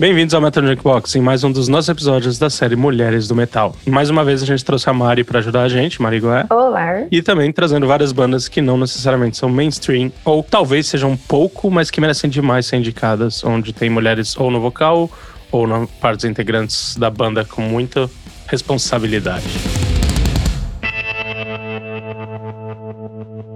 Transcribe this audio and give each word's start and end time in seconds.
Bem-vindos 0.00 0.32
ao 0.32 0.40
Metal 0.40 0.66
Jukebox, 0.66 1.14
em 1.16 1.20
mais 1.20 1.44
um 1.44 1.52
dos 1.52 1.68
nossos 1.68 1.90
episódios 1.90 2.38
da 2.38 2.48
série 2.48 2.74
Mulheres 2.74 3.28
do 3.28 3.34
Metal. 3.34 3.76
Mais 3.86 4.08
uma 4.08 4.24
vez 4.24 4.42
a 4.42 4.46
gente 4.46 4.64
trouxe 4.64 4.88
a 4.88 4.94
Mari 4.94 5.24
para 5.24 5.40
ajudar 5.40 5.64
a 5.64 5.68
gente, 5.68 6.00
Mari 6.00 6.20
Goé. 6.20 6.46
Olá. 6.48 7.04
E 7.10 7.20
também 7.20 7.52
trazendo 7.52 7.86
várias 7.86 8.10
bandas 8.10 8.48
que 8.48 8.62
não 8.62 8.78
necessariamente 8.78 9.36
são 9.36 9.50
mainstream, 9.50 10.10
ou 10.24 10.42
talvez 10.42 10.86
sejam 10.86 11.10
um 11.10 11.18
pouco, 11.18 11.70
mas 11.70 11.90
que 11.90 12.00
merecem 12.00 12.30
demais 12.30 12.64
ser 12.64 12.76
indicadas, 12.76 13.44
onde 13.44 13.74
tem 13.74 13.90
mulheres 13.90 14.34
ou 14.38 14.50
no 14.50 14.58
vocal, 14.58 15.10
ou 15.52 15.66
na 15.66 15.86
partes 16.00 16.24
integrantes 16.24 16.96
da 16.96 17.10
banda 17.10 17.44
com 17.44 17.60
muita 17.60 18.08
responsabilidade. 18.46 19.44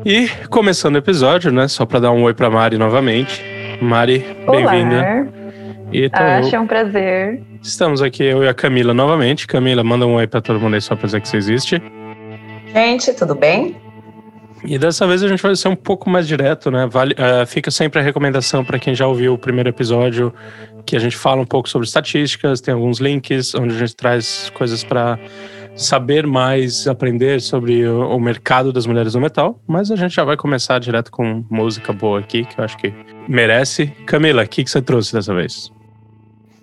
E 0.05 0.29
começando 0.51 0.97
o 0.97 0.99
episódio, 0.99 1.51
né, 1.51 1.69
só 1.69 1.87
para 1.87 2.01
dar 2.01 2.11
um 2.11 2.23
oi 2.25 2.35
para 2.35 2.51
Mari 2.51 2.77
novamente. 2.77 3.43
Mari, 3.81 4.23
bem-vinda. 4.47 5.44
E 5.95 6.11
Acho 6.13 6.57
um 6.57 6.67
prazer. 6.67 7.41
Estamos 7.63 8.03
aqui, 8.03 8.25
eu 8.25 8.43
e 8.43 8.49
a 8.49 8.53
Camila 8.53 8.93
novamente. 8.93 9.47
Camila, 9.47 9.85
manda 9.85 10.05
um 10.05 10.15
oi 10.15 10.27
pra 10.27 10.41
todo 10.41 10.59
mundo 10.59 10.75
aí 10.75 10.81
só 10.81 10.97
pra 10.97 11.07
dizer 11.07 11.21
que 11.21 11.29
você 11.29 11.37
existe. 11.37 11.81
Gente, 12.73 13.13
tudo 13.13 13.33
bem? 13.33 13.77
E 14.65 14.77
dessa 14.77 15.07
vez 15.07 15.23
a 15.23 15.29
gente 15.29 15.41
vai 15.41 15.55
ser 15.55 15.69
um 15.69 15.77
pouco 15.77 16.11
mais 16.11 16.27
direto, 16.27 16.69
né? 16.69 16.89
Vale, 16.91 17.15
uh, 17.15 17.47
fica 17.47 17.71
sempre 17.71 18.01
a 18.01 18.03
recomendação 18.03 18.65
para 18.65 18.77
quem 18.77 18.93
já 18.93 19.07
ouviu 19.07 19.35
o 19.35 19.39
primeiro 19.39 19.69
episódio, 19.69 20.35
que 20.85 20.97
a 20.97 20.99
gente 20.99 21.17
fala 21.17 21.41
um 21.41 21.47
pouco 21.47 21.69
sobre 21.69 21.87
estatísticas, 21.87 22.61
tem 22.61 22.75
alguns 22.75 22.99
links 22.99 23.55
onde 23.55 23.77
a 23.77 23.79
gente 23.79 23.95
traz 23.95 24.51
coisas 24.53 24.83
para 24.83 25.17
saber 25.77 26.27
mais, 26.27 26.89
aprender 26.89 27.41
sobre 27.41 27.87
o, 27.87 28.17
o, 28.17 28.21
mercado 28.21 28.73
das 28.73 28.85
mulheres 28.85 29.13
do 29.13 29.21
metal. 29.21 29.63
Mas 29.65 29.93
a 29.93 29.97
gente 29.97 30.13
já 30.13 30.25
vai 30.25 30.37
começar 30.37 30.81
direto 30.81 31.13
com 31.13 31.45
música 31.49 31.93
boa 31.93 32.19
aqui, 32.19 32.45
que 32.45 32.59
eu 32.59 32.65
acho 32.65 32.77
que 32.79 32.93
merece. 33.29 33.87
Camila, 34.07 34.43
o 34.43 34.49
que, 34.49 34.65
que 34.65 34.71
você 34.71 34.83
trouxe 34.83 35.13
dessa 35.13 35.33
vez? 35.33 35.74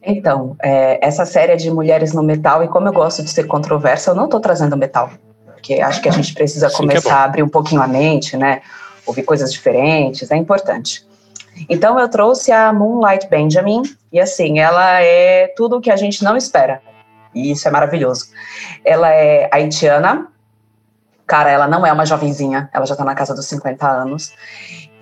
Então, 0.03 0.55
é, 0.61 1.05
essa 1.05 1.25
série 1.25 1.51
é 1.51 1.55
de 1.55 1.69
mulheres 1.69 2.11
no 2.13 2.23
metal, 2.23 2.63
e 2.63 2.67
como 2.67 2.87
eu 2.87 2.93
gosto 2.93 3.21
de 3.23 3.29
ser 3.29 3.45
controversa, 3.45 4.11
eu 4.11 4.15
não 4.15 4.25
estou 4.25 4.39
trazendo 4.39 4.75
metal, 4.75 5.11
porque 5.45 5.75
acho 5.75 6.01
que 6.01 6.09
a 6.09 6.11
gente 6.11 6.33
precisa 6.33 6.69
Sim, 6.69 6.75
é 6.75 6.77
começar 6.77 7.09
é 7.09 7.13
a 7.13 7.23
abrir 7.23 7.43
um 7.43 7.49
pouquinho 7.49 7.81
a 7.81 7.87
mente, 7.87 8.35
né? 8.35 8.61
Ouvir 9.05 9.23
coisas 9.23 9.51
diferentes, 9.51 10.31
é 10.31 10.35
importante. 10.35 11.05
Então, 11.69 11.99
eu 11.99 12.09
trouxe 12.09 12.51
a 12.51 12.73
Moonlight 12.73 13.29
Benjamin, 13.29 13.83
e 14.11 14.19
assim, 14.19 14.59
ela 14.59 15.01
é 15.01 15.47
tudo 15.55 15.77
o 15.77 15.81
que 15.81 15.91
a 15.91 15.95
gente 15.95 16.23
não 16.23 16.35
espera, 16.35 16.81
e 17.35 17.51
isso 17.51 17.67
é 17.67 17.71
maravilhoso. 17.71 18.29
Ela 18.83 19.09
é 19.13 19.49
haitiana, 19.51 20.27
cara, 21.27 21.51
ela 21.51 21.67
não 21.67 21.85
é 21.85 21.93
uma 21.93 22.05
jovenzinha, 22.05 22.69
ela 22.73 22.85
já 22.85 22.95
está 22.95 23.05
na 23.05 23.13
casa 23.13 23.35
dos 23.35 23.45
50 23.45 23.87
anos, 23.87 24.33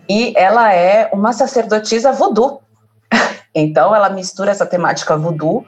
e 0.10 0.34
ela 0.36 0.74
é 0.74 1.10
uma 1.14 1.32
sacerdotisa 1.32 2.12
voodoo. 2.12 2.62
Então 3.54 3.96
ela 3.96 4.10
mistura 4.10 4.52
essa 4.52 4.66
temática 4.66 5.18
voodoo 5.18 5.66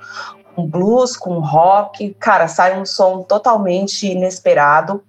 com 0.55 0.67
blues, 0.67 1.15
com 1.15 1.39
rock, 1.39 2.15
cara, 2.19 2.47
sai 2.47 2.79
um 2.79 2.85
som 2.85 3.23
totalmente 3.23 4.07
inesperado, 4.07 5.03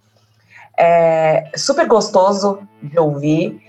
é 0.78 1.50
super 1.54 1.86
gostoso 1.86 2.60
de 2.82 2.98
ouvir. 2.98 3.60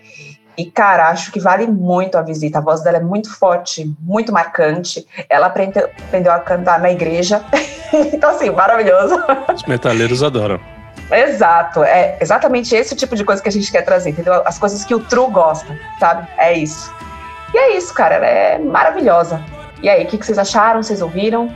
E, 0.55 0.65
cara, 0.65 1.09
acho 1.09 1.31
que 1.31 1.39
vale 1.39 1.65
muito 1.65 2.15
a 2.15 2.21
visita. 2.21 2.59
A 2.59 2.61
voz 2.61 2.81
dela 2.83 2.97
é 2.97 3.01
muito 3.01 3.35
forte, 3.35 3.91
muito 3.99 4.31
marcante. 4.31 5.05
Ela 5.27 5.47
aprendeu, 5.47 5.89
aprendeu 6.07 6.31
a 6.31 6.39
cantar 6.39 6.79
na 6.79 6.91
igreja. 6.91 7.43
então, 8.13 8.29
assim, 8.29 8.51
maravilhoso. 8.51 9.15
Os 9.53 9.63
metaleiros 9.63 10.21
adoram. 10.21 10.59
Exato, 11.11 11.83
é 11.83 12.17
exatamente 12.21 12.73
esse 12.73 12.95
tipo 12.95 13.15
de 13.15 13.23
coisa 13.25 13.41
que 13.41 13.49
a 13.49 13.51
gente 13.51 13.71
quer 13.71 13.81
trazer, 13.81 14.11
entendeu? 14.11 14.41
As 14.45 14.57
coisas 14.57 14.85
que 14.85 14.95
o 14.95 14.99
True 14.99 15.29
gosta, 15.29 15.77
sabe? 15.99 16.27
É 16.37 16.53
isso. 16.53 16.91
E 17.53 17.57
é 17.57 17.77
isso, 17.77 17.93
cara, 17.93 18.15
ela 18.15 18.25
é 18.25 18.57
maravilhosa. 18.57 19.41
E 19.81 19.89
aí, 19.89 20.03
o 20.03 20.07
que, 20.07 20.17
que 20.17 20.25
vocês 20.25 20.39
acharam? 20.39 20.81
Vocês 20.81 21.01
ouviram? 21.01 21.53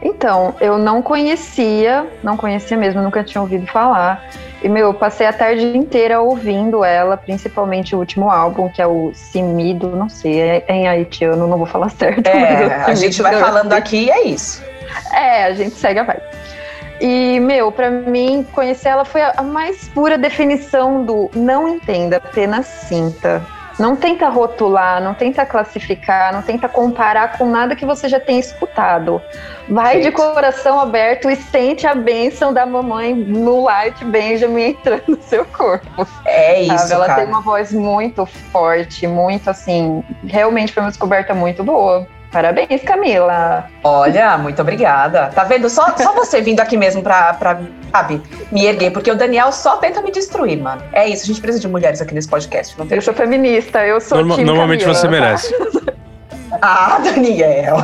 Então, 0.00 0.54
eu 0.60 0.78
não 0.78 1.02
conhecia, 1.02 2.06
não 2.22 2.36
conhecia 2.36 2.76
mesmo, 2.76 3.02
nunca 3.02 3.24
tinha 3.24 3.42
ouvido 3.42 3.66
falar. 3.66 4.24
E, 4.62 4.68
meu, 4.68 4.86
eu 4.86 4.94
passei 4.94 5.26
a 5.26 5.32
tarde 5.32 5.76
inteira 5.76 6.20
ouvindo 6.20 6.84
ela, 6.84 7.16
principalmente 7.16 7.94
o 7.94 7.98
último 7.98 8.30
álbum, 8.30 8.68
que 8.68 8.80
é 8.80 8.86
o 8.86 9.12
Simido, 9.12 9.88
não 9.90 10.08
sei, 10.08 10.40
é, 10.40 10.64
é 10.66 10.74
em 10.74 10.88
haitiano, 10.88 11.46
não 11.46 11.58
vou 11.58 11.66
falar 11.66 11.90
certo. 11.96 12.26
É, 12.26 12.84
a 12.84 12.94
gente 12.94 13.20
vai 13.20 13.36
falando 13.36 13.72
aqui 13.72 14.04
e 14.04 14.10
é 14.10 14.22
isso. 14.26 14.62
É, 15.12 15.44
a 15.44 15.52
gente 15.52 15.74
segue 15.74 16.00
a 16.00 16.04
vibe. 16.04 16.22
E, 17.00 17.38
meu, 17.40 17.70
para 17.70 17.90
mim, 17.90 18.46
conhecer 18.52 18.88
ela 18.88 19.04
foi 19.04 19.22
a 19.22 19.42
mais 19.42 19.88
pura 19.88 20.18
definição 20.18 21.04
do 21.04 21.30
não 21.34 21.68
entenda, 21.68 22.16
apenas 22.16 22.66
sinta. 22.66 23.42
Não 23.78 23.94
tenta 23.94 24.28
rotular, 24.28 25.00
não 25.02 25.14
tenta 25.14 25.46
classificar, 25.46 26.32
não 26.32 26.42
tenta 26.42 26.68
comparar 26.68 27.38
com 27.38 27.46
nada 27.46 27.76
que 27.76 27.86
você 27.86 28.08
já 28.08 28.18
tenha 28.18 28.40
escutado. 28.40 29.22
Vai 29.68 30.00
de 30.00 30.10
coração 30.10 30.80
aberto 30.80 31.30
e 31.30 31.36
sente 31.36 31.86
a 31.86 31.94
bênção 31.94 32.52
da 32.52 32.66
mamãe 32.66 33.14
no 33.14 33.64
Light 33.64 34.04
Benjamin 34.04 34.70
entrando 34.70 35.04
no 35.08 35.22
seu 35.22 35.44
corpo. 35.44 36.06
É 36.24 36.62
isso. 36.62 36.76
Sabe? 36.78 36.92
Ela 36.92 37.06
cara. 37.06 37.20
tem 37.20 37.28
uma 37.28 37.40
voz 37.40 37.72
muito 37.72 38.26
forte, 38.26 39.06
muito 39.06 39.48
assim. 39.48 40.02
Realmente 40.24 40.72
foi 40.72 40.82
uma 40.82 40.90
descoberta 40.90 41.34
muito 41.34 41.62
boa. 41.62 42.06
Parabéns, 42.32 42.82
Camila. 42.84 43.64
Olha, 43.82 44.36
muito 44.36 44.60
obrigada. 44.60 45.30
Tá 45.34 45.44
vendo? 45.44 45.70
Só, 45.70 45.96
só 45.96 46.12
você 46.14 46.42
vindo 46.42 46.60
aqui 46.60 46.76
mesmo 46.76 47.02
pra, 47.02 47.32
pra, 47.34 47.58
sabe, 47.90 48.20
me 48.52 48.66
erguer, 48.66 48.90
porque 48.90 49.10
o 49.10 49.16
Daniel 49.16 49.50
só 49.50 49.78
tenta 49.78 50.02
me 50.02 50.10
destruir, 50.10 50.60
mano. 50.60 50.82
É 50.92 51.08
isso, 51.08 51.24
a 51.24 51.26
gente 51.26 51.40
precisa 51.40 51.60
de 51.60 51.68
mulheres 51.68 52.02
aqui 52.02 52.14
nesse 52.14 52.28
podcast. 52.28 52.78
Não 52.78 52.86
tem 52.86 52.96
eu 52.96 53.02
sou 53.02 53.14
feminista, 53.14 53.84
eu 53.86 54.00
sou 54.00 54.18
Norma, 54.18 54.44
Normalmente 54.44 54.80
Camila, 54.80 54.98
você 54.98 55.06
tá? 55.06 55.10
merece. 55.10 55.54
Ah, 56.62 56.98
Daniel. 57.04 57.76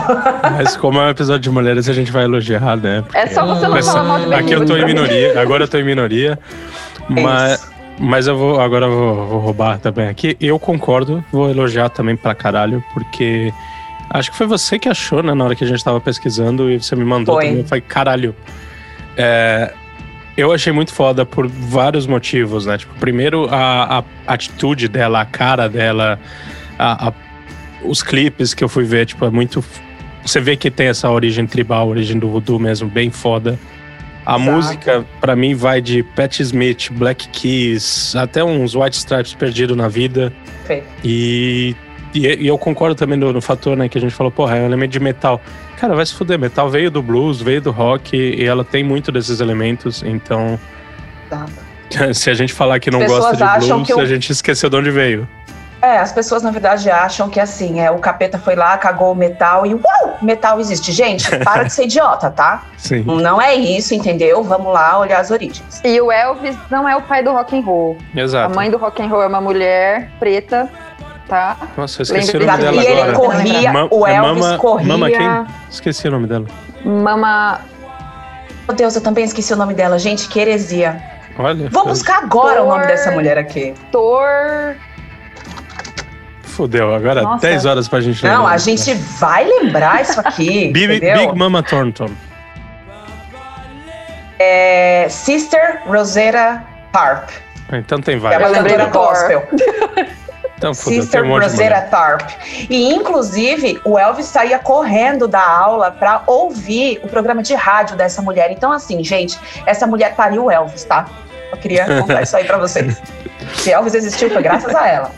Mas 0.56 0.76
como 0.76 0.99
é 0.99 1.03
um 1.03 1.11
episódio 1.11 1.43
de 1.43 1.50
mulheres, 1.50 1.88
a 1.88 1.93
gente 1.93 2.11
vai 2.11 2.25
elogiar, 2.25 2.76
né? 2.76 3.03
Porque... 3.03 3.19
É 3.19 3.26
só 3.26 3.44
você 3.47 3.69
não 3.69 3.82
falar 3.82 4.03
mal 4.03 4.19
de 4.21 4.34
Aqui 4.34 4.53
eu 4.53 4.65
tô 4.65 4.76
em 4.76 4.84
minoria, 4.87 5.41
agora 5.41 5.65
eu 5.65 5.69
tô 5.69 5.76
em 5.76 5.84
minoria. 5.84 6.38
Mas, 7.09 7.71
mas 7.99 8.26
eu 8.26 8.37
vou, 8.37 8.61
agora 8.61 8.87
eu 8.87 8.91
vou, 8.91 9.26
vou 9.26 9.38
roubar 9.38 9.78
também 9.78 10.09
aqui. 10.09 10.37
Eu 10.41 10.59
concordo, 10.59 11.22
vou 11.31 11.50
elogiar 11.50 11.91
também 11.91 12.16
pra 12.16 12.34
caralho, 12.34 12.82
porque 12.94 13.53
Acho 14.10 14.31
que 14.31 14.37
foi 14.37 14.47
você 14.47 14.78
que 14.78 14.88
achou, 14.88 15.22
né, 15.22 15.34
na 15.34 15.44
hora 15.44 15.54
que 15.54 15.65
a 15.65 15.66
gente 15.66 15.82
tava 15.82 16.00
pesquisando 16.00 16.70
e 16.70 16.81
você 16.81 16.94
me 16.94 17.04
mandou 17.04 17.37
foi. 17.37 17.47
também. 17.47 17.60
Eu 17.60 17.66
falei, 17.66 17.82
caralho. 17.82 18.34
É, 19.16 19.72
eu 20.37 20.53
achei 20.53 20.72
muito 20.72 20.92
foda 20.92 21.25
por 21.25 21.47
vários 21.47 22.06
motivos, 22.06 22.66
né? 22.66 22.76
Tipo, 22.76 22.94
primeiro, 22.98 23.48
a, 23.50 23.98
a 24.26 24.34
atitude 24.34 24.88
dela, 24.88 25.20
a 25.20 25.25
cara 25.25 25.69
dela, 25.69 26.19
a, 26.78 27.09
a, 27.09 27.12
os 27.84 28.03
clipes 28.03 28.53
que 28.53 28.62
eu 28.62 28.69
fui 28.69 28.84
ver, 28.84 29.06
tipo, 29.06 29.25
é 29.25 29.31
muito. 29.31 29.64
Você 30.25 30.41
vê 30.41 30.56
que 30.56 30.70
tem 30.70 30.88
essa 30.88 31.10
origem 31.10 31.47
tribal, 31.47 31.88
origem 31.88 32.19
do 32.19 32.28
voodoo 32.28 32.59
mesmo, 32.59 32.88
bem 32.88 33.10
foda. 33.10 33.59
A 34.26 34.37
Exato. 34.37 34.50
música, 34.50 35.06
para 35.20 35.37
mim, 35.37 35.54
vai 35.54 35.82
de 35.82 36.03
Pat 36.03 36.41
Smith, 36.41 36.91
Black 36.91 37.28
Keys, 37.28 38.16
até 38.16 38.43
uns 38.43 38.75
White 38.75 38.97
Stripes 38.97 39.34
perdido 39.34 39.76
na 39.76 39.87
vida. 39.87 40.32
Sim. 40.66 40.82
E 41.04 41.76
e, 42.14 42.44
e, 42.44 42.47
eu 42.47 42.56
concordo 42.56 42.94
também 42.94 43.19
no, 43.19 43.32
no, 43.32 43.41
fator, 43.41 43.76
né, 43.76 43.88
que 43.88 43.98
a 43.98 44.00
gente 44.00 44.14
falou, 44.14 44.30
porra, 44.30 44.56
é 44.56 44.62
um 44.62 44.66
elemento 44.66 44.92
de 44.92 45.00
metal. 45.00 45.41
Cara, 45.76 45.94
vai 45.94 46.06
se 46.06 46.14
fuder, 46.14 46.38
metal 46.38 46.70
veio 46.70 46.91
do 46.91 47.02
blues, 47.02 47.41
veio 47.41 47.60
do 47.60 47.70
rock, 47.70 48.16
e 48.16 48.44
ela 48.44 48.64
tem 48.64 48.84
muito 48.84 49.10
desses 49.10 49.41
elementos, 49.41 50.02
então. 50.02 50.58
Tá. 51.28 51.47
Se 52.14 52.30
a 52.30 52.34
gente 52.34 52.52
falar 52.52 52.80
que 52.80 52.91
não 52.91 53.04
gosta 53.04 53.36
de 53.36 53.66
blues, 53.66 53.88
eu... 53.88 54.00
a 54.00 54.06
gente 54.06 54.30
esqueceu 54.30 54.70
de 54.70 54.76
onde 54.76 54.91
veio. 54.91 55.28
É, 55.84 55.98
as 55.98 56.12
pessoas 56.12 56.42
na 56.42 56.50
verdade 56.50 56.91
acham 56.91 57.28
que 57.28 57.38
assim, 57.38 57.78
é, 57.78 57.91
o 57.91 57.98
capeta 57.98 58.38
foi 58.38 58.56
lá, 58.56 58.78
cagou 58.78 59.12
o 59.12 59.14
metal 59.14 59.66
e 59.66 59.75
uau, 59.75 60.16
metal 60.22 60.58
existe. 60.58 60.91
Gente, 60.92 61.28
para 61.44 61.64
de 61.64 61.72
ser 61.75 61.84
idiota, 61.84 62.31
tá? 62.31 62.64
Sim. 62.78 63.02
Não 63.02 63.41
é 63.41 63.54
isso, 63.54 63.94
entendeu? 63.94 64.42
Vamos 64.42 64.72
lá 64.72 64.98
olhar 64.98 65.20
as 65.20 65.31
origens. 65.31 65.82
E 65.84 66.00
o 66.00 66.10
Elvis 66.10 66.56
não 66.70 66.88
é 66.88 66.96
o 66.96 67.02
pai 67.02 67.22
do 67.22 67.32
rock 67.32 67.54
and 67.54 67.60
roll. 67.60 67.98
Exato. 68.16 68.50
A 68.50 68.56
mãe 68.56 68.70
do 68.70 68.78
rock 68.78 69.02
and 69.02 69.08
roll 69.08 69.22
é 69.22 69.26
uma 69.26 69.43
mulher 69.43 70.11
preta 70.19 70.70
tá? 71.29 71.56
Nossa, 71.76 72.00
eu 72.00 72.05
esqueci 72.05 72.37
Lembra 72.37 72.44
o 72.44 72.59
nome 72.59 72.62
dela 72.62 72.82
e 72.82 72.87
agora. 72.87 73.09
ele 73.09 73.17
corria, 73.17 73.73
Ma 73.73 73.88
o 73.91 74.06
é 74.06 74.17
Elvis 74.17 74.44
Mama, 74.44 74.59
corria... 74.59 74.87
Mama 74.88 75.11
quem? 75.11 75.47
Esqueci 75.71 76.09
o 76.09 76.11
nome 76.11 76.26
dela. 76.26 76.47
Mama... 76.85 77.61
Meu 78.67 78.76
Deus, 78.76 78.94
eu 78.94 79.03
também 79.03 79.25
esqueci 79.25 79.53
o 79.53 79.56
nome 79.56 79.75
dela. 79.75 79.99
Gente, 79.99 80.29
que 80.29 80.38
heresia. 80.41 81.03
Olha. 81.38 81.69
Vou 81.71 81.87
buscar 81.87 82.23
agora 82.23 82.61
Thor... 82.61 82.67
o 82.67 82.69
nome 82.71 82.87
dessa 82.87 83.11
mulher 83.11 83.38
aqui. 83.38 83.75
Thor... 83.91 84.76
Fudeu, 86.43 86.94
agora 86.94 87.23
Nossa. 87.23 87.49
10 87.49 87.67
horas 87.67 87.88
pra 87.88 88.00
gente 88.00 88.23
lembrar. 88.23 88.38
Não, 88.38 88.47
a 88.47 88.56
gente 88.59 88.94
vai 88.94 89.44
lembrar 89.44 90.03
isso 90.03 90.21
aqui. 90.21 90.71
Big, 90.73 91.00
Big 91.00 91.35
Mama 91.37 91.62
Thornton. 91.65 92.11
É, 94.38 95.09
Sister 95.09 95.82
Rosetta 95.87 96.62
Tarp. 96.93 97.31
Então 97.73 98.00
tem 98.00 98.19
várias. 98.19 98.41
É 98.41 98.47
uma 98.47 98.62
cantora 98.62 98.87
gospel. 98.87 99.49
Então, 100.64 100.72
Sister 100.72 101.28
Rosetta 101.28 101.82
Tharp. 101.82 102.22
E, 102.70 102.94
inclusive, 102.94 103.78
o 103.84 103.99
Elvis 103.99 104.26
saía 104.26 104.58
correndo 104.58 105.28
da 105.28 105.46
aula 105.46 105.90
para 105.90 106.22
ouvir 106.26 107.00
o 107.02 107.08
programa 107.08 107.43
de 107.43 107.55
rádio 107.55 107.96
dessa 107.96 108.22
mulher. 108.22 108.50
Então, 108.50 108.72
assim, 108.72 109.05
gente, 109.05 109.38
essa 109.66 109.87
mulher 109.87 110.14
pariu 110.14 110.44
o 110.44 110.50
Elvis, 110.50 110.84
tá? 110.84 111.06
Eu 111.52 111.58
queria 111.58 111.84
contar 112.00 112.22
isso 112.22 112.34
aí 112.34 112.44
para 112.44 112.56
vocês. 112.56 113.02
Se 113.56 113.72
Elvis 113.72 113.94
existiu, 113.94 114.31
foi 114.31 114.43
graças 114.43 114.75
a 114.75 114.88
ela. 114.88 115.11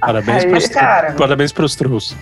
Parabéns, 0.00 0.44
aí, 0.44 0.50
pros, 0.50 0.66
cara. 0.66 1.12
parabéns 1.12 1.52
pros 1.52 1.76
trus. 1.76 2.16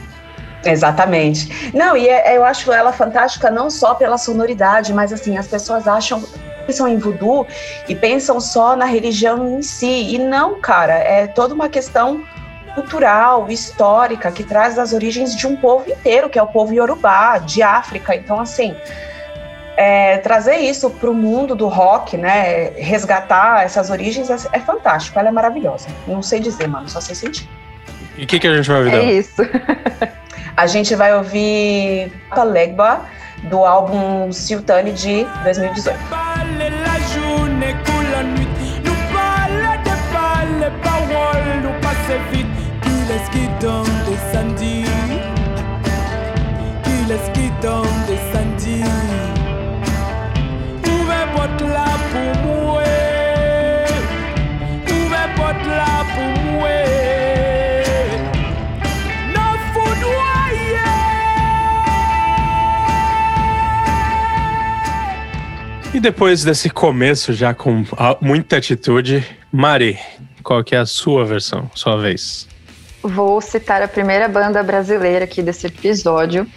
Exatamente. 0.62 1.73
Não, 1.75 1.96
e 1.96 2.08
é, 2.08 2.37
eu 2.37 2.44
acho 2.44 2.70
ela 2.73 2.93
fantástica 2.93 3.50
não 3.50 3.70
só 3.70 3.94
pela 3.94 4.19
sonoridade, 4.19 4.93
mas 4.93 5.12
assim, 5.12 5.38
as 5.38 5.46
pessoas 5.46 5.88
acham 5.88 6.23
pensam 6.67 6.88
em 6.88 6.96
voodoo 6.99 7.46
e 7.87 7.94
pensam 7.94 8.41
só 8.41 8.75
na 8.75 8.87
religião 8.87 9.58
em 9.58 9.62
si. 9.62 10.14
E 10.14 10.19
não, 10.19 10.61
cara, 10.61 10.94
é 10.94 11.26
toda 11.26 11.52
uma 11.52 11.69
questão 11.69 12.25
cultural, 12.75 13.50
histórica, 13.50 14.31
que 14.31 14.43
traz 14.43 14.79
as 14.79 14.93
origens 14.93 15.35
de 15.35 15.47
um 15.47 15.56
povo 15.56 15.88
inteiro, 15.91 16.29
que 16.29 16.38
é 16.38 16.43
o 16.43 16.47
povo 16.47 16.73
iorubá, 16.73 17.38
de 17.38 17.62
África. 17.62 18.15
Então, 18.15 18.41
assim, 18.41 18.75
é, 19.76 20.19
trazer 20.19 20.56
isso 20.56 20.91
para 20.91 21.11
o 21.11 21.15
mundo 21.15 21.55
do 21.55 21.69
rock, 21.69 22.17
né, 22.17 22.71
resgatar 22.76 23.65
essas 23.65 23.91
origens 23.91 24.31
é, 24.31 24.37
é, 24.53 24.61
fantástico, 24.61 25.19
ela 25.19 25.29
é 25.29 25.32
maravilhosa. 25.32 25.88
Não 26.06 26.23
sei 26.23 26.41
dizer, 26.41 26.69
mano, 26.69 26.88
só 26.88 27.00
sei 27.00 27.15
sentir. 27.15 27.49
E 28.17 28.25
o 28.25 28.26
que, 28.26 28.38
que 28.38 28.47
a 28.47 28.56
gente 28.56 28.69
vai 28.69 28.79
ouvir? 28.79 28.94
É 28.94 29.12
isso. 29.12 29.43
a 30.56 30.67
gente 30.67 30.94
vai 30.94 31.15
ouvir 31.15 32.12
Palegba, 32.31 33.00
do 33.44 33.65
álbum 33.65 34.32
Sultane 34.32 34.93
de 34.93 35.25
2018. 35.43 35.99
E 65.94 66.00
depois 66.00 66.43
desse 66.43 66.69
começo 66.69 67.32
já 67.32 67.55
com 67.55 67.84
muita 68.20 68.56
atitude, 68.56 69.25
Mari, 69.52 69.96
qual 70.43 70.64
que 70.64 70.75
é 70.75 70.78
a 70.78 70.87
sua 70.87 71.25
versão, 71.25 71.70
sua 71.72 71.96
vez? 71.96 72.49
Vou 73.00 73.40
citar 73.40 73.81
a 73.81 73.87
primeira 73.87 74.26
banda 74.26 74.60
brasileira 74.64 75.25
aqui 75.25 75.40
desse 75.40 75.69
episódio, 75.69 76.49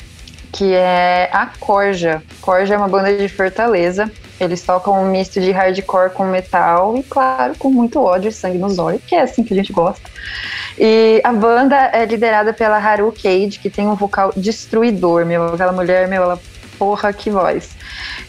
que 0.52 0.74
é 0.74 1.30
a 1.32 1.48
Corja. 1.60 2.22
Corja 2.42 2.76
é 2.76 2.78
uma 2.78 2.88
banda 2.88 3.16
de 3.16 3.28
Fortaleza. 3.30 4.12
Eles 4.40 4.62
tocam 4.62 5.04
um 5.04 5.10
misto 5.10 5.40
de 5.40 5.52
hardcore 5.52 6.12
com 6.12 6.26
metal 6.26 6.96
e, 6.98 7.04
claro, 7.04 7.56
com 7.58 7.70
muito 7.70 8.00
ódio 8.02 8.30
e 8.30 8.32
sangue 8.32 8.58
nos 8.58 8.78
olhos, 8.78 9.02
que 9.06 9.16
é 9.16 9.22
assim 9.22 9.44
que 9.44 9.54
a 9.54 9.58
gente 9.58 9.74
gosta. 9.74 10.10
E 10.78 11.20
a 11.24 11.34
banda 11.34 11.76
é 11.92 12.06
liderada 12.06 12.54
pela 12.54 12.78
Haru 12.78 13.12
Cage, 13.12 13.60
que 13.60 13.70
tem 13.70 13.88
um 13.88 13.96
vocal 13.96 14.32
destruidor, 14.36 15.26
meu. 15.26 15.46
Aquela 15.46 15.72
mulher, 15.72 16.08
meu, 16.08 16.22
ela 16.22 16.40
porra, 16.78 17.12
que 17.12 17.32
voz. 17.32 17.70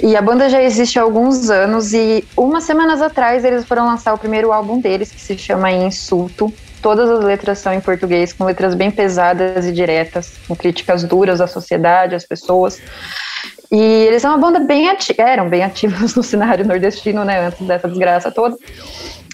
E 0.01 0.17
a 0.17 0.23
banda 0.23 0.49
já 0.49 0.63
existe 0.63 0.99
há 0.99 1.03
alguns 1.03 1.51
anos 1.51 1.93
e 1.93 2.25
umas 2.37 2.65
semanas 2.65 3.03
atrás 3.03 3.45
eles 3.45 3.65
foram 3.65 3.87
lançar 3.87 4.15
o 4.15 4.19
primeiro 4.19 4.53
álbum 4.53 4.81
deles, 4.81 5.11
que 5.13 5.21
se 5.21 5.37
chama 5.37 5.71
Insulto. 5.71 6.53
Todas 6.83 7.09
as 7.11 7.25
letras 7.25 7.59
são 7.59 7.73
em 7.73 7.81
português, 7.81 8.33
com 8.33 8.45
letras 8.45 8.75
bem 8.75 8.91
pesadas 8.91 9.67
e 9.67 9.73
diretas, 9.73 10.33
com 10.47 10.55
críticas 10.55 11.03
duras 11.05 11.41
à 11.41 11.47
sociedade, 11.47 12.15
às 12.15 12.25
pessoas. 12.25 12.81
E 13.71 13.77
eles 13.77 14.23
são 14.23 14.31
uma 14.31 14.39
banda 14.39 14.61
bem 14.61 14.89
ativa, 14.89 15.23
eram 15.23 15.49
bem 15.49 15.63
ativos 15.63 16.15
no 16.17 16.23
cenário 16.23 16.67
nordestino, 16.67 17.25
né, 17.25 17.47
antes 17.47 17.67
dessa 17.67 17.89
desgraça 17.89 18.31
toda. 18.31 18.57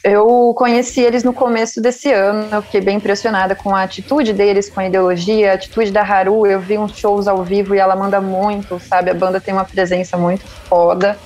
Eu 0.02 0.52
conheci 0.54 1.00
eles 1.00 1.24
no 1.24 1.32
começo 1.32 1.80
desse 1.80 2.12
ano, 2.12 2.46
eu 2.52 2.60
fiquei 2.60 2.82
bem 2.82 2.96
impressionada 2.96 3.54
com 3.54 3.74
a 3.74 3.82
atitude 3.84 4.34
deles, 4.34 4.68
com 4.68 4.80
a 4.80 4.86
ideologia, 4.86 5.52
a 5.52 5.54
atitude 5.54 5.90
da 5.90 6.02
Haru. 6.02 6.46
Eu 6.46 6.60
vi 6.60 6.76
uns 6.76 6.94
shows 6.94 7.26
ao 7.26 7.42
vivo 7.42 7.74
e 7.74 7.78
ela 7.78 7.96
manda 7.96 8.20
muito, 8.20 8.78
sabe? 8.80 9.10
A 9.10 9.14
banda 9.14 9.40
tem 9.40 9.54
uma 9.54 9.64
presença 9.64 10.18
muito 10.18 10.44
foda. 10.44 11.16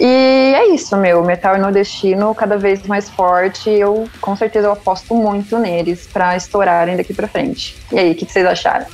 E 0.00 0.54
é 0.54 0.68
isso, 0.68 0.96
meu. 0.96 1.22
Metal 1.22 1.58
nordestino 1.58 2.34
cada 2.34 2.56
vez 2.56 2.82
mais 2.84 3.08
forte. 3.08 3.70
Eu 3.70 4.08
com 4.20 4.34
certeza 4.36 4.66
eu 4.66 4.72
aposto 4.72 5.14
muito 5.14 5.58
neles 5.58 6.08
para 6.12 6.36
estourarem 6.36 6.96
daqui 6.96 7.14
para 7.14 7.28
frente. 7.28 7.76
E 7.92 7.98
aí, 7.98 8.12
o 8.12 8.14
que, 8.14 8.26
que 8.26 8.32
vocês 8.32 8.46
acharam? 8.46 8.86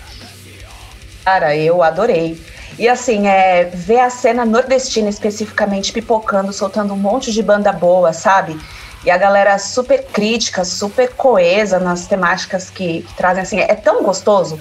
Cara, 1.25 1.57
eu 1.57 1.83
adorei. 1.83 2.41
E 2.79 2.89
assim, 2.89 3.27
é, 3.27 3.65
ver 3.65 4.01
a 4.01 4.09
cena 4.09 4.45
nordestina 4.45 5.09
especificamente 5.09 5.93
pipocando, 5.93 6.53
soltando 6.53 6.95
um 6.95 6.97
monte 6.97 7.33
de 7.33 7.43
banda 7.43 7.73
boa, 7.73 8.13
sabe? 8.13 8.59
E 9.05 9.11
a 9.11 9.17
galera 9.17 9.59
super 9.59 10.05
crítica, 10.07 10.65
super 10.65 11.13
coesa 11.15 11.79
nas 11.79 12.07
temáticas 12.07 12.69
que, 12.69 13.03
que 13.03 13.15
trazem, 13.15 13.43
assim, 13.43 13.61
é 13.61 13.75
tão 13.75 14.03
gostoso, 14.03 14.59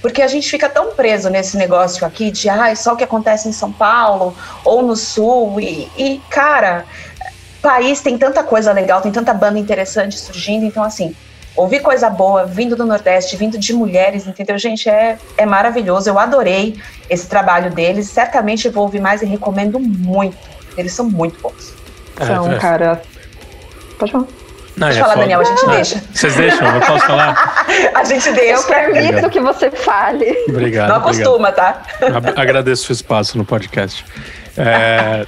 porque 0.00 0.22
a 0.22 0.28
gente 0.28 0.48
fica 0.48 0.68
tão 0.68 0.92
preso 0.94 1.28
nesse 1.28 1.56
negócio 1.56 2.06
aqui 2.06 2.30
de, 2.30 2.48
ah, 2.48 2.74
só 2.76 2.94
o 2.94 2.96
que 2.96 3.04
acontece 3.04 3.48
em 3.48 3.52
São 3.52 3.72
Paulo 3.72 4.34
ou 4.64 4.82
no 4.82 4.94
Sul, 4.94 5.60
e, 5.60 5.90
e 5.98 6.22
cara, 6.30 6.84
país 7.60 8.00
tem 8.00 8.16
tanta 8.16 8.42
coisa 8.42 8.72
legal, 8.72 9.00
tem 9.00 9.12
tanta 9.12 9.34
banda 9.34 9.58
interessante 9.58 10.18
surgindo, 10.18 10.64
então, 10.64 10.84
assim, 10.84 11.14
ouvir 11.56 11.80
coisa 11.80 12.08
boa 12.08 12.46
vindo 12.46 12.76
do 12.76 12.86
Nordeste, 12.86 13.36
vindo 13.36 13.58
de 13.58 13.72
mulheres, 13.72 14.26
entendeu? 14.26 14.58
Gente, 14.58 14.88
é, 14.88 15.18
é 15.36 15.46
maravilhoso. 15.46 16.08
Eu 16.08 16.18
adorei 16.18 16.80
esse 17.08 17.26
trabalho 17.26 17.70
deles. 17.70 18.08
Certamente 18.08 18.68
vou 18.68 18.84
ouvir 18.84 19.00
mais 19.00 19.22
e 19.22 19.26
recomendo 19.26 19.78
muito. 19.78 20.36
Eles 20.76 20.92
são 20.92 21.08
muito 21.08 21.40
bons. 21.40 21.74
São, 22.26 22.50
é, 22.50 22.54
é. 22.54 22.58
cara, 22.58 23.02
Pode 24.00 24.12
falar. 24.12 24.26
Não, 24.76 24.86
Pode 24.86 24.98
é 24.98 25.00
falar, 25.00 25.12
foda. 25.12 25.20
Daniel, 25.20 25.40
a 25.40 25.44
gente 25.44 25.62
não, 25.62 25.74
deixa. 25.74 26.02
Vocês 26.12 26.34
deixam? 26.34 26.74
Eu 26.74 26.80
posso 26.80 27.06
falar? 27.06 27.66
a 27.94 28.04
gente 28.04 28.32
deixa. 28.32 28.52
Eu 28.54 28.62
permito 28.64 29.30
que 29.30 29.40
você 29.40 29.70
fale. 29.70 30.44
Obrigado. 30.48 30.88
Não 30.88 30.96
acostuma, 30.96 31.52
tá? 31.52 31.82
Agradeço 32.36 32.90
o 32.90 32.92
espaço 32.92 33.36
no 33.36 33.44
podcast. 33.44 34.04
É, 34.56 35.24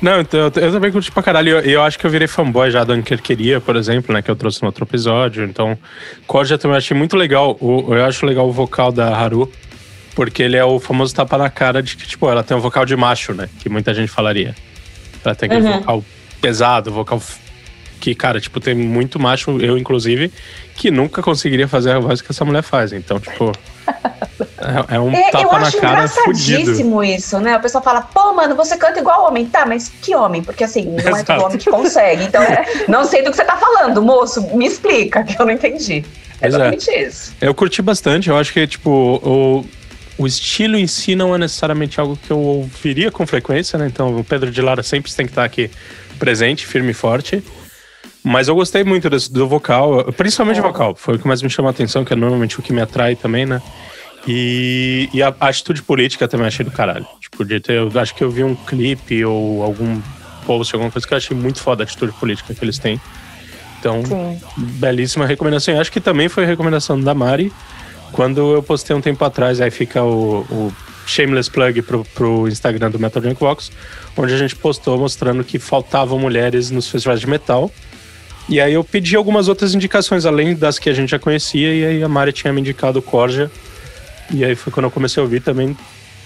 não, 0.00 0.20
então, 0.20 0.40
eu, 0.40 0.52
eu, 0.62 0.72
também 0.72 0.92
curti 0.92 1.10
pra 1.10 1.22
caralho. 1.22 1.50
Eu, 1.50 1.60
eu, 1.60 1.82
acho 1.82 1.98
que 1.98 2.06
eu 2.06 2.10
virei 2.10 2.26
fanboy 2.26 2.70
já 2.70 2.84
da 2.84 2.94
Ankerqueria, 2.94 3.60
por 3.60 3.76
exemplo, 3.76 4.14
né? 4.14 4.22
Que 4.22 4.30
eu 4.30 4.36
trouxe 4.36 4.62
no 4.62 4.66
outro 4.66 4.84
episódio. 4.84 5.44
Então, 5.44 5.78
Corja 6.26 6.58
também 6.58 6.76
achei 6.76 6.96
muito 6.96 7.16
legal. 7.16 7.56
O, 7.60 7.94
eu 7.94 8.04
acho 8.04 8.24
legal 8.26 8.48
o 8.48 8.52
vocal 8.52 8.92
da 8.92 9.14
Haru. 9.14 9.50
Porque 10.14 10.42
ele 10.42 10.56
é 10.56 10.64
o 10.64 10.78
famoso 10.78 11.14
tapa 11.14 11.36
na 11.36 11.50
cara 11.50 11.82
de 11.82 11.96
que, 11.96 12.06
tipo, 12.06 12.30
ela 12.30 12.42
tem 12.42 12.56
um 12.56 12.60
vocal 12.60 12.84
de 12.84 12.94
macho, 12.94 13.34
né? 13.34 13.48
Que 13.58 13.68
muita 13.68 13.92
gente 13.92 14.10
falaria. 14.10 14.54
Ela 15.24 15.34
tem 15.34 15.46
aquele 15.50 15.66
uhum. 15.66 15.78
vocal 15.78 16.04
pesado, 16.40 16.92
vocal 16.92 17.20
que, 18.04 18.14
cara, 18.14 18.38
tipo, 18.38 18.60
tem 18.60 18.74
muito 18.74 19.18
macho, 19.18 19.58
eu 19.62 19.78
inclusive, 19.78 20.30
que 20.76 20.90
nunca 20.90 21.22
conseguiria 21.22 21.66
fazer 21.66 21.92
a 21.92 21.98
voz 21.98 22.20
que 22.20 22.30
essa 22.30 22.44
mulher 22.44 22.62
faz. 22.62 22.92
Então, 22.92 23.18
tipo. 23.18 23.50
É, 24.58 24.96
é 24.96 25.00
um 25.00 25.10
é, 25.10 25.30
tapa 25.30 25.58
na 25.58 25.72
cara 25.72 26.06
fudido. 26.06 27.02
isso, 27.02 27.38
né? 27.38 27.56
O 27.56 27.60
pessoal 27.60 27.82
fala, 27.82 28.02
pô, 28.02 28.34
mano, 28.34 28.54
você 28.54 28.76
canta 28.76 28.98
igual 28.98 29.26
homem. 29.26 29.46
Tá, 29.46 29.64
mas 29.64 29.90
que 30.02 30.14
homem? 30.14 30.42
Porque 30.42 30.64
assim, 30.64 30.84
não 30.84 30.98
Exato. 30.98 31.16
é 31.16 31.22
todo 31.24 31.44
homem 31.46 31.58
que 31.58 31.70
consegue. 31.70 32.24
Então, 32.24 32.42
é, 32.42 32.84
não 32.88 33.06
sei 33.06 33.22
do 33.22 33.30
que 33.30 33.36
você 33.36 33.44
tá 33.44 33.56
falando, 33.56 34.02
moço. 34.02 34.42
Me 34.54 34.66
explica, 34.66 35.24
que 35.24 35.40
eu 35.40 35.46
não 35.46 35.52
entendi. 35.52 36.04
É 36.42 36.48
exatamente 36.48 36.90
é. 36.90 37.06
isso. 37.06 37.32
Eu 37.40 37.54
curti 37.54 37.80
bastante. 37.80 38.28
Eu 38.28 38.36
acho 38.36 38.52
que, 38.52 38.66
tipo, 38.66 38.90
o, 38.90 39.64
o 40.18 40.26
estilo 40.26 40.76
em 40.76 40.86
si 40.86 41.14
não 41.14 41.34
é 41.34 41.38
necessariamente 41.38 41.98
algo 41.98 42.18
que 42.18 42.30
eu 42.30 42.38
ouviria 42.38 43.10
com 43.10 43.26
frequência, 43.26 43.78
né? 43.78 43.86
Então, 43.86 44.14
o 44.14 44.22
Pedro 44.22 44.50
de 44.50 44.60
Lara 44.60 44.82
sempre 44.82 45.10
tem 45.10 45.24
que 45.24 45.32
estar 45.32 45.44
aqui 45.44 45.70
presente, 46.18 46.66
firme 46.66 46.90
e 46.90 46.94
forte. 46.94 47.42
Mas 48.24 48.48
eu 48.48 48.54
gostei 48.54 48.82
muito 48.82 49.10
desse, 49.10 49.30
do 49.30 49.46
vocal, 49.46 50.04
principalmente 50.14 50.58
o 50.58 50.62
vocal. 50.62 50.94
Foi 50.96 51.16
o 51.16 51.18
que 51.18 51.28
mais 51.28 51.42
me 51.42 51.50
chamou 51.50 51.68
a 51.68 51.72
atenção, 51.72 52.04
que 52.04 52.14
é 52.14 52.16
normalmente 52.16 52.58
o 52.58 52.62
que 52.62 52.72
me 52.72 52.80
atrai 52.80 53.14
também, 53.14 53.44
né? 53.44 53.60
E, 54.26 55.10
e 55.12 55.22
a, 55.22 55.34
a, 55.38 55.48
atitude 55.48 55.82
política 55.82 56.26
também 56.26 56.46
achei 56.46 56.64
do 56.64 56.70
caralho. 56.70 57.06
Tipo, 57.20 57.44
de 57.44 57.60
ter, 57.60 57.74
eu 57.74 57.92
acho 58.00 58.14
que 58.14 58.24
eu 58.24 58.30
vi 58.30 58.42
um 58.42 58.54
clipe 58.54 59.22
ou 59.24 59.62
algum 59.62 60.00
post, 60.46 60.74
alguma 60.74 60.90
coisa 60.90 61.06
que 61.06 61.12
eu 61.12 61.18
achei 61.18 61.36
muito 61.36 61.60
foda 61.60 61.82
a 61.82 61.84
atitude 61.84 62.12
política 62.12 62.54
que 62.54 62.64
eles 62.64 62.78
têm. 62.78 62.98
Então, 63.78 64.02
Sim. 64.02 64.40
belíssima 64.56 65.26
recomendação. 65.26 65.74
E 65.74 65.78
acho 65.78 65.92
que 65.92 66.00
também 66.00 66.30
foi 66.30 66.44
a 66.44 66.46
recomendação 66.46 66.98
da 66.98 67.12
Mari, 67.12 67.52
quando 68.14 68.54
eu 68.54 68.62
postei 68.62 68.94
um 68.94 69.00
tempo 69.00 69.24
atrás, 69.24 69.60
aí 69.60 69.70
fica 69.70 70.02
o, 70.02 70.40
o 70.42 70.72
shameless 71.04 71.50
plug 71.50 71.82
pro, 71.82 72.04
pro 72.14 72.48
Instagram 72.48 72.90
do 72.90 72.98
Metal 72.98 73.20
Junkbox, 73.20 73.72
onde 74.16 74.32
a 74.32 74.38
gente 74.38 74.54
postou 74.54 74.96
mostrando 74.96 75.42
que 75.42 75.58
faltavam 75.58 76.18
mulheres 76.18 76.70
nos 76.70 76.88
festivais 76.88 77.20
de 77.20 77.26
metal. 77.26 77.70
E 78.48 78.60
aí 78.60 78.74
eu 78.74 78.84
pedi 78.84 79.16
algumas 79.16 79.48
outras 79.48 79.74
indicações, 79.74 80.26
além 80.26 80.54
das 80.54 80.78
que 80.78 80.90
a 80.90 80.92
gente 80.92 81.10
já 81.10 81.18
conhecia, 81.18 81.74
e 81.74 81.84
aí 81.86 82.02
a 82.02 82.08
Mari 82.08 82.32
tinha 82.32 82.52
me 82.52 82.60
indicado 82.60 82.98
o 82.98 83.02
Corja. 83.02 83.50
E 84.30 84.44
aí 84.44 84.54
foi 84.54 84.72
quando 84.72 84.84
eu 84.84 84.90
comecei 84.90 85.20
a 85.20 85.24
ouvir 85.24 85.40
também. 85.40 85.76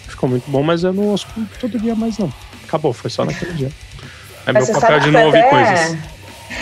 Ficou 0.08 0.28
muito 0.28 0.50
bom, 0.50 0.62
mas 0.62 0.82
eu 0.82 0.92
não 0.92 1.04
ouço 1.04 1.26
todo 1.60 1.78
dia 1.78 1.94
mais 1.94 2.18
não. 2.18 2.32
Acabou, 2.66 2.92
foi 2.92 3.10
só 3.10 3.24
naquele 3.24 3.52
dia. 3.52 3.72
É 4.46 4.52
mas 4.52 4.68
meu 4.68 4.80
papel 4.80 5.00
de 5.00 5.10
não 5.10 5.26
ouvir 5.26 5.38
até... 5.38 5.50
coisas. 5.50 5.98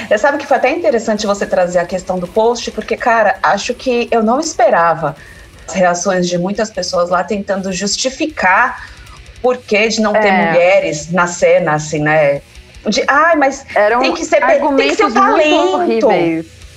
Você 0.08 0.18
sabe 0.18 0.38
que 0.38 0.46
foi 0.46 0.56
até 0.56 0.70
interessante 0.70 1.26
você 1.26 1.46
trazer 1.46 1.78
a 1.78 1.86
questão 1.86 2.18
do 2.18 2.26
post, 2.26 2.70
porque, 2.72 2.96
cara, 2.96 3.38
acho 3.42 3.72
que 3.72 4.08
eu 4.10 4.22
não 4.22 4.40
esperava 4.40 5.16
as 5.66 5.75
reações 5.75 6.28
de 6.28 6.36
muitas 6.38 6.70
pessoas 6.70 7.10
lá 7.10 7.25
tentando 7.25 7.72
justificar 7.72 8.88
o 9.38 9.40
porquê 9.40 9.88
de 9.88 10.00
não 10.00 10.14
é. 10.14 10.20
ter 10.20 10.32
mulheres 10.32 11.10
na 11.10 11.26
cena, 11.26 11.75
assim, 11.75 12.00
né? 12.00 12.42
De, 12.88 13.02
ai, 13.08 13.32
ah, 13.32 13.36
mas 13.36 13.64
Eram 13.74 14.00
tem 14.00 14.14
que 14.14 14.24
ser, 14.24 14.40
tem 14.40 14.88
que 14.88 14.94
ser 14.94 15.04
um 15.04 15.12
talento. 15.12 16.08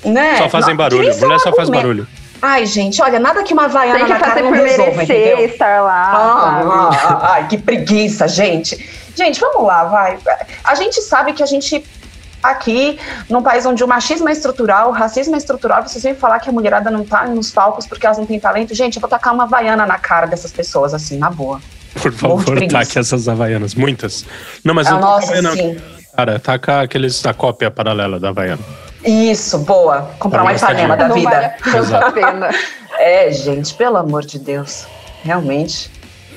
Né? 0.05 0.37
Só 0.37 0.49
fazem 0.49 0.75
barulho. 0.75 1.17
Mulher 1.19 1.39
só 1.39 1.53
faz 1.53 1.69
barulho. 1.69 2.07
Ai, 2.41 2.65
gente, 2.65 3.01
olha, 3.01 3.19
nada 3.19 3.43
que 3.43 3.53
uma 3.53 3.67
vaiana 3.67 4.07
na 4.07 4.17
cara 4.17 4.41
não 4.41 4.51
resolva, 4.51 5.03
entendeu? 5.03 5.39
estar 5.39 5.81
lá. 5.81 6.11
Ah, 6.13 6.61
ah, 6.63 6.89
ah, 7.03 7.33
ai, 7.33 7.47
que 7.47 7.57
preguiça, 7.57 8.27
gente. 8.27 8.77
Gente, 9.13 9.39
vamos 9.41 9.63
lá, 9.63 9.83
vai. 9.83 10.17
A 10.63 10.75
gente 10.75 11.01
sabe 11.01 11.33
que 11.33 11.43
a 11.43 11.45
gente 11.45 11.83
aqui, 12.41 12.97
num 13.29 13.43
país 13.43 13.65
onde 13.65 13.83
o 13.83 13.87
machismo 13.87 14.29
é 14.29 14.31
estrutural, 14.31 14.89
o 14.89 14.91
racismo 14.93 15.35
é 15.35 15.37
estrutural, 15.37 15.83
vocês 15.83 16.01
vêm 16.01 16.15
falar 16.15 16.39
que 16.39 16.49
a 16.49 16.53
mulherada 16.53 16.89
não 16.89 17.03
tá 17.03 17.25
nos 17.25 17.51
palcos 17.51 17.85
porque 17.85 18.05
elas 18.05 18.17
não 18.17 18.25
têm 18.25 18.39
talento. 18.39 18.73
Gente, 18.73 18.95
eu 18.95 19.01
vou 19.01 19.09
tacar 19.09 19.33
uma 19.33 19.45
vaiana 19.45 19.85
na 19.85 19.97
cara 19.97 20.25
dessas 20.25 20.51
pessoas, 20.51 20.93
assim, 20.93 21.17
na 21.17 21.29
boa. 21.29 21.59
Por 22.01 22.13
favor, 22.13 22.67
taque 22.67 22.97
essas 22.97 23.27
havaianas. 23.27 23.75
Muitas. 23.75 24.25
Não, 24.63 24.73
mas 24.73 24.87
ah, 24.87 24.91
não 24.91 25.01
nossa, 25.01 25.27
havaiana, 25.27 25.51
sim. 25.51 25.77
Cara, 26.19 26.37
taca 26.37 26.81
aqueles, 26.81 27.25
a 27.25 27.33
cópia 27.33 27.71
paralela 27.71 28.19
da 28.19 28.27
havaiana. 28.27 28.61
Isso, 29.05 29.57
boa. 29.59 30.11
Comprar 30.19 30.41
uma 30.41 30.51
Ipanema 30.51 30.97
da 30.97 31.07
vida. 31.07 31.55
Vale 31.63 31.95
a 31.95 32.11
pena. 32.11 32.49
É, 32.97 33.31
gente, 33.31 33.73
pelo 33.73 33.95
amor 33.95 34.25
de 34.25 34.37
Deus. 34.37 34.85
Realmente. 35.23 35.89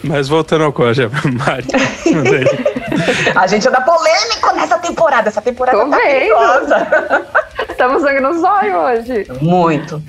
Mas 0.05 0.29
voltando 0.29 0.63
ao 0.63 0.73
Coja, 0.73 1.11
Mari. 1.25 1.67
a 3.35 3.47
gente 3.49 3.67
anda 3.67 3.81
polêmico 3.81 4.55
nessa 4.55 4.79
temporada. 4.79 5.29
Essa 5.29 5.43
temporada 5.43 5.77
Tô 5.77 5.91
tá 5.91 5.97
perigosa. 5.97 6.87
Estamos 7.69 8.03
sangue 8.03 8.21
no 8.21 8.41
zóio 8.41 8.77
hoje. 8.77 9.27
Muito. 9.41 10.01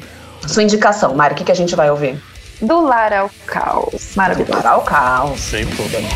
Sua 0.48 0.62
indicação, 0.62 1.16
Mari, 1.16 1.34
o 1.34 1.38
que, 1.38 1.46
que 1.46 1.52
a 1.52 1.56
gente 1.56 1.76
vai 1.76 1.90
ouvir? 1.90 2.22
Do 2.62 2.80
Lar 2.80 3.12
ao 3.12 3.32
Caos. 3.48 4.16
Maravilhoso. 4.16 4.54
Lar 4.54 4.68
ao 4.68 4.82
Caos. 4.82 5.40
Sempre. 5.40 5.84
Bem. 5.88 6.08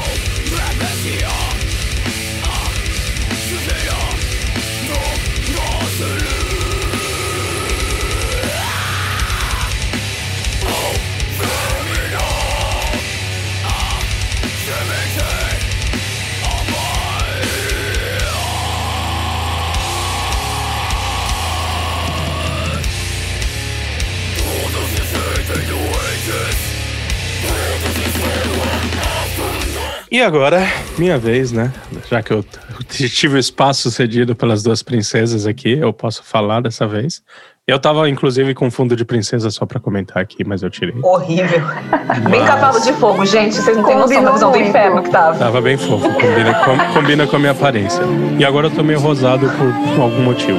E 30.17 30.21
agora, 30.23 30.65
minha 30.97 31.15
vez, 31.15 31.51
né? 31.51 31.71
Já 32.09 32.23
que 32.23 32.31
eu 32.31 32.43
tive 32.89 33.35
o 33.35 33.37
espaço 33.37 33.91
cedido 33.91 34.35
pelas 34.35 34.63
duas 34.63 34.81
princesas 34.81 35.45
aqui, 35.45 35.73
eu 35.73 35.93
posso 35.93 36.23
falar 36.23 36.59
dessa 36.59 36.87
vez. 36.87 37.21
Eu 37.67 37.77
tava, 37.77 38.09
inclusive, 38.09 38.55
com 38.55 38.71
fundo 38.71 38.95
de 38.95 39.05
princesa 39.05 39.51
só 39.51 39.63
pra 39.63 39.79
comentar 39.79 40.17
aqui, 40.17 40.43
mas 40.43 40.63
eu 40.63 40.71
tirei. 40.71 40.95
Horrível. 41.03 41.61
Mas... 42.07 42.31
Bem 42.31 42.43
cavalo 42.43 42.81
de 42.81 42.93
fogo, 42.93 43.27
gente. 43.27 43.57
Vocês 43.57 43.77
não 43.77 43.83
têm 43.83 43.95
noção 43.95 44.23
da 44.23 44.31
visão 44.31 44.51
do 44.51 44.57
inferno 44.57 45.03
que 45.03 45.11
tava. 45.11 45.37
Tava 45.37 45.61
bem 45.61 45.77
fofo, 45.77 46.09
combina 46.09 46.53
com, 46.65 46.93
combina 46.95 47.27
com 47.27 47.35
a 47.35 47.39
minha 47.39 47.51
aparência. 47.51 48.01
E 48.39 48.43
agora 48.43 48.65
eu 48.65 48.71
tô 48.71 48.83
meio 48.83 48.99
rosado 48.99 49.47
por 49.47 50.01
algum 50.01 50.23
motivo. 50.23 50.57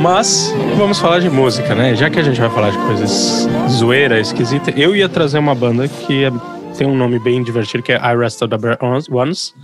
Mas 0.00 0.50
vamos 0.78 0.98
falar 0.98 1.18
de 1.18 1.28
música, 1.28 1.74
né? 1.74 1.94
Já 1.94 2.08
que 2.08 2.18
a 2.18 2.22
gente 2.22 2.40
vai 2.40 2.48
falar 2.48 2.70
de 2.70 2.78
coisas 2.78 3.46
zoeira, 3.68 4.18
esquisita, 4.18 4.70
eu 4.70 4.96
ia 4.96 5.10
trazer 5.10 5.38
uma 5.38 5.54
banda 5.54 5.86
que 5.86 6.24
é 6.24 6.32
tem 6.76 6.86
um 6.86 6.96
nome 6.96 7.18
bem 7.18 7.42
divertido 7.42 7.82
que 7.82 7.92
é 7.92 7.96
I 7.96 8.16
Rest 8.16 8.40
of 8.42 8.48
the 8.56 8.78
Ones. 9.10 9.54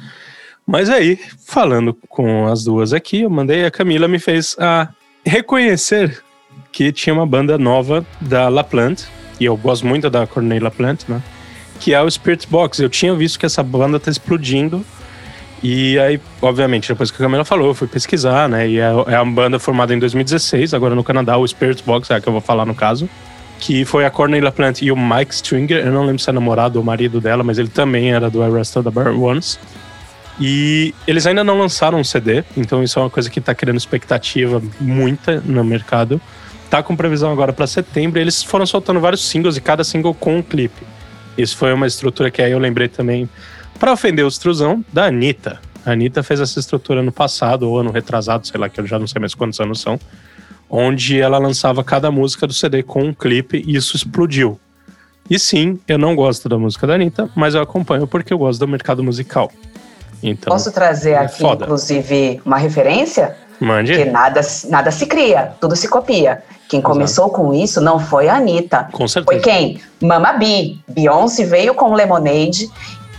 Mas 0.66 0.90
aí, 0.90 1.18
falando 1.46 1.94
com 2.08 2.46
as 2.46 2.64
duas 2.64 2.92
aqui, 2.92 3.22
eu 3.22 3.30
mandei 3.30 3.64
a 3.64 3.70
Camila 3.70 4.08
me 4.08 4.18
fez 4.18 4.56
a 4.58 4.88
reconhecer 5.24 6.22
que 6.72 6.90
tinha 6.92 7.14
uma 7.14 7.26
banda 7.26 7.56
nova 7.56 8.04
da 8.20 8.48
La 8.48 8.64
Plante, 8.64 9.06
e 9.40 9.44
eu 9.44 9.56
gosto 9.56 9.86
muito 9.86 10.10
da 10.10 10.26
Corneille 10.26 10.62
La 10.62 10.70
Plante, 10.70 11.10
né? 11.10 11.22
Que 11.80 11.94
é 11.94 12.02
o 12.02 12.10
Spirit 12.10 12.46
Box. 12.48 12.80
Eu 12.80 12.88
tinha 12.88 13.14
visto 13.14 13.38
que 13.38 13.46
essa 13.46 13.62
banda 13.62 14.00
tá 14.00 14.10
explodindo. 14.10 14.84
E 15.62 15.98
aí, 15.98 16.20
obviamente, 16.42 16.88
depois 16.88 17.10
que 17.10 17.16
a 17.16 17.24
Camila 17.24 17.44
falou, 17.44 17.68
eu 17.68 17.74
fui 17.74 17.86
pesquisar, 17.86 18.48
né? 18.48 18.68
E 18.68 18.78
é, 18.78 18.84
é 19.06 19.20
uma 19.20 19.32
banda 19.32 19.58
formada 19.58 19.94
em 19.94 19.98
2016, 19.98 20.74
agora 20.74 20.94
no 20.94 21.04
Canadá, 21.04 21.36
o 21.36 21.46
Spirit 21.46 21.82
Box, 21.84 22.10
é 22.10 22.16
a 22.16 22.20
que 22.20 22.28
eu 22.28 22.32
vou 22.32 22.42
falar 22.42 22.66
no 22.66 22.74
caso 22.74 23.08
que 23.58 23.84
foi 23.84 24.04
a 24.04 24.10
Cornelia 24.10 24.52
Plant 24.52 24.82
e 24.82 24.90
o 24.90 24.96
Mike 24.96 25.34
Stringer. 25.34 25.84
Eu 25.84 25.92
não 25.92 26.04
lembro 26.04 26.20
se 26.20 26.28
é 26.28 26.32
namorado 26.32 26.78
ou 26.78 26.84
marido 26.84 27.20
dela, 27.20 27.42
mas 27.42 27.58
ele 27.58 27.68
também 27.68 28.12
era 28.12 28.30
do 28.30 28.42
Arrested 28.42 28.86
Ones. 29.18 29.58
E 30.38 30.94
eles 31.06 31.26
ainda 31.26 31.42
não 31.42 31.58
lançaram 31.58 31.98
um 31.98 32.04
CD, 32.04 32.44
então 32.56 32.82
isso 32.82 32.98
é 32.98 33.02
uma 33.02 33.10
coisa 33.10 33.30
que 33.30 33.40
tá 33.40 33.54
criando 33.54 33.78
expectativa 33.78 34.62
muita 34.78 35.40
no 35.40 35.64
mercado. 35.64 36.20
Tá 36.68 36.82
com 36.82 36.94
previsão 36.94 37.32
agora 37.32 37.52
para 37.52 37.66
setembro. 37.66 38.18
E 38.18 38.22
eles 38.22 38.42
foram 38.42 38.66
soltando 38.66 39.00
vários 39.00 39.26
singles 39.26 39.56
e 39.56 39.60
cada 39.60 39.82
single 39.82 40.12
com 40.12 40.38
um 40.38 40.42
clipe. 40.42 40.82
Isso 41.38 41.56
foi 41.56 41.72
uma 41.72 41.86
estrutura 41.86 42.30
que 42.30 42.42
aí 42.42 42.52
eu 42.52 42.58
lembrei 42.58 42.88
também 42.88 43.28
para 43.78 43.92
ofender 43.92 44.24
o 44.24 44.28
extrusão 44.28 44.84
da 44.92 45.06
Anitta. 45.06 45.60
A 45.84 45.92
Anitta 45.92 46.22
fez 46.22 46.40
essa 46.40 46.58
estrutura 46.58 47.02
no 47.02 47.12
passado, 47.12 47.68
ou 47.68 47.78
ano 47.78 47.92
retrasado, 47.92 48.46
sei 48.46 48.58
lá, 48.58 48.68
que 48.68 48.80
eu 48.80 48.86
já 48.86 48.98
não 48.98 49.06
sei 49.06 49.20
mais 49.20 49.34
quantos 49.34 49.60
anos 49.60 49.80
são 49.80 49.98
onde 50.68 51.20
ela 51.20 51.38
lançava 51.38 51.82
cada 51.84 52.10
música 52.10 52.46
do 52.46 52.52
CD 52.52 52.82
com 52.82 53.02
um 53.02 53.14
clipe 53.14 53.62
e 53.66 53.76
isso 53.76 53.96
explodiu. 53.96 54.58
E 55.28 55.38
sim, 55.38 55.78
eu 55.88 55.98
não 55.98 56.14
gosto 56.14 56.48
da 56.48 56.58
música 56.58 56.86
da 56.86 56.94
Anitta, 56.94 57.28
mas 57.34 57.54
eu 57.54 57.60
acompanho 57.60 58.06
porque 58.06 58.32
eu 58.32 58.38
gosto 58.38 58.60
do 58.60 58.68
mercado 58.68 59.02
musical. 59.02 59.50
Então, 60.22 60.52
Posso 60.52 60.72
trazer 60.72 61.12
é 61.12 61.18
aqui, 61.18 61.40
foda. 61.40 61.64
inclusive, 61.64 62.40
uma 62.44 62.56
referência? 62.56 63.36
Mande. 63.60 63.94
Que 63.94 64.04
nada, 64.04 64.40
nada 64.68 64.90
se 64.90 65.06
cria, 65.06 65.52
tudo 65.60 65.74
se 65.74 65.88
copia. 65.88 66.42
Quem 66.68 66.80
Exato. 66.80 66.94
começou 66.94 67.30
com 67.30 67.54
isso 67.54 67.80
não 67.80 67.98
foi 67.98 68.28
a 68.28 68.36
Anitta. 68.36 68.88
Com 68.92 69.06
certeza. 69.08 69.40
Foi 69.40 69.40
quem? 69.40 69.80
Mama 70.00 70.32
B. 70.34 70.76
Beyoncé 70.88 71.44
veio 71.44 71.74
com 71.74 71.94
Lemonade 71.94 72.68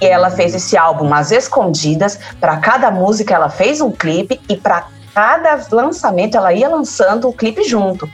e 0.01 0.05
ela 0.05 0.29
fez 0.29 0.53
esse 0.53 0.77
álbum 0.77 1.13
às 1.13 1.31
escondidas. 1.31 2.19
Para 2.39 2.57
cada 2.57 2.91
música 2.91 3.33
ela 3.33 3.49
fez 3.49 3.81
um 3.81 3.91
clipe 3.91 4.39
e 4.47 4.55
para 4.55 4.87
cada 5.17 5.59
lançamento 5.71 6.37
ela 6.37 6.53
ia 6.53 6.69
lançando 6.69 7.27
o 7.27 7.33
clipe 7.33 7.63
junto. 7.63 8.07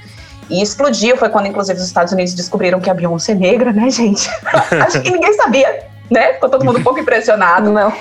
E 0.50 0.62
explodiu, 0.62 1.18
foi 1.18 1.28
quando 1.28 1.48
inclusive 1.48 1.78
os 1.78 1.86
Estados 1.86 2.14
Unidos 2.14 2.34
descobriram 2.34 2.80
que 2.80 2.90
a 2.90 2.94
Beyoncé 2.94 3.34
é 3.34 3.36
negra, 3.36 3.74
né, 3.74 3.90
gente? 3.90 4.30
Acho 4.82 5.02
que 5.02 5.12
ninguém 5.12 5.34
sabia, 5.34 5.86
né? 6.10 6.36
Ficou 6.36 6.50
todo 6.50 6.64
mundo 6.64 6.80
um 6.80 6.84
pouco 6.84 7.00
impressionado. 7.00 7.74
Não. 7.74 7.94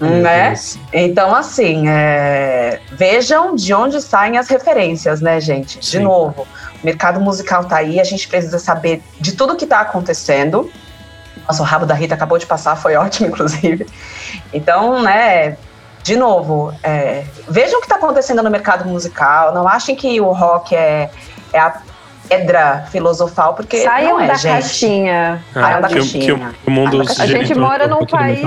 Né? 0.00 0.54
Então, 0.94 1.34
assim, 1.34 1.88
é... 1.88 2.80
vejam 2.92 3.54
de 3.54 3.74
onde 3.74 4.00
saem 4.00 4.38
as 4.38 4.48
referências, 4.48 5.20
né, 5.20 5.38
gente? 5.40 5.78
De 5.80 5.86
Sim. 5.86 5.98
novo, 6.04 6.46
o 6.82 6.86
mercado 6.86 7.20
musical 7.20 7.66
tá 7.66 7.76
aí, 7.76 8.00
a 8.00 8.04
gente 8.04 8.26
precisa 8.28 8.58
saber 8.58 9.02
de 9.20 9.32
tudo 9.32 9.56
que 9.56 9.66
tá 9.66 9.80
acontecendo. 9.80 10.70
Nossa, 11.46 11.62
o 11.62 11.66
rabo 11.66 11.84
da 11.84 11.94
Rita 11.94 12.14
acabou 12.14 12.38
de 12.38 12.46
passar, 12.46 12.76
foi 12.76 12.94
ótimo, 12.96 13.28
inclusive. 13.28 13.86
Então, 14.54 15.02
né, 15.02 15.58
de 16.08 16.16
novo, 16.16 16.72
é, 16.82 17.22
vejam 17.46 17.76
o 17.76 17.80
que 17.82 17.86
está 17.86 17.96
acontecendo 17.96 18.42
no 18.42 18.50
mercado 18.50 18.88
musical. 18.88 19.52
Não 19.52 19.68
achem 19.68 19.94
que 19.94 20.18
o 20.22 20.32
rock 20.32 20.74
é, 20.74 21.10
é 21.52 21.58
a 21.58 21.82
pedra 22.26 22.86
filosofal, 22.90 23.52
porque 23.52 23.82
Saiam 23.84 24.12
não 24.12 24.20
é, 24.20 24.26
da 24.26 24.34
gente. 24.34 24.52
caixinha. 24.52 25.44
Saiam 25.52 25.82
da 25.82 25.88
caixinha. 25.90 26.24
Que, 26.64 26.70
o 26.70 26.70
mundo 26.70 27.02
a 27.02 27.26
gente 27.26 27.54
mora 27.54 27.86
num 27.86 28.06
país 28.06 28.40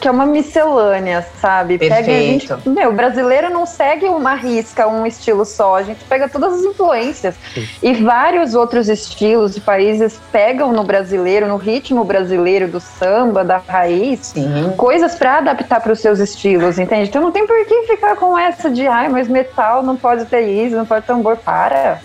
que 0.00 0.08
é 0.08 0.10
uma 0.10 0.26
miscelânea, 0.26 1.26
sabe? 1.40 1.78
Perfeito. 1.78 2.06
Pega 2.06 2.18
a 2.18 2.20
gente, 2.20 2.68
meu, 2.68 2.90
o 2.90 2.92
brasileiro 2.92 3.50
não 3.50 3.66
segue 3.66 4.06
uma 4.06 4.34
risca, 4.34 4.88
um 4.88 5.06
estilo 5.06 5.44
só, 5.44 5.76
a 5.76 5.82
gente 5.82 6.02
pega 6.04 6.28
todas 6.28 6.54
as 6.54 6.62
influências. 6.62 7.34
Sim. 7.54 7.68
E 7.82 7.94
vários 7.94 8.54
outros 8.54 8.88
estilos 8.88 9.54
de 9.54 9.60
países 9.60 10.18
pegam 10.32 10.72
no 10.72 10.82
brasileiro, 10.82 11.46
no 11.46 11.56
ritmo 11.56 12.02
brasileiro 12.04 12.66
do 12.66 12.80
samba, 12.80 13.44
da 13.44 13.58
raiz, 13.58 14.28
Sim. 14.34 14.72
coisas 14.76 15.14
para 15.14 15.38
adaptar 15.38 15.80
para 15.80 15.92
os 15.92 16.00
seus 16.00 16.18
estilos, 16.18 16.78
entende? 16.78 17.08
Então 17.08 17.20
não 17.20 17.30
tem 17.30 17.46
por 17.46 17.64
que 17.66 17.82
ficar 17.86 18.16
com 18.16 18.38
essa 18.38 18.70
de, 18.70 18.86
ai, 18.86 19.08
mas 19.08 19.28
metal 19.28 19.82
não 19.82 19.96
pode 19.96 20.24
ter 20.24 20.42
isso, 20.42 20.74
não 20.76 20.86
pode 20.86 21.04
tambor, 21.06 21.36
para 21.36 22.00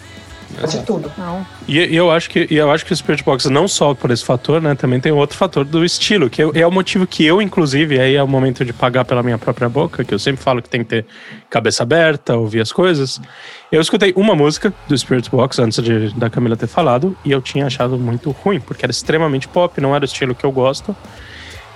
de 0.68 0.84
tudo. 0.84 1.12
Não. 1.18 1.46
E, 1.68 1.78
e, 1.80 1.96
eu 1.96 2.12
acho 2.12 2.30
que 2.30 2.48
e 2.50 2.56
eu 2.56 2.72
acho 2.72 2.86
que 2.86 2.94
o 2.94 2.96
Spirit 2.96 3.24
Box 3.24 3.46
não 3.50 3.68
só 3.68 3.94
por 3.94 4.12
esse 4.12 4.24
fator, 4.24 4.62
né? 4.62 4.76
Também 4.76 5.00
tem 5.00 5.12
outro 5.12 5.38
fator 5.38 5.66
do 5.66 5.84
estilo, 5.84 6.30
que 6.30 6.42
é, 6.42 6.46
é 6.56 6.68
o 6.68 6.72
motivo 6.72 7.06
que 7.06 7.26
eu, 7.26 7.42
inclusive, 7.42 8.00
aí 8.00 8.16
é 8.16 8.24
o 8.24 8.28
momento 8.28 8.64
de 8.64 8.74
pagar 8.74 9.06
pela 9.06 9.22
minha 9.22 9.38
própria 9.38 9.68
boca, 9.68 10.04
que 10.04 10.14
eu 10.14 10.20
sempre 10.20 10.44
falo 10.44 10.62
que 10.62 10.70
tem 10.70 10.84
que 10.84 10.90
ter 10.90 11.06
cabeça 11.50 11.84
aberta, 11.84 12.36
ouvir 12.36 12.62
as 12.62 12.72
coisas. 12.72 13.20
Eu 13.72 13.82
escutei 13.82 14.14
uma 14.16 14.36
música 14.36 14.74
do 14.88 14.98
Spirit 14.98 15.30
Box 15.30 15.60
antes 15.60 15.84
de, 15.84 16.14
da 16.16 16.30
Camila 16.30 16.56
ter 16.56 16.68
falado, 16.68 17.16
e 17.26 17.32
eu 17.32 17.42
tinha 17.42 17.66
achado 17.66 17.98
muito 17.98 18.32
ruim, 18.32 18.60
porque 18.60 18.86
era 18.86 18.92
extremamente 18.92 19.48
pop, 19.48 19.80
não 19.82 19.96
era 19.96 20.04
o 20.04 20.06
estilo 20.06 20.34
que 20.34 20.46
eu 20.46 20.52
gosto. 20.52 20.96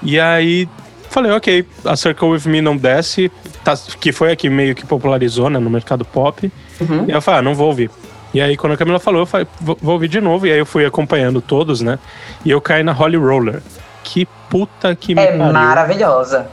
E 0.02 0.20
aí 0.20 0.68
falei, 1.10 1.32
ok, 1.32 1.66
a 1.86 1.96
Circle 1.96 2.30
With 2.30 2.42
Me 2.46 2.62
não 2.62 2.78
desce, 2.78 3.32
tá, 3.64 3.76
que 4.00 4.12
foi 4.12 4.32
a 4.32 4.36
que 4.36 4.50
meio 4.50 4.76
que 4.76 4.86
popularizou 4.86 5.50
né, 5.50 5.60
no 5.60 5.70
mercado 5.70 6.06
pop. 6.06 6.52
Uhum. 6.80 7.06
E 7.08 7.12
eu 7.12 7.22
falei, 7.22 7.40
ah, 7.40 7.44
não 7.44 7.56
vou 7.56 7.68
ouvir. 7.68 7.90
E 8.34 8.42
aí, 8.42 8.56
quando 8.56 8.74
a 8.74 8.78
Camila 8.78 9.00
falou, 9.00 9.22
eu 9.22 9.26
falei, 9.26 9.48
vou, 9.60 9.78
ouvir 9.84 10.08
de 10.08 10.22
novo. 10.22 10.46
E 10.46 10.52
aí 10.52 10.60
eu 10.60 10.66
fui 10.66 10.86
acompanhando 10.86 11.42
todos, 11.42 11.82
né? 11.82 11.98
E 12.46 12.52
eu 12.52 12.62
caí 12.62 12.84
na 12.84 12.92
Holly 12.92 13.18
Roller. 13.18 13.62
Que 14.04 14.28
puta 14.50 14.96
que 14.96 15.16
me 15.16 15.22
É 15.22 15.36
maravilhosa. 15.36 16.48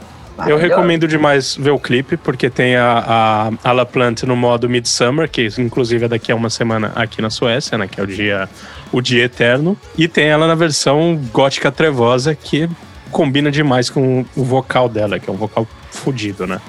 Eu 0.45 0.57
recomendo 0.57 1.07
demais 1.07 1.55
ver 1.55 1.71
o 1.71 1.79
clipe, 1.79 2.15
porque 2.15 2.47
tem 2.49 2.75
a, 2.75 3.49
a, 3.63 3.69
a 3.69 3.71
La 3.71 3.85
Plante 3.85 4.25
no 4.25 4.35
modo 4.35 4.69
Midsummer, 4.69 5.27
que 5.27 5.47
inclusive 5.57 6.05
é 6.05 6.07
daqui 6.07 6.31
a 6.31 6.35
uma 6.35 6.49
semana 6.49 6.91
aqui 6.95 7.21
na 7.21 7.31
Suécia, 7.31 7.77
né? 7.77 7.87
Que 7.87 7.99
é 7.99 8.03
o 8.03 8.07
dia, 8.07 8.49
o 8.91 9.01
dia 9.01 9.23
eterno. 9.23 9.75
E 9.97 10.07
tem 10.07 10.27
ela 10.27 10.45
na 10.45 10.53
versão 10.53 11.19
gótica 11.33 11.71
trevosa, 11.71 12.35
que 12.35 12.69
combina 13.09 13.49
demais 13.49 13.89
com 13.89 14.25
o 14.35 14.43
vocal 14.43 14.87
dela, 14.87 15.17
que 15.17 15.27
é 15.27 15.33
um 15.33 15.37
vocal 15.37 15.65
fodido, 15.89 16.45
né? 16.45 16.59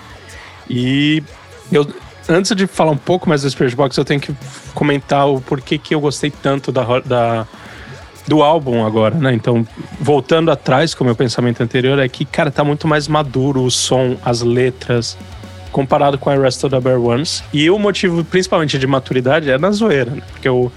E 0.70 1.22
eu, 1.70 1.86
antes 2.28 2.54
de 2.54 2.66
falar 2.66 2.92
um 2.92 2.96
pouco 2.96 3.28
mais 3.28 3.42
do 3.42 3.50
Spirit 3.50 3.74
Box, 3.74 3.96
eu 3.96 4.04
tenho 4.04 4.20
que 4.20 4.34
comentar 4.74 5.28
o 5.28 5.40
porquê 5.40 5.78
que 5.78 5.94
eu 5.94 6.00
gostei 6.00 6.30
tanto 6.30 6.70
da, 6.70 6.84
da 7.00 7.46
do 8.28 8.42
álbum 8.42 8.84
agora, 8.84 9.14
né? 9.14 9.32
Então, 9.32 9.66
voltando 9.98 10.50
atrás 10.50 10.94
com 10.94 11.02
o 11.02 11.06
meu 11.06 11.16
pensamento 11.16 11.62
anterior, 11.62 11.98
é 11.98 12.08
que, 12.08 12.24
cara, 12.26 12.50
tá 12.50 12.62
muito 12.62 12.86
mais 12.86 13.08
maduro 13.08 13.62
o 13.62 13.70
som, 13.70 14.16
as 14.22 14.42
letras, 14.42 15.16
comparado 15.72 16.18
com 16.18 16.28
a 16.28 16.36
Rest 16.36 16.62
of 16.62 16.74
the 16.74 16.80
Bear 16.80 17.00
Ones. 17.00 17.42
E 17.52 17.70
o 17.70 17.78
motivo, 17.78 18.22
principalmente 18.22 18.78
de 18.78 18.86
maturidade, 18.86 19.50
é 19.50 19.56
na 19.56 19.70
zoeira, 19.70 20.10
né? 20.10 20.22
Porque 20.30 20.48
o 20.48 20.70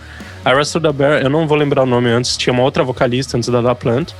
Rest 0.46 0.76
of 0.76 0.86
the 0.86 0.94
Bear, 0.94 1.22
eu 1.22 1.30
não 1.30 1.46
vou 1.46 1.58
lembrar 1.58 1.84
o 1.84 1.86
nome 1.86 2.10
antes, 2.10 2.38
tinha 2.38 2.54
uma 2.54 2.64
outra 2.64 2.84
vocalista 2.84 3.38
antes 3.38 3.50
da 3.50 3.62
Da 3.62 3.76
Plant. 3.76 4.14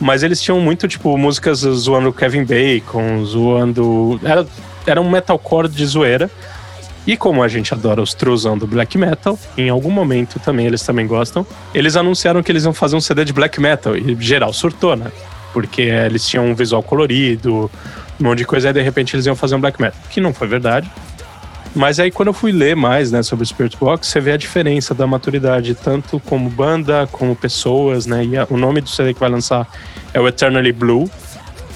Mas 0.00 0.22
eles 0.22 0.42
tinham 0.42 0.60
muito, 0.60 0.86
tipo, 0.88 1.16
músicas 1.16 1.60
zoando 1.60 2.12
Kevin 2.12 2.44
Bacon, 2.44 3.24
zoando. 3.24 4.20
Era, 4.22 4.46
era 4.86 5.00
um 5.00 5.08
metalcore 5.08 5.68
de 5.68 5.86
zoeira. 5.86 6.30
E 7.06 7.16
como 7.16 7.42
a 7.42 7.48
gente 7.48 7.72
adora 7.72 8.02
os 8.02 8.14
truzão 8.14 8.58
do 8.58 8.66
black 8.66 8.98
metal, 8.98 9.38
em 9.56 9.68
algum 9.68 9.90
momento 9.90 10.40
também 10.40 10.66
eles 10.66 10.82
também 10.82 11.06
gostam, 11.06 11.46
eles 11.72 11.96
anunciaram 11.96 12.42
que 12.42 12.50
eles 12.50 12.64
iam 12.64 12.72
fazer 12.72 12.96
um 12.96 13.00
CD 13.00 13.24
de 13.24 13.32
black 13.32 13.60
metal 13.60 13.96
e 13.96 14.16
geral 14.18 14.52
surtou, 14.52 14.96
né? 14.96 15.12
Porque 15.52 15.82
eles 15.82 16.26
tinham 16.26 16.44
um 16.46 16.54
visual 16.54 16.82
colorido, 16.82 17.70
um 18.20 18.24
monte 18.24 18.38
de 18.38 18.44
coisa, 18.44 18.70
e 18.70 18.72
de 18.72 18.82
repente 18.82 19.14
eles 19.14 19.24
iam 19.24 19.36
fazer 19.36 19.54
um 19.54 19.60
black 19.60 19.80
metal, 19.80 19.98
que 20.10 20.20
não 20.20 20.34
foi 20.34 20.48
verdade. 20.48 20.90
Mas 21.76 22.00
aí 22.00 22.10
quando 22.10 22.28
eu 22.28 22.32
fui 22.32 22.50
ler 22.50 22.74
mais, 22.74 23.12
né, 23.12 23.22
sobre 23.22 23.44
o 23.44 23.46
Spirit 23.46 23.76
Box, 23.78 24.08
você 24.08 24.18
vê 24.18 24.32
a 24.32 24.36
diferença 24.36 24.92
da 24.92 25.06
maturidade, 25.06 25.74
tanto 25.74 26.18
como 26.20 26.50
banda, 26.50 27.08
como 27.12 27.36
pessoas, 27.36 28.06
né? 28.06 28.24
E 28.24 28.36
a, 28.36 28.46
o 28.50 28.56
nome 28.56 28.80
do 28.80 28.88
CD 28.88 29.14
que 29.14 29.20
vai 29.20 29.28
lançar 29.28 29.68
é 30.12 30.20
o 30.20 30.26
Eternally 30.26 30.72
Blue, 30.72 31.08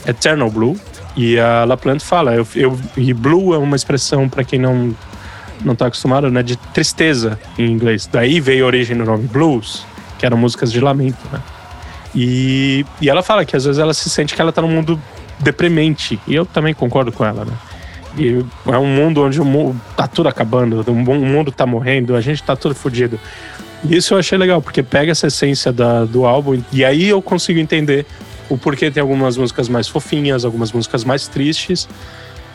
Eternal 0.07 0.51
Blue. 0.51 0.77
E 1.17 1.39
a 1.39 1.65
La 1.65 1.77
Plante 1.77 2.05
fala, 2.05 2.35
eu, 2.35 2.47
eu, 2.55 2.79
e 2.97 3.13
blue 3.13 3.53
é 3.53 3.59
uma 3.59 3.77
expressão 3.77 4.29
para 4.29 4.45
quem 4.45 4.59
não 4.59 4.95
não 5.64 5.75
tá 5.75 5.87
acostumado, 5.87 6.31
né? 6.31 6.43
De 6.43 6.57
tristeza 6.57 7.38
em 7.59 7.71
inglês. 7.71 8.09
Daí 8.11 8.40
veio 8.40 8.64
a 8.64 8.67
origem 8.67 8.97
do 8.97 9.05
nome 9.05 9.26
blues, 9.26 9.85
que 10.19 10.26
eram 10.26 10.37
músicas 10.37 10.73
de 10.73 10.81
lamento, 10.81 11.19
né? 11.33 11.40
E, 12.14 12.85
e 13.00 13.09
ela 13.09 13.23
fala 13.23 13.45
que 13.45 13.57
às 13.57 13.64
vezes 13.64 13.79
ela 13.79 13.95
se 13.95 14.11
sente 14.11 14.35
que 14.35 14.40
ela 14.40 14.52
tá 14.52 14.61
num 14.62 14.69
mundo 14.69 15.00
deprimente. 15.38 16.19
E 16.26 16.35
eu 16.35 16.45
também 16.45 16.75
concordo 16.75 17.12
com 17.12 17.25
ela, 17.25 17.45
né? 17.45 17.52
E 18.19 18.45
é 18.67 18.79
um 18.79 18.87
mundo 18.87 19.23
onde 19.23 19.40
o 19.40 19.45
mundo 19.45 19.81
tá 19.97 20.07
tudo 20.07 20.29
acabando, 20.29 20.85
o 20.88 20.95
mundo 20.95 21.52
tá 21.52 21.64
morrendo, 21.64 22.17
a 22.17 22.21
gente 22.21 22.43
tá 22.43 22.57
tudo 22.57 22.75
fodido. 22.75 23.19
E 23.85 23.97
isso 23.97 24.14
eu 24.14 24.19
achei 24.19 24.37
legal, 24.37 24.61
porque 24.61 24.83
pega 24.83 25.12
essa 25.12 25.29
essência 25.29 25.73
da, 25.73 26.05
do 26.05 26.26
álbum 26.26 26.61
e 26.73 26.85
aí 26.85 27.09
eu 27.09 27.23
consigo 27.23 27.59
entender 27.59 28.05
o 28.49 28.59
porquê 28.59 28.90
tem 28.90 29.00
algumas 29.00 29.37
músicas 29.37 29.69
mais 29.69 29.87
fofinhas, 29.87 30.45
algumas 30.45 30.73
músicas 30.73 31.05
mais 31.05 31.29
tristes. 31.29 31.88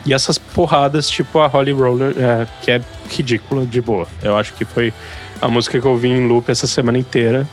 E 0.06 0.14
essas 0.14 0.38
porradas, 0.38 1.10
tipo 1.10 1.40
a 1.40 1.48
Holly 1.48 1.72
Roller, 1.72 2.14
é, 2.16 2.46
que 2.62 2.70
é 2.70 2.80
ridícula 3.10 3.66
de 3.66 3.80
boa. 3.80 4.06
Eu 4.22 4.36
acho 4.36 4.54
que 4.54 4.64
foi 4.64 4.94
a 5.42 5.48
música 5.48 5.80
que 5.80 5.86
eu 5.86 5.96
vi 5.96 6.08
em 6.08 6.28
loop 6.28 6.48
essa 6.48 6.66
semana 6.66 6.96
inteira, 6.96 7.46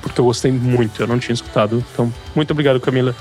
porque 0.00 0.18
eu 0.18 0.24
gostei 0.24 0.50
muito, 0.50 1.02
eu 1.02 1.06
não 1.06 1.18
tinha 1.18 1.34
escutado. 1.34 1.84
Então, 1.92 2.12
muito 2.34 2.52
obrigado, 2.52 2.80
Camila, 2.80 3.14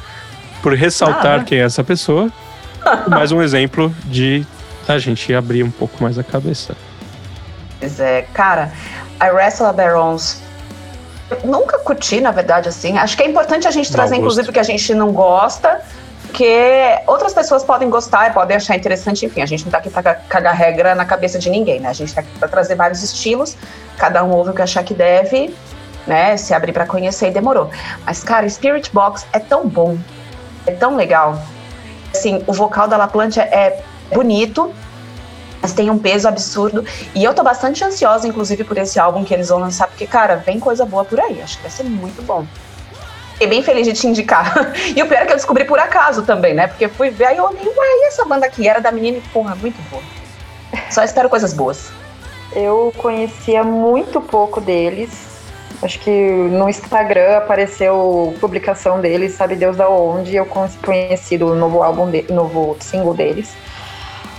por 0.64 0.74
ressaltar 0.74 1.42
ah, 1.42 1.44
quem 1.44 1.60
é 1.60 1.64
essa 1.64 1.84
pessoa. 1.84 2.32
mais 3.08 3.34
um 3.34 3.42
exemplo 3.42 3.94
de 4.06 4.46
a 4.88 4.98
gente 4.98 5.34
abrir 5.34 5.62
um 5.62 5.72
pouco 5.72 6.02
mais 6.02 6.18
a 6.18 6.24
cabeça. 6.24 6.76
Pois 7.80 8.00
é, 8.00 8.24
cara, 8.34 8.72
I 9.22 9.30
Wrestle 9.30 9.74
Barons 9.74 10.42
nunca 11.44 11.78
curti, 11.80 12.20
na 12.20 12.32
verdade, 12.32 12.70
assim. 12.70 12.98
Acho 12.98 13.16
que 13.16 13.24
é 13.24 13.28
importante 13.28 13.68
a 13.68 13.72
gente 13.72 13.92
trazer, 13.92 14.16
inclusive, 14.16 14.50
o 14.50 14.54
que 14.54 14.60
a 14.60 14.64
gente 14.64 14.94
não 14.94 15.12
gosta 15.12 15.82
porque 16.30 17.02
outras 17.08 17.34
pessoas 17.34 17.64
podem 17.64 17.90
gostar 17.90 18.30
e 18.30 18.34
podem 18.34 18.56
achar 18.56 18.76
interessante, 18.76 19.26
enfim, 19.26 19.42
a 19.42 19.48
gente 19.48 19.66
não 19.66 19.72
tá 19.72 19.80
aqui 19.80 19.90
para 19.90 20.14
cagar 20.14 20.56
regra 20.56 20.94
na 20.94 21.04
cabeça 21.04 21.40
de 21.40 21.50
ninguém, 21.50 21.80
né? 21.80 21.90
A 21.90 21.94
gente 21.94 22.14
tá 22.14 22.22
aqui 22.22 22.30
para 22.38 22.48
trazer 22.48 22.76
vários 22.76 23.02
estilos, 23.02 23.58
cada 23.98 24.24
um 24.24 24.32
ouve 24.32 24.52
o 24.52 24.54
que 24.54 24.62
achar 24.62 24.84
que 24.84 24.94
deve, 24.94 25.54
né? 26.06 26.38
Se 26.38 26.54
abrir 26.54 26.72
para 26.72 26.86
conhecer 26.86 27.30
e 27.30 27.32
demorou. 27.32 27.72
Mas, 28.06 28.24
cara, 28.24 28.48
Spirit 28.48 28.92
Box 28.94 29.26
é 29.34 29.40
tão 29.40 29.68
bom, 29.68 29.98
é 30.68 30.72
tão 30.72 30.96
legal. 30.96 31.42
Assim, 32.14 32.44
o 32.46 32.54
vocal 32.54 32.88
da 32.88 32.96
La 32.96 33.08
Plante 33.08 33.40
é 33.40 33.82
bonito, 34.14 34.72
mas 35.60 35.74
tem 35.74 35.90
um 35.90 35.98
peso 35.98 36.28
absurdo. 36.28 36.86
E 37.16 37.24
eu 37.24 37.34
tô 37.34 37.42
bastante 37.42 37.84
ansiosa, 37.84 38.28
inclusive, 38.28 38.64
por 38.64 38.78
esse 38.78 39.00
álbum 39.00 39.26
que 39.26 39.34
eles 39.34 39.50
vão 39.50 39.58
lançar, 39.58 39.88
porque, 39.88 40.06
cara, 40.06 40.36
vem 40.36 40.60
coisa 40.60 40.86
boa 40.86 41.04
por 41.04 41.20
aí. 41.20 41.42
Acho 41.42 41.58
que 41.58 41.64
vai 41.64 41.72
ser 41.72 41.84
muito 41.84 42.22
bom. 42.22 42.46
Fiquei 43.40 43.48
bem 43.48 43.64
feliz 43.64 43.88
de 43.88 43.94
te 43.94 44.06
indicar. 44.06 44.54
E 44.94 45.02
o 45.02 45.08
pior 45.08 45.22
é 45.22 45.26
que 45.26 45.32
eu 45.32 45.38
descobri 45.38 45.64
por 45.64 45.80
acaso 45.80 46.24
também, 46.24 46.54
né? 46.54 46.68
Porque 46.68 46.90
fui 46.90 47.10
ver, 47.10 47.28
aí 47.28 47.38
eu 47.38 47.46
olhei, 47.46 47.62
e 47.64 48.08
essa 48.08 48.26
banda 48.26 48.46
aqui? 48.46 48.68
Era 48.68 48.82
da 48.82 48.92
menina 48.92 49.18
e, 49.18 49.22
porra, 49.32 49.56
muito 49.56 49.78
boa. 49.90 50.04
Só 50.90 51.04
espero 51.04 51.30
coisas 51.30 51.54
boas. 51.54 51.90
Eu 52.54 52.94
conhecia 52.98 53.64
muito 53.64 54.20
pouco 54.20 54.60
deles. 54.60 55.10
Acho 55.82 55.98
que 56.00 56.12
no 56.12 56.68
Instagram 56.68 57.38
apareceu 57.38 58.36
publicação 58.42 59.00
deles, 59.00 59.36
sabe 59.36 59.56
Deus 59.56 59.78
da 59.78 59.88
onde. 59.88 60.36
Eu 60.36 60.46
conheci 60.46 61.38
o 61.38 61.56
novo 61.56 61.82
álbum, 61.82 62.12
de, 62.12 62.26
novo 62.30 62.76
single 62.82 63.14
deles. 63.14 63.56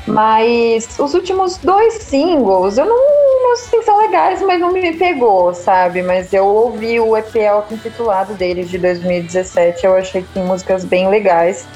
Mas 0.07 0.99
os 0.99 1.15
últimos 1.15 1.57
dois 1.57 1.95
singles, 1.95 2.77
eu 2.77 2.85
não, 2.85 3.20
não 3.43 3.57
sei, 3.57 3.83
são 3.83 3.99
legais, 3.99 4.43
mas 4.43 4.61
não 4.61 4.73
me 4.73 4.93
pegou, 4.97 5.53
sabe? 5.55 6.03
Mas 6.03 6.33
eu 6.33 6.47
ouvi 6.47 7.01
o 7.01 7.17
EP 7.17 7.37
auto-intitulado 7.51 8.35
deles 8.35 8.69
de 8.69 8.79
2017, 8.79 9.85
eu 9.85 9.97
achei 9.97 10.23
que 10.23 10.29
tem 10.29 10.45
músicas 10.45 10.85
bem 10.85 11.09
legais. 11.09 11.67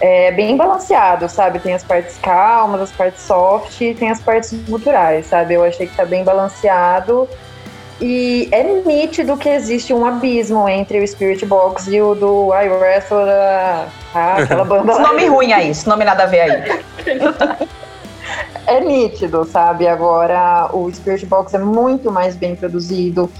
É 0.00 0.32
bem 0.32 0.56
balanceado, 0.56 1.28
sabe? 1.28 1.58
Tem 1.58 1.74
as 1.74 1.84
partes 1.84 2.16
calmas, 2.18 2.80
as 2.80 2.90
partes 2.90 3.22
soft 3.22 3.80
e 3.82 3.94
tem 3.94 4.10
as 4.10 4.20
partes 4.20 4.54
culturais, 4.66 5.26
sabe? 5.26 5.54
Eu 5.54 5.62
achei 5.62 5.86
que 5.86 5.94
tá 5.94 6.06
bem 6.06 6.24
balanceado. 6.24 7.28
E 8.00 8.48
é 8.50 8.62
nítido 8.62 9.36
que 9.36 9.48
existe 9.48 9.92
um 9.92 10.06
abismo 10.06 10.66
entre 10.66 11.00
o 11.00 11.06
Spirit 11.06 11.44
Box 11.44 11.86
e 11.88 12.00
o 12.00 12.14
do 12.14 12.50
I 12.54 12.68
Wrestle, 12.70 13.26
da, 13.26 13.88
ah, 14.14 14.36
aquela 14.38 14.64
banda. 14.64 14.92
Esse 14.92 15.02
nome 15.04 15.26
ruim 15.26 15.52
aí, 15.52 15.70
esse 15.70 15.86
nome 15.86 16.04
nada 16.04 16.22
a 16.22 16.26
ver 16.26 16.40
aí. 16.40 17.68
é 18.70 18.80
nítido, 18.80 19.44
sabe? 19.44 19.88
Agora 19.88 20.70
o 20.72 20.90
Spirit 20.92 21.26
Box 21.26 21.54
é 21.54 21.58
muito 21.58 22.10
mais 22.10 22.36
bem 22.36 22.54
produzido 22.54 23.30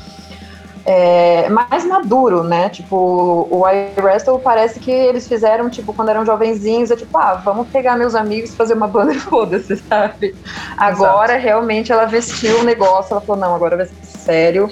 é, 0.85 1.49
mais 1.49 1.85
maduro, 1.85 2.43
né? 2.43 2.69
Tipo, 2.69 3.47
o 3.51 3.69
I 3.69 3.93
Wrestle 4.01 4.38
parece 4.40 4.81
que 4.81 4.90
eles 4.90 5.29
fizeram, 5.29 5.69
tipo, 5.71 5.93
quando 5.93 6.09
eram 6.09 6.25
jovenzinhos, 6.25 6.90
é 6.90 6.97
tipo, 6.97 7.16
ah, 7.19 7.35
vamos 7.35 7.69
pegar 7.69 7.97
meus 7.97 8.14
amigos 8.14 8.55
fazer 8.55 8.75
uma 8.75 8.88
banda 8.88 9.12
e 9.12 9.19
foda-se, 9.21 9.77
sabe? 9.77 10.35
Agora, 10.77 11.35
Exato. 11.35 11.45
realmente, 11.45 11.93
ela 11.93 12.07
vestiu 12.07 12.61
o 12.61 12.64
negócio, 12.64 13.12
ela 13.12 13.21
falou, 13.21 13.40
não, 13.40 13.55
agora 13.55 13.77
vai 13.77 13.87
ser 13.87 13.95
sério 14.05 14.69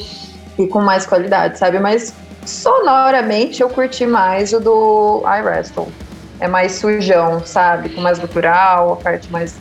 e 0.59 0.67
com 0.67 0.81
mais 0.81 1.07
qualidade, 1.07 1.59
sabe? 1.59 1.79
Mas 1.79 2.13
sonoramente 2.45 3.63
eu 3.63 3.69
curti 3.69 4.07
mais 4.07 4.53
o 4.53 4.59
do 4.59 5.23
I 5.25 5.43
Wrestle. 5.43 5.89
É 6.41 6.49
mais 6.49 6.73
sujão, 6.73 7.45
sabe? 7.45 7.91
Com 7.91 8.01
mais 8.01 8.19
gutural, 8.19 8.93
a 8.93 8.97
parte 8.97 9.31
mais 9.31 9.57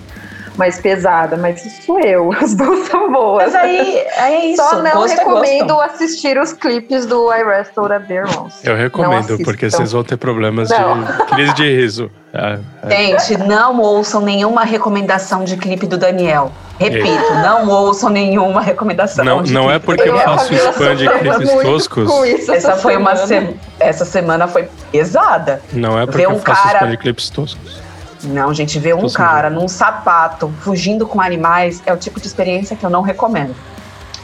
mais 0.58 0.80
pesada, 0.80 1.38
mas 1.38 1.66
isso 1.66 1.84
sou 1.84 2.00
eu. 2.00 2.32
As 2.42 2.56
duas 2.56 2.88
são 2.88 3.12
boas. 3.12 3.54
Mas 3.54 3.56
aí, 3.56 4.06
aí 4.18 4.34
é 4.34 4.46
isso. 4.48 4.64
Só 4.64 4.82
não 4.82 4.92
gosto 4.92 5.18
recomendo 5.18 5.80
assistir 5.82 6.38
os 6.38 6.54
clipes 6.54 7.06
do 7.06 7.32
I 7.32 7.44
Wrestle 7.44 7.92
a 7.92 8.00
Bear 8.00 8.28
Eu 8.64 8.76
recomendo, 8.76 9.38
porque 9.44 9.70
vocês 9.70 9.92
vão 9.92 10.04
ter 10.04 10.18
problemas 10.18 10.70
não. 10.70 11.04
de 11.04 11.26
crise 11.28 11.54
de 11.54 11.76
riso. 11.76 12.12
É, 12.34 12.60
é. 12.84 13.18
Gente, 13.18 13.38
não 13.38 13.80
ouçam 13.80 14.22
nenhuma 14.22 14.64
recomendação 14.64 15.44
de 15.44 15.58
clipe 15.58 15.88
do 15.88 15.98
Daniel. 15.98 16.52
Repito, 16.78 17.08
é. 17.08 17.42
não 17.42 17.68
ouçam 17.68 18.10
nenhuma 18.10 18.62
recomendação. 18.62 19.26
Não, 19.26 19.42
não 19.42 19.72
é 19.72 19.80
porque 19.80 20.08
eu, 20.08 20.16
eu 20.16 20.20
faço 20.20 20.54
spam 20.54 20.96
de 20.96 21.10
clipes 21.10 21.52
toscos. 21.64 22.12
essa, 22.24 22.56
essa 22.56 22.76
foi 22.76 22.94
semana. 22.94 23.16
uma 23.16 23.28
se... 23.28 23.56
essa 23.80 24.06
semana 24.06 24.48
foi 24.48 24.70
pesada. 24.92 25.62
Não 25.74 26.00
é 26.00 26.06
porque 26.06 26.28
um 26.28 26.34
eu 26.34 26.40
faço 26.40 26.64
cara... 26.64 26.78
spam 26.78 26.92
de 26.92 26.98
clipes 26.98 27.30
toscos. 27.30 27.87
Não, 28.24 28.54
gente, 28.54 28.80
ver 28.80 28.96
um 28.96 29.10
cara 29.10 29.50
num 29.50 29.68
sapato 29.68 30.52
fugindo 30.62 31.08
com 31.08 31.22
animais 31.22 31.82
é 31.86 31.94
o 31.94 31.98
tipo 31.98 32.20
de 32.20 32.28
experiência 32.28 32.76
que 32.76 32.86
eu 32.86 32.90
não 32.90 33.02
recomendo. 33.02 33.56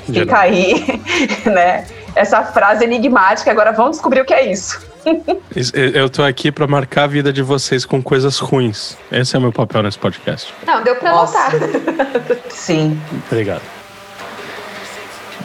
Fica 0.06 0.40
aí, 0.40 1.02
né? 1.46 1.86
Essa 2.16 2.44
frase 2.44 2.84
enigmática, 2.84 3.50
agora 3.50 3.72
vamos 3.72 3.92
descobrir 3.92 4.22
o 4.22 4.26
que 4.26 4.34
é 4.34 4.52
isso. 4.52 4.82
Eu 5.74 6.10
tô 6.10 6.24
aqui 6.24 6.52
para 6.52 6.66
marcar 6.66 7.04
a 7.04 7.08
vida 7.08 7.34
de 7.34 7.42
vocês 7.42 7.86
com 7.86 8.02
coisas 8.02 8.40
ruins. 8.40 8.98
Esse 9.12 9.36
é 9.36 9.40
o 9.40 9.42
meu 9.42 9.52
papel 9.52 9.84
nesse 9.84 9.98
podcast. 9.98 10.54
Não, 10.66 10.82
deu 10.82 10.96
pra 10.96 11.12
notar. 11.12 11.52
Sim. 12.50 13.00
Obrigado. 13.30 13.62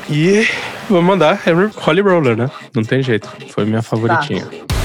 E 0.09 0.49
vou 0.89 1.03
mandar 1.03 1.41
Holly 1.77 2.01
Roller, 2.01 2.37
né? 2.37 2.51
Não 2.75 2.83
tem 2.83 3.03
jeito. 3.03 3.29
Foi 3.51 3.65
minha 3.65 3.83
favoritinha. 3.83 4.47
Tá. 4.47 4.78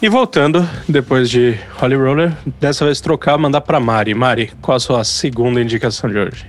E 0.00 0.08
voltando, 0.08 0.64
depois 0.88 1.28
de 1.28 1.58
Holly 1.80 1.96
Roller, 1.96 2.32
dessa 2.60 2.84
vez 2.84 3.00
trocar, 3.00 3.36
mandar 3.36 3.62
para 3.62 3.80
Mari. 3.80 4.14
Mari, 4.14 4.52
qual 4.62 4.76
a 4.76 4.80
sua 4.80 5.02
segunda 5.02 5.60
indicação 5.60 6.08
de 6.08 6.16
hoje? 6.16 6.48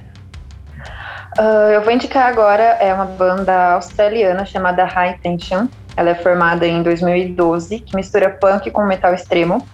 Uh, 1.35 1.71
eu 1.73 1.81
vou 1.81 1.91
indicar 1.91 2.27
agora 2.27 2.61
é 2.61 2.93
uma 2.93 3.05
banda 3.05 3.73
australiana 3.73 4.45
chamada 4.45 4.85
High 4.85 5.17
Tension. 5.23 5.65
Ela 5.97 6.11
é 6.11 6.15
formada 6.15 6.67
em 6.67 6.83
2012, 6.83 7.79
que 7.79 7.95
mistura 7.95 8.29
punk 8.29 8.69
com 8.69 8.85
metal 8.85 9.15
extremo. 9.15 9.67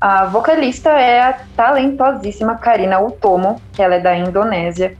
A 0.00 0.26
vocalista 0.26 0.90
é 0.90 1.20
a 1.20 1.32
talentosíssima 1.56 2.54
Karina 2.54 3.00
Utomo, 3.00 3.60
que 3.72 3.82
ela 3.82 3.96
é 3.96 4.00
da 4.00 4.16
Indonésia. 4.16 4.96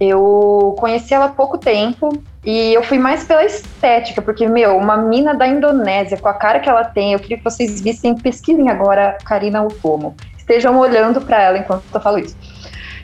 Eu 0.00 0.74
conheci 0.78 1.12
ela 1.12 1.26
há 1.26 1.28
pouco 1.28 1.58
tempo 1.58 2.22
e 2.44 2.72
eu 2.72 2.82
fui 2.82 2.98
mais 2.98 3.24
pela 3.24 3.44
estética, 3.44 4.22
porque, 4.22 4.48
meu, 4.48 4.76
uma 4.76 4.96
mina 4.96 5.34
da 5.34 5.46
Indonésia, 5.46 6.16
com 6.16 6.28
a 6.28 6.34
cara 6.34 6.58
que 6.58 6.68
ela 6.68 6.84
tem, 6.84 7.12
eu 7.12 7.18
queria 7.18 7.36
que 7.36 7.44
vocês 7.44 7.80
vissem, 7.80 8.16
pesquisem 8.16 8.70
agora 8.70 9.18
Karina 9.24 9.62
Utomo. 9.62 10.16
Estejam 10.38 10.78
olhando 10.78 11.20
para 11.20 11.40
ela 11.42 11.58
enquanto 11.58 11.84
eu 11.92 12.00
falo 12.00 12.18
isso. 12.18 12.36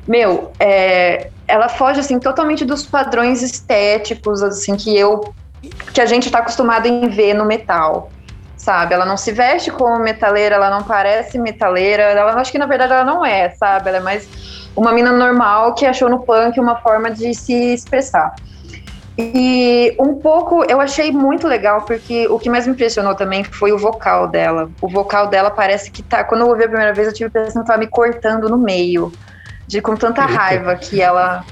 Meu, 0.08 0.52
é, 0.58 1.30
ela 1.46 1.68
foge, 1.68 2.00
assim, 2.00 2.18
totalmente 2.18 2.64
dos 2.64 2.86
padrões 2.86 3.42
estéticos, 3.42 4.42
assim, 4.42 4.74
que 4.74 4.96
eu... 4.96 5.34
que 5.92 6.00
a 6.00 6.06
gente 6.06 6.26
está 6.26 6.38
acostumado 6.38 6.86
em 6.86 7.08
ver 7.08 7.34
no 7.34 7.44
metal 7.44 8.10
sabe? 8.66 8.94
Ela 8.94 9.06
não 9.06 9.16
se 9.16 9.30
veste 9.30 9.70
como 9.70 9.96
metaleira, 10.00 10.56
ela 10.56 10.68
não 10.68 10.82
parece 10.82 11.38
metaleira, 11.38 12.02
ela 12.02 12.34
acho 12.34 12.50
que 12.50 12.58
na 12.58 12.66
verdade 12.66 12.92
ela 12.92 13.04
não 13.04 13.24
é, 13.24 13.50
sabe? 13.50 13.90
Ela 13.90 13.98
é 13.98 14.00
mais 14.00 14.28
uma 14.74 14.90
mina 14.90 15.12
normal 15.12 15.72
que 15.74 15.86
achou 15.86 16.10
no 16.10 16.20
punk 16.20 16.58
uma 16.58 16.74
forma 16.76 17.08
de 17.08 17.32
se 17.32 17.74
expressar. 17.74 18.34
E 19.18 19.96
um 19.98 20.14
pouco 20.16 20.64
eu 20.68 20.80
achei 20.80 21.10
muito 21.10 21.48
legal, 21.48 21.82
porque 21.82 22.28
o 22.28 22.38
que 22.38 22.50
mais 22.50 22.66
me 22.66 22.72
impressionou 22.72 23.14
também 23.14 23.44
foi 23.44 23.72
o 23.72 23.78
vocal 23.78 24.28
dela. 24.28 24.70
O 24.80 24.88
vocal 24.88 25.28
dela 25.28 25.50
parece 25.50 25.90
que 25.90 26.02
tá. 26.02 26.22
Quando 26.22 26.42
eu 26.42 26.48
ouvi 26.48 26.64
a 26.64 26.68
primeira 26.68 26.92
vez, 26.92 27.08
eu 27.08 27.14
tive 27.14 27.24
a 27.24 27.28
impressão 27.28 27.62
que 27.62 27.68
tava 27.68 27.78
me 27.78 27.86
cortando 27.86 28.48
no 28.48 28.58
meio. 28.58 29.10
De 29.66 29.80
com 29.80 29.96
tanta 29.96 30.22
eita. 30.22 30.32
raiva 30.32 30.76
que 30.76 31.00
ela. 31.00 31.44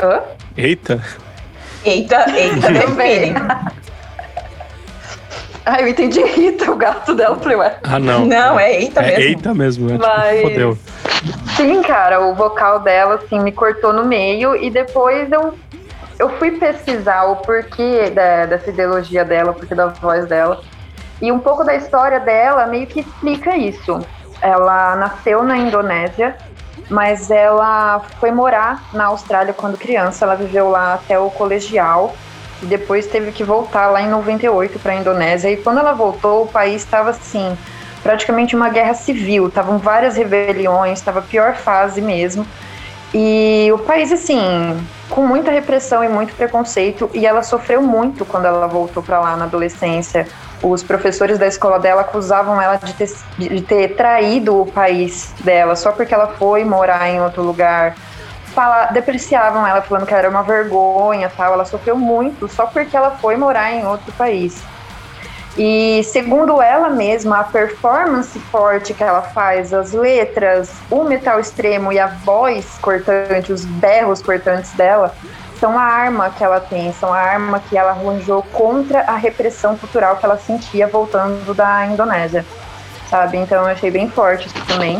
Hã? 0.00 0.20
Eita! 0.56 1.02
Eita, 1.84 2.26
eita, 2.36 2.74
também. 2.86 3.34
Ah, 5.64 5.80
eu 5.80 5.88
entendi 5.88 6.22
Rita, 6.22 6.70
o 6.70 6.76
gato 6.76 7.14
dela. 7.14 7.36
Falei, 7.36 7.56
ué. 7.56 7.76
Ah, 7.82 7.98
não. 7.98 8.24
Não, 8.24 8.58
é 8.58 8.80
Eita 8.80 9.00
é 9.00 9.06
mesmo. 9.06 9.22
Eita 9.22 9.54
mesmo, 9.54 9.90
é, 9.90 9.98
Mas... 9.98 10.36
tipo, 10.36 10.50
fodeu. 10.50 10.78
Sim, 11.56 11.82
cara, 11.82 12.20
o 12.20 12.34
vocal 12.34 12.80
dela, 12.80 13.16
assim, 13.16 13.40
me 13.40 13.50
cortou 13.50 13.92
no 13.92 14.04
meio 14.04 14.54
e 14.54 14.70
depois 14.70 15.30
eu, 15.32 15.54
eu 16.18 16.30
fui 16.38 16.52
pesquisar 16.52 17.24
o 17.24 17.36
porquê 17.36 18.10
da, 18.10 18.56
ideologia 18.66 19.24
dela, 19.24 19.50
o 19.50 19.54
porquê 19.54 19.74
da 19.74 19.86
voz 19.88 20.26
dela. 20.26 20.62
E 21.20 21.30
um 21.30 21.38
pouco 21.38 21.64
da 21.64 21.74
história 21.74 22.20
dela 22.20 22.66
meio 22.66 22.86
que 22.86 23.00
explica 23.00 23.56
isso. 23.56 24.00
Ela 24.40 24.96
nasceu 24.96 25.42
na 25.42 25.56
Indonésia, 25.56 26.36
mas 26.90 27.30
ela 27.30 28.00
foi 28.20 28.30
morar 28.30 28.82
na 28.92 29.06
Austrália 29.06 29.52
quando 29.52 29.78
criança. 29.78 30.24
Ela 30.24 30.34
viveu 30.34 30.68
lá 30.70 30.94
até 30.94 31.18
o 31.18 31.30
colegial 31.30 32.14
e 32.62 32.66
depois 32.66 33.06
teve 33.06 33.32
que 33.32 33.44
voltar 33.44 33.88
lá 33.88 34.00
em 34.00 34.08
98 34.08 34.78
para 34.78 34.92
a 34.92 34.96
Indonésia. 34.96 35.50
E 35.50 35.56
quando 35.56 35.78
ela 35.78 35.92
voltou, 35.92 36.44
o 36.44 36.48
país 36.48 36.82
estava 36.82 37.10
assim, 37.10 37.56
praticamente 38.02 38.54
uma 38.54 38.68
guerra 38.68 38.94
civil, 38.94 39.48
estavam 39.48 39.78
várias 39.78 40.16
rebeliões, 40.16 40.98
estava 40.98 41.18
a 41.18 41.22
pior 41.22 41.54
fase 41.54 42.00
mesmo. 42.00 42.46
E 43.14 43.70
o 43.72 43.78
país, 43.78 44.12
assim, 44.12 44.40
com 45.08 45.26
muita 45.26 45.50
repressão 45.50 46.02
e 46.02 46.08
muito 46.08 46.34
preconceito, 46.34 47.08
e 47.14 47.26
ela 47.26 47.42
sofreu 47.42 47.80
muito 47.80 48.24
quando 48.24 48.46
ela 48.46 48.66
voltou 48.66 49.02
para 49.02 49.20
lá 49.20 49.36
na 49.36 49.44
adolescência. 49.44 50.26
Os 50.62 50.82
professores 50.82 51.38
da 51.38 51.46
escola 51.46 51.78
dela 51.78 52.02
acusavam 52.02 52.60
ela 52.60 52.76
de 52.76 52.92
ter, 52.94 53.10
de 53.38 53.60
ter 53.60 53.94
traído 53.94 54.62
o 54.62 54.66
país 54.66 55.32
dela 55.40 55.76
só 55.76 55.92
porque 55.92 56.14
ela 56.14 56.28
foi 56.28 56.64
morar 56.64 57.08
em 57.08 57.20
outro 57.20 57.42
lugar 57.42 57.94
fala, 58.56 58.86
depreciavam 58.86 59.66
ela, 59.66 59.82
falando 59.82 60.06
que 60.06 60.14
era 60.14 60.30
uma 60.30 60.42
vergonha, 60.42 61.30
tal. 61.36 61.52
Ela 61.52 61.66
sofreu 61.66 61.94
muito 61.94 62.48
só 62.48 62.64
porque 62.64 62.96
ela 62.96 63.10
foi 63.10 63.36
morar 63.36 63.70
em 63.70 63.86
outro 63.86 64.10
país. 64.14 64.62
E 65.58 66.02
segundo 66.04 66.60
ela 66.60 66.90
mesma, 66.90 67.40
a 67.40 67.44
performance 67.44 68.38
forte 68.38 68.92
que 68.92 69.02
ela 69.02 69.22
faz, 69.22 69.72
as 69.72 69.92
letras, 69.92 70.70
o 70.90 71.02
metal 71.04 71.40
extremo 71.40 71.90
e 71.90 71.98
a 71.98 72.08
voz 72.08 72.76
cortante, 72.82 73.52
os 73.52 73.64
berros 73.64 74.20
cortantes 74.20 74.72
dela, 74.72 75.14
são 75.58 75.78
a 75.78 75.82
arma 75.82 76.28
que 76.28 76.44
ela 76.44 76.60
tem, 76.60 76.92
são 76.92 77.10
a 77.10 77.18
arma 77.18 77.58
que 77.58 77.78
ela 77.78 77.92
arranjou 77.92 78.42
contra 78.52 79.00
a 79.00 79.16
repressão 79.16 79.76
cultural 79.78 80.16
que 80.16 80.26
ela 80.26 80.36
sentia 80.36 80.86
voltando 80.86 81.54
da 81.54 81.86
Indonésia, 81.86 82.44
sabe? 83.08 83.38
Então 83.38 83.62
eu 83.62 83.68
achei 83.68 83.90
bem 83.90 84.10
forte 84.10 84.48
isso 84.48 84.66
também. 84.66 84.98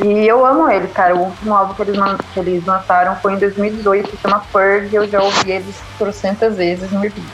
E 0.00 0.24
eu 0.24 0.46
amo 0.46 0.70
eles, 0.70 0.92
cara. 0.92 1.16
O 1.16 1.24
último 1.24 1.52
álbum 1.52 1.74
que 1.74 1.82
eles, 1.82 2.62
que 2.62 2.70
lançaram 2.70 3.16
foi 3.16 3.32
em 3.32 3.38
2018, 3.38 4.10
se 4.10 4.16
chama 4.18 4.44
Purge, 4.52 4.94
eu 4.94 5.08
já 5.08 5.20
ouvi 5.20 5.50
eles 5.50 5.74
trocentas 5.98 6.56
vezes 6.56 6.88
no 6.92 7.00
repeat. 7.00 7.26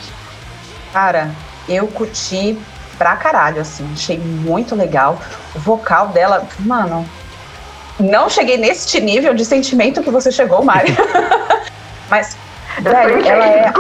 Cara, 0.90 1.28
eu 1.68 1.86
curti 1.88 2.58
pra 2.98 3.16
caralho, 3.16 3.60
assim. 3.60 3.88
Achei 3.92 4.18
muito 4.18 4.74
legal. 4.74 5.18
O 5.54 5.58
vocal 5.58 6.08
dela, 6.08 6.46
mano, 6.60 7.08
não 7.98 8.28
cheguei 8.28 8.56
nesse 8.56 9.00
nível 9.00 9.34
de 9.34 9.44
sentimento 9.44 10.02
que 10.02 10.10
você 10.10 10.30
chegou, 10.30 10.64
Mari. 10.64 10.96
mas, 12.10 12.36
velho, 12.80 13.26
ela 13.26 13.46
é. 13.46 13.72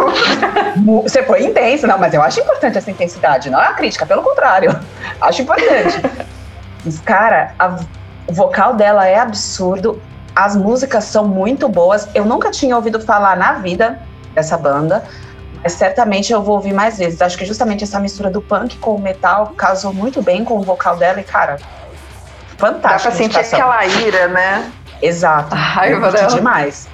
Você 1.02 1.22
foi 1.22 1.44
intensa, 1.44 1.86
não, 1.86 1.98
mas 1.98 2.14
eu 2.14 2.22
acho 2.22 2.40
importante 2.40 2.78
essa 2.78 2.90
intensidade, 2.90 3.50
não 3.50 3.60
é 3.60 3.66
a 3.66 3.72
crítica, 3.74 4.04
pelo 4.06 4.22
contrário. 4.22 4.78
Acho 5.20 5.42
importante. 5.42 6.00
Mas, 6.84 7.00
cara, 7.00 7.54
a 7.58 7.76
o 8.26 8.32
vocal 8.32 8.74
dela 8.74 9.06
é 9.06 9.18
absurdo, 9.18 10.00
as 10.34 10.56
músicas 10.56 11.04
são 11.04 11.26
muito 11.26 11.68
boas. 11.68 12.08
Eu 12.14 12.24
nunca 12.24 12.50
tinha 12.50 12.74
ouvido 12.74 13.00
falar 13.00 13.36
na 13.36 13.54
vida 13.54 14.00
dessa 14.34 14.56
banda, 14.56 15.04
certamente 15.68 16.32
eu 16.32 16.42
vou 16.42 16.56
ouvir 16.56 16.72
mais 16.72 16.98
vezes. 16.98 17.20
Acho 17.22 17.38
que 17.38 17.44
justamente 17.44 17.84
essa 17.84 17.98
mistura 17.98 18.30
do 18.30 18.42
punk 18.42 18.76
com 18.78 18.94
o 18.94 19.00
metal 19.00 19.54
casou 19.56 19.92
muito 19.92 20.22
bem 20.22 20.44
com 20.44 20.58
o 20.58 20.62
vocal 20.62 20.96
dela 20.96 21.20
e, 21.20 21.24
cara, 21.24 21.58
fantástico. 22.56 22.82
Dá 22.82 22.98
pra 22.98 23.10
sentir 23.12 23.38
aquela 23.38 23.86
ira, 23.86 24.28
né? 24.28 24.70
Exato. 25.00 25.48
Ai, 25.52 25.92
eu 25.92 26.00
dela. 26.00 26.28
demais. 26.28 26.88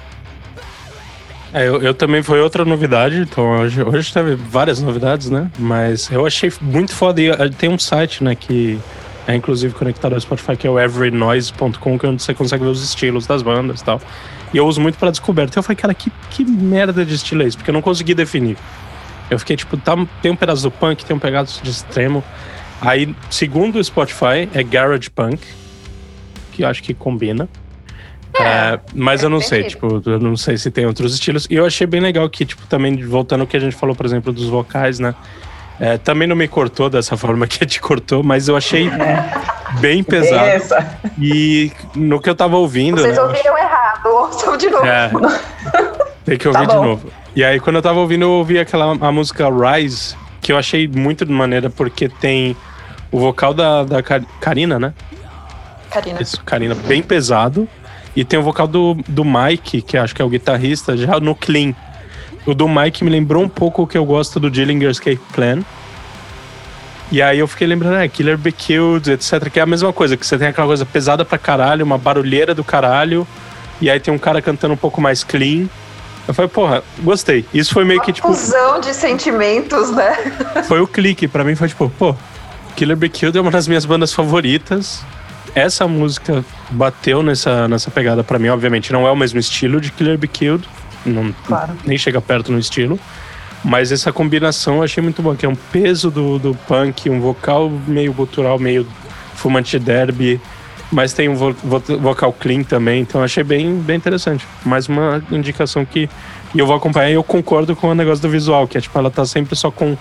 É, 1.53 1.67
eu, 1.67 1.81
eu, 1.81 1.93
também 1.93 2.23
foi 2.23 2.39
outra 2.39 2.63
novidade, 2.63 3.19
então 3.19 3.59
hoje, 3.59 3.83
hoje 3.83 4.13
teve 4.13 4.35
várias 4.35 4.81
novidades, 4.81 5.29
né? 5.29 5.51
Mas 5.59 6.09
eu 6.09 6.25
achei 6.25 6.51
muito 6.61 6.95
foda. 6.95 7.21
E 7.21 7.29
eh, 7.29 7.49
tem 7.57 7.69
um 7.69 7.77
site, 7.77 8.23
né, 8.23 8.35
que 8.35 8.79
é 9.27 9.35
inclusive 9.35 9.73
conectado 9.73 10.13
ao 10.13 10.21
Spotify, 10.21 10.55
que 10.55 10.65
é 10.65 10.69
o 10.69 10.79
everynoise.com, 10.79 11.99
que 11.99 12.05
é 12.05 12.09
onde 12.09 12.23
você 12.23 12.33
consegue 12.33 12.63
ver 12.63 12.69
os 12.69 12.83
estilos 12.83 13.27
das 13.27 13.41
bandas 13.41 13.81
e 13.81 13.83
tal. 13.83 14.01
E 14.53 14.57
eu 14.57 14.65
uso 14.65 14.81
muito 14.81 14.97
para 14.97 15.11
descoberta. 15.11 15.57
Eu 15.57 15.63
falei, 15.63 15.77
cara, 15.77 15.93
que, 15.93 16.11
que 16.29 16.43
merda 16.43 17.05
de 17.05 17.15
estilo 17.15 17.43
é 17.43 17.47
esse? 17.47 17.55
Porque 17.55 17.69
eu 17.69 17.73
não 17.73 17.81
consegui 17.81 18.13
definir. 18.13 18.57
Eu 19.29 19.39
fiquei 19.39 19.55
tipo, 19.55 19.77
tá, 19.77 19.95
tem 20.21 20.31
um 20.31 20.35
pedaço 20.35 20.63
do 20.63 20.71
punk, 20.71 21.05
tem 21.05 21.15
um 21.15 21.19
pedaço 21.19 21.63
de 21.63 21.69
extremo. 21.69 22.23
Aí, 22.81 23.15
segundo 23.29 23.77
o 23.77 23.83
Spotify, 23.83 24.49
é 24.53 24.63
garage 24.63 25.09
punk, 25.09 25.39
que 26.51 26.63
eu 26.63 26.67
acho 26.67 26.83
que 26.83 26.93
combina. 26.93 27.47
É, 28.37 28.43
é, 28.43 28.79
mas 28.93 29.23
eu 29.23 29.29
não 29.29 29.41
sei, 29.41 29.63
tipo, 29.63 30.01
eu 30.05 30.19
não 30.19 30.35
sei 30.35 30.57
se 30.57 30.71
tem 30.71 30.85
outros 30.85 31.13
estilos. 31.13 31.47
E 31.49 31.55
eu 31.55 31.65
achei 31.65 31.85
bem 31.85 32.01
legal 32.01 32.29
que, 32.29 32.45
tipo, 32.45 32.65
também 32.67 32.95
voltando 33.05 33.41
ao 33.41 33.47
que 33.47 33.55
a 33.55 33.59
gente 33.59 33.75
falou, 33.75 33.95
por 33.95 34.05
exemplo, 34.05 34.33
dos 34.33 34.47
vocais, 34.47 34.99
né? 34.99 35.13
É, 35.79 35.97
também 35.97 36.27
não 36.27 36.35
me 36.35 36.47
cortou 36.47 36.89
dessa 36.89 37.17
forma 37.17 37.47
que 37.47 37.65
te 37.65 37.81
cortou, 37.81 38.21
mas 38.21 38.47
eu 38.47 38.55
achei 38.55 38.89
bem 39.79 40.03
pesado. 40.03 40.45
Essa. 40.45 40.99
E 41.19 41.71
no 41.95 42.21
que 42.21 42.29
eu 42.29 42.35
tava 42.35 42.57
ouvindo. 42.57 43.01
Vocês 43.01 43.17
né, 43.17 43.23
ouviram 43.23 43.57
errado, 43.57 43.80
ouçam 44.11 44.57
de 44.57 44.69
novo. 44.69 44.85
É, 44.85 45.11
tem 46.25 46.37
que 46.37 46.47
ouvir 46.47 46.67
tá 46.67 46.75
de 46.75 46.75
novo. 46.75 47.09
E 47.35 47.43
aí, 47.43 47.59
quando 47.59 47.77
eu 47.77 47.81
tava 47.81 47.99
ouvindo, 47.99 48.23
eu 48.23 48.31
ouvi 48.31 48.59
aquela 48.59 48.91
a 48.91 49.11
música 49.11 49.47
Rise, 49.49 50.15
que 50.41 50.51
eu 50.51 50.57
achei 50.57 50.87
muito 50.87 51.25
de 51.25 51.31
maneira, 51.31 51.69
porque 51.69 52.09
tem 52.09 52.55
o 53.11 53.19
vocal 53.19 53.53
da, 53.53 53.83
da 53.83 54.01
Karina, 54.01 54.79
né? 54.79 54.93
Karina. 55.89 56.21
Isso, 56.21 56.41
Karina, 56.43 56.75
bem 56.75 57.01
pesado. 57.01 57.67
E 58.15 58.25
tem 58.25 58.37
o 58.39 58.43
vocal 58.43 58.67
do, 58.67 58.97
do 59.07 59.23
Mike, 59.23 59.81
que 59.81 59.97
acho 59.97 60.13
que 60.13 60.21
é 60.21 60.25
o 60.25 60.29
guitarrista, 60.29 60.97
já 60.97 61.19
no 61.19 61.33
clean. 61.33 61.73
O 62.45 62.53
do 62.53 62.67
Mike 62.67 63.03
me 63.03 63.09
lembrou 63.09 63.43
um 63.43 63.49
pouco 63.49 63.83
o 63.83 63.87
que 63.87 63.97
eu 63.97 64.03
gosto 64.03 64.39
do 64.39 64.49
Dillinger 64.49 64.89
Escape 64.89 65.21
Plan. 65.33 65.59
E 67.11 67.21
aí 67.21 67.39
eu 67.39 67.47
fiquei 67.47 67.67
lembrando, 67.67 67.97
é, 67.97 68.07
Killer 68.07 68.37
Be 68.37 68.51
Killed, 68.51 69.11
etc. 69.11 69.49
Que 69.49 69.59
é 69.59 69.63
a 69.63 69.65
mesma 69.65 69.91
coisa, 69.91 70.15
que 70.15 70.25
você 70.25 70.37
tem 70.37 70.47
aquela 70.47 70.67
coisa 70.67 70.85
pesada 70.85 71.25
pra 71.25 71.37
caralho, 71.37 71.85
uma 71.85 71.97
barulheira 71.97 72.55
do 72.55 72.63
caralho. 72.63 73.27
E 73.81 73.89
aí 73.89 73.99
tem 73.99 74.13
um 74.13 74.17
cara 74.17 74.41
cantando 74.41 74.73
um 74.73 74.77
pouco 74.77 75.01
mais 75.01 75.23
clean. 75.23 75.67
Eu 76.27 76.33
falei, 76.33 76.49
porra, 76.49 76.83
gostei. 76.99 77.45
Isso 77.53 77.73
foi 77.73 77.83
meio 77.83 77.99
uma 77.99 78.05
que 78.05 78.13
tipo. 78.13 78.27
Fusão 78.27 78.79
de 78.79 78.93
sentimentos, 78.93 79.91
né? 79.91 80.15
Foi 80.67 80.79
o 80.79 80.87
clique. 80.87 81.27
Pra 81.27 81.43
mim 81.43 81.55
foi 81.55 81.67
tipo, 81.67 81.89
pô, 81.97 82.15
Killer 82.75 82.95
Be 82.95 83.09
Killed 83.09 83.37
é 83.37 83.41
uma 83.41 83.49
das 83.49 83.67
minhas 83.67 83.85
bandas 83.85 84.13
favoritas. 84.13 85.03
Essa 85.55 85.87
música 85.87 86.45
bateu 86.69 87.23
nessa, 87.23 87.67
nessa 87.67 87.89
pegada 87.89 88.23
para 88.23 88.37
mim. 88.37 88.49
Obviamente, 88.49 88.93
não 88.93 89.07
é 89.07 89.11
o 89.11 89.15
mesmo 89.15 89.39
estilo 89.39 89.81
de 89.81 89.91
Killer 89.91 90.17
Be 90.17 90.27
Killed 90.27 90.65
não, 91.05 91.33
claro. 91.45 91.73
nem 91.85 91.97
chega 91.97 92.21
perto 92.21 92.51
no 92.51 92.59
estilo. 92.59 92.99
Mas 93.63 93.91
essa 93.91 94.11
combinação 94.11 94.77
eu 94.77 94.83
achei 94.83 95.03
muito 95.03 95.21
boa, 95.21 95.35
que 95.35 95.45
é 95.45 95.49
um 95.49 95.55
peso 95.55 96.09
do, 96.09 96.39
do 96.39 96.55
punk, 96.67 97.09
um 97.09 97.19
vocal 97.19 97.69
meio 97.69 98.11
gutural, 98.11 98.57
meio 98.57 98.87
fumante 99.35 99.77
derby, 99.77 100.41
mas 100.91 101.13
tem 101.13 101.29
um 101.29 101.35
vo 101.35 101.53
vo 101.63 101.81
vocal 101.99 102.33
clean 102.33 102.63
também, 102.63 103.01
então 103.01 103.23
achei 103.23 103.43
bem, 103.43 103.75
bem 103.75 103.95
interessante. 103.95 104.45
Mais 104.65 104.87
uma 104.87 105.23
indicação 105.31 105.85
que 105.85 106.09
eu 106.53 106.67
vou 106.67 106.75
acompanhar 106.75 107.09
e 107.09 107.13
eu 107.13 107.23
concordo 107.23 107.75
com 107.75 107.87
o 107.87 107.95
negócio 107.95 108.21
do 108.21 108.29
visual, 108.29 108.67
que 108.67 108.77
é 108.77 108.81
tipo, 108.81 108.97
ela 108.97 109.09
tá 109.09 109.25
sempre 109.25 109.55
só 109.55 109.71
com 109.71 109.97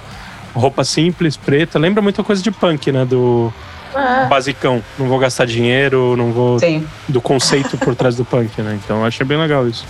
roupa 0.55 0.85
simples, 0.85 1.37
preta. 1.37 1.79
Lembra 1.79 2.03
muita 2.03 2.25
coisa 2.25 2.43
de 2.43 2.51
punk, 2.51 2.91
né? 2.91 3.05
Do 3.05 3.53
ah. 3.95 4.27
basicão. 4.29 4.83
Não 4.99 5.07
vou 5.07 5.19
gastar 5.19 5.47
dinheiro, 5.47 6.17
não 6.17 6.33
vou. 6.33 6.59
Sim. 6.59 6.87
Do 7.09 7.21
conceito 7.21 7.79
por 7.79 7.95
trás 7.95 8.17
do 8.17 8.25
punk, 8.25 8.61
né? 8.61 8.79
Então 8.83 9.05
achei 9.05 9.25
bem 9.25 9.39
legal 9.39 9.67
isso. 9.69 9.85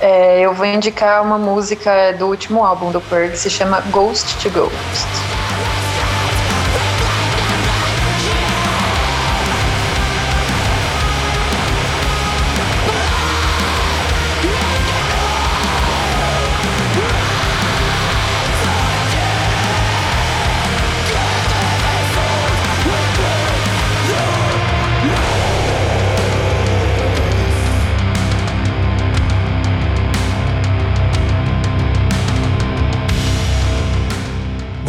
É, 0.00 0.40
eu 0.40 0.54
vou 0.54 0.64
indicar 0.64 1.22
uma 1.22 1.36
música 1.36 2.12
do 2.18 2.26
último 2.26 2.64
álbum 2.64 2.90
do 2.90 3.02
Purge, 3.02 3.36
se 3.36 3.50
chama 3.50 3.82
Ghost 3.90 4.34
to 4.42 4.48
Ghost. 4.48 5.39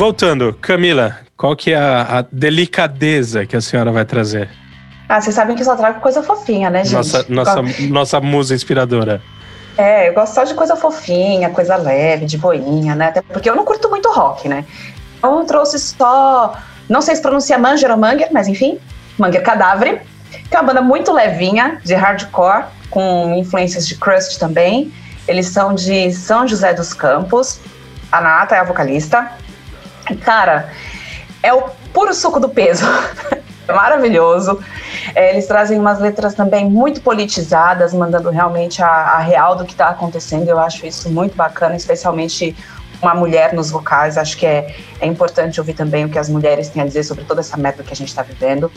Voltando, 0.02 0.58
Camila, 0.60 1.20
qual 1.38 1.56
que 1.56 1.74
é 1.74 1.78
a, 1.78 2.02
a, 2.02 2.26
delicadeza 2.32 3.46
que 3.46 3.56
a 3.56 3.62
senhora 3.62 3.92
vai 3.92 4.04
trazer? 4.04 4.50
Ah, 5.08 5.22
vocês 5.22 5.36
sabem 5.36 5.56
que 5.56 5.62
eu 5.62 5.66
só 5.66 5.76
trago 5.76 6.02
coisa 6.02 6.24
fofinha, 6.24 6.72
né, 6.72 6.84
gente? 6.84 6.96
Nossa, 6.96 7.26
nossa, 7.30 7.62
nossa 7.88 8.20
musa 8.20 8.56
inspiradora. 8.56 9.22
É, 9.78 10.10
eu 10.10 10.16
gosto 10.16 10.34
só 10.34 10.44
de 10.44 10.56
coisa 10.56 10.76
fofinha, 10.76 11.52
coisa 11.52 11.76
leve, 11.76 12.26
de 12.26 12.36
boinha, 12.36 12.96
né? 12.96 13.10
Até 13.10 13.22
porque 13.22 13.48
eu 13.48 13.56
não 13.56 13.64
curto 13.64 13.92
muito 13.92 14.10
rock, 14.10 14.50
né? 14.50 14.66
Então 15.20 15.38
eu 15.38 15.46
trouxe 15.46 15.78
só, 15.78 16.58
não 16.90 17.04
sei 17.04 17.16
se 17.16 17.22
pronuncia 17.22 17.60
Manger 17.60 17.92
ou 17.92 17.98
Manger, 17.98 18.30
mas 18.32 18.48
enfim, 18.48 18.80
Manger 19.20 19.44
Cadáver, 19.44 20.02
que 20.50 20.56
é 20.56 20.60
uma 20.60 20.66
banda 20.66 20.82
muito 20.82 21.14
levinha, 21.14 21.80
de 21.86 21.94
hardcore, 21.94 22.66
com 22.90 23.36
influências 23.36 23.88
de 23.88 23.96
crust 23.98 24.40
também. 24.40 24.92
Eles 25.28 25.46
são 25.46 25.76
de 25.76 26.12
São 26.12 26.48
José 26.48 26.74
dos 26.74 26.92
Campos. 26.92 27.60
A 28.12 28.20
Nata 28.20 28.56
é 28.56 28.58
a 28.58 28.64
vocalista. 28.64 29.32
Cara, 30.24 30.72
é 31.44 31.54
o 31.54 31.64
puro 31.94 32.14
suco 32.14 32.40
do 32.40 32.50
peso. 32.50 32.86
é 33.68 33.74
maravilhoso. 33.74 34.60
É, 35.16 35.32
eles 35.32 35.48
trazem 35.48 35.80
umas 35.80 36.00
letras 36.00 36.34
também 36.34 36.70
muito 36.70 37.02
politizadas, 37.02 37.94
mandando 37.94 38.30
realmente 38.30 38.82
a, 38.82 38.88
a 38.88 39.20
real 39.20 39.56
do 39.56 39.66
que 39.66 39.72
está 39.72 39.90
acontecendo. 39.90 40.48
Eu 40.48 40.60
acho 40.60 40.86
isso 40.86 41.10
muito 41.10 41.36
bacana, 41.36 41.76
especialmente 41.76 42.56
uma 43.02 43.16
mulher 43.16 43.54
nos 43.54 43.72
vocais. 43.72 44.18
Acho 44.18 44.38
que 44.38 44.46
é, 44.46 44.76
é 45.00 45.08
importante 45.08 45.60
ouvir 45.60 45.74
também 45.74 46.06
o 46.06 46.10
que 46.10 46.20
as 46.20 46.30
mulheres 46.30 46.70
têm 46.70 46.82
a 46.82 46.86
dizer 46.86 47.04
sobre 47.04 47.24
toda 47.24 47.42
essa 47.42 47.58
merda 47.58 47.84
que 47.84 47.92
a 47.92 47.96
gente 47.96 48.10
está 48.10 48.22
vivendo. 48.22 48.72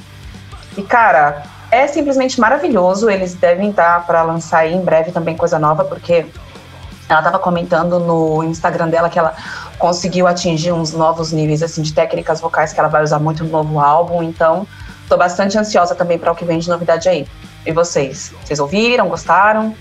E, 0.77 0.83
cara, 0.83 1.43
é 1.71 1.87
simplesmente 1.87 2.41
maravilhoso. 2.41 3.11
Eles 3.11 3.35
devem 3.35 3.71
estar 3.71 4.07
para 4.07 4.23
lançar 4.23 4.61
aí 4.61 4.75
em 4.75 4.81
breve 4.81 5.13
também 5.13 5.37
coisa 5.37 5.59
nova, 5.59 5.85
porque 5.85 6.27
ela 7.09 7.21
estava 7.21 7.39
comentando 7.39 7.99
no 8.01 8.43
Instagram 8.45 8.89
dela 8.89 9.09
que 9.09 9.19
ela 9.19 9.35
conseguiu 9.79 10.27
atingir 10.27 10.73
uns 10.73 10.93
novos 10.93 11.33
níveis 11.33 11.63
assim 11.63 11.83
de 11.83 11.93
técnicas 11.93 12.41
vocais 12.41 12.73
que 12.73 12.81
ela 12.81 12.89
vai 12.89 13.03
usar 13.03 13.19
muito 13.19 13.45
no 13.45 13.51
novo 13.51 13.79
álbum. 13.79 14.23
Então, 14.23 14.67
estou 15.03 15.19
bastante 15.19 15.59
ansiosa 15.59 15.95
também 15.95 16.19
para 16.19 16.33
o 16.33 16.35
que 16.35 16.45
vem 16.45 16.59
de 16.59 16.69
novidade 16.69 17.09
aí. 17.09 17.27
E 17.67 17.73
vocês? 17.73 18.33
Vocês 18.43 18.59
ouviram? 18.59 19.09
Gostaram? 19.09 19.75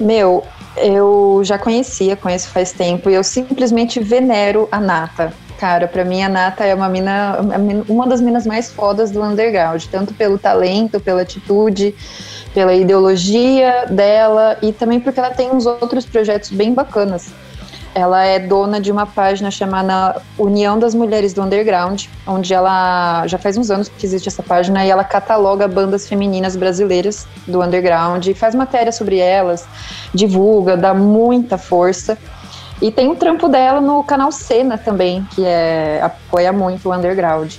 Meu, 0.00 0.44
eu 0.76 1.40
já 1.44 1.58
conhecia, 1.58 2.16
conheço 2.16 2.48
faz 2.48 2.72
tempo 2.72 3.08
e 3.08 3.14
eu 3.14 3.22
simplesmente 3.22 4.00
venero 4.00 4.68
a 4.72 4.80
Nata. 4.80 5.32
Cara, 5.58 5.86
para 5.86 6.04
mim 6.04 6.22
a 6.22 6.28
Nata 6.28 6.64
é 6.64 6.74
uma 6.74 6.88
mina, 6.88 7.38
uma 7.88 8.06
das 8.06 8.20
minas 8.20 8.46
mais 8.46 8.72
fodas 8.72 9.10
do 9.10 9.22
underground, 9.22 9.84
tanto 9.86 10.12
pelo 10.12 10.36
talento, 10.36 10.98
pela 10.98 11.22
atitude, 11.22 11.94
pela 12.54 12.72
ideologia 12.72 13.86
dela 13.90 14.56
e 14.62 14.72
também 14.72 15.00
porque 15.00 15.18
ela 15.18 15.30
tem 15.30 15.50
uns 15.50 15.66
outros 15.66 16.06
projetos 16.06 16.50
bem 16.50 16.72
bacanas. 16.72 17.32
Ela 17.94 18.24
é 18.24 18.40
dona 18.40 18.80
de 18.80 18.90
uma 18.90 19.06
página 19.06 19.50
chamada 19.50 20.20
União 20.36 20.78
das 20.78 20.94
Mulheres 20.94 21.32
do 21.32 21.42
Underground, 21.42 22.06
onde 22.26 22.52
ela 22.52 23.24
já 23.26 23.38
faz 23.38 23.56
uns 23.56 23.70
anos 23.70 23.88
que 23.88 24.04
existe 24.04 24.28
essa 24.28 24.42
página 24.42 24.84
e 24.84 24.90
ela 24.90 25.04
cataloga 25.04 25.68
bandas 25.68 26.08
femininas 26.08 26.56
brasileiras 26.56 27.26
do 27.46 27.62
underground, 27.62 28.26
faz 28.34 28.52
matéria 28.52 28.90
sobre 28.90 29.18
elas, 29.18 29.64
divulga, 30.12 30.76
dá 30.76 30.92
muita 30.92 31.56
força. 31.56 32.18
E 32.82 32.90
tem 32.90 33.08
o 33.08 33.14
trampo 33.14 33.48
dela 33.48 33.80
no 33.80 34.02
canal 34.02 34.32
Cena 34.32 34.76
também, 34.76 35.24
que 35.32 35.44
é, 35.44 36.00
apoia 36.02 36.52
muito 36.52 36.88
o 36.88 36.92
underground. 36.92 37.54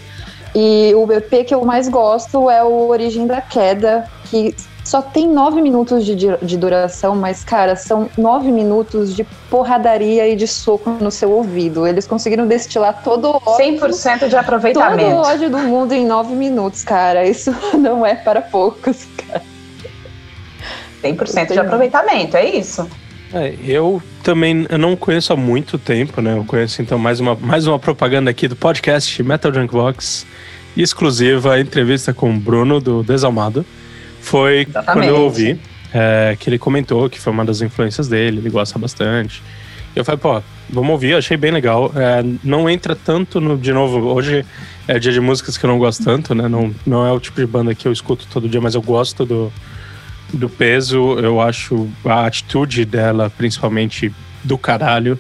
E 0.53 0.93
o 0.95 1.09
EP 1.13 1.45
que 1.45 1.55
eu 1.55 1.63
mais 1.63 1.87
gosto 1.87 2.49
é 2.49 2.61
o 2.61 2.89
Origem 2.89 3.25
da 3.25 3.39
Queda, 3.39 4.05
que 4.25 4.53
só 4.85 5.01
tem 5.01 5.27
nove 5.27 5.63
minutos 5.63 6.05
de, 6.05 6.15
de 6.15 6.57
duração, 6.57 7.15
mas, 7.15 7.43
cara, 7.43 7.75
são 7.75 8.07
nove 8.15 8.51
minutos 8.51 9.15
de 9.15 9.23
porradaria 9.49 10.27
e 10.27 10.35
de 10.35 10.47
soco 10.47 10.91
no 10.91 11.09
seu 11.09 11.31
ouvido. 11.31 11.87
Eles 11.87 12.05
conseguiram 12.05 12.47
destilar 12.47 13.01
todo 13.03 13.29
o 13.29 13.41
ódio. 13.43 13.79
100% 13.79 14.29
de 14.29 14.37
aproveitamento. 14.37 15.09
Todo 15.09 15.15
o 15.15 15.21
ódio 15.21 15.49
do 15.49 15.57
mundo 15.57 15.91
em 15.91 16.05
nove 16.05 16.35
minutos, 16.35 16.83
cara. 16.83 17.27
Isso 17.27 17.51
não 17.75 18.05
é 18.05 18.13
para 18.13 18.43
poucos, 18.43 19.07
cara. 19.27 19.41
100% 21.03 21.53
de 21.53 21.59
aproveitamento, 21.59 22.37
é 22.37 22.45
isso. 22.45 22.87
É, 23.33 23.55
eu 23.65 23.99
também 24.21 24.67
eu 24.69 24.77
não 24.77 24.95
conheço 24.95 25.33
há 25.33 25.35
muito 25.35 25.79
tempo, 25.79 26.21
né? 26.21 26.37
Eu 26.37 26.45
conheço 26.45 26.83
então 26.83 26.99
mais 26.99 27.19
uma, 27.19 27.33
mais 27.33 27.65
uma 27.65 27.79
propaganda 27.79 28.29
aqui 28.29 28.47
do 28.47 28.55
podcast 28.55 29.21
Metal 29.23 29.51
Junk 29.51 29.73
Box, 29.73 30.27
exclusiva 30.77 31.59
entrevista 31.59 32.13
com 32.13 32.29
o 32.29 32.39
Bruno 32.39 32.79
do 32.79 33.01
Desalmado 33.01 33.65
foi 34.25 34.65
Exatamente. 34.67 34.93
quando 34.93 35.15
eu 35.15 35.23
ouvi 35.23 35.59
é, 35.93 36.35
que 36.39 36.49
ele 36.49 36.57
comentou 36.57 37.09
que 37.09 37.19
foi 37.19 37.31
uma 37.31 37.45
das 37.45 37.61
influências 37.61 38.07
dele, 38.07 38.39
ele 38.39 38.49
gosta 38.49 38.77
bastante. 38.79 39.41
Eu 39.95 40.03
falei, 40.03 40.19
pô, 40.19 40.41
vamos 40.69 40.91
ouvir, 40.91 41.15
achei 41.15 41.37
bem 41.37 41.51
legal. 41.51 41.91
É, 41.95 42.21
não 42.43 42.69
entra 42.69 42.95
tanto 42.95 43.39
no. 43.39 43.57
De 43.57 43.71
novo, 43.71 43.99
hoje 44.13 44.45
é 44.87 44.99
dia 44.99 45.13
de 45.13 45.21
músicas 45.21 45.57
que 45.57 45.65
eu 45.65 45.69
não 45.69 45.79
gosto 45.79 46.03
tanto, 46.03 46.35
né? 46.35 46.49
Não, 46.49 46.73
não 46.85 47.05
é 47.05 47.11
o 47.11 47.19
tipo 47.19 47.39
de 47.39 47.45
banda 47.45 47.73
que 47.73 47.87
eu 47.87 47.93
escuto 47.93 48.27
todo 48.29 48.49
dia, 48.49 48.59
mas 48.59 48.75
eu 48.75 48.81
gosto 48.81 49.25
do, 49.25 49.53
do 50.33 50.49
peso. 50.49 51.17
Eu 51.19 51.39
acho 51.39 51.87
a 52.03 52.25
atitude 52.25 52.83
dela, 52.83 53.31
principalmente, 53.37 54.11
do 54.43 54.57
caralho. 54.57 55.17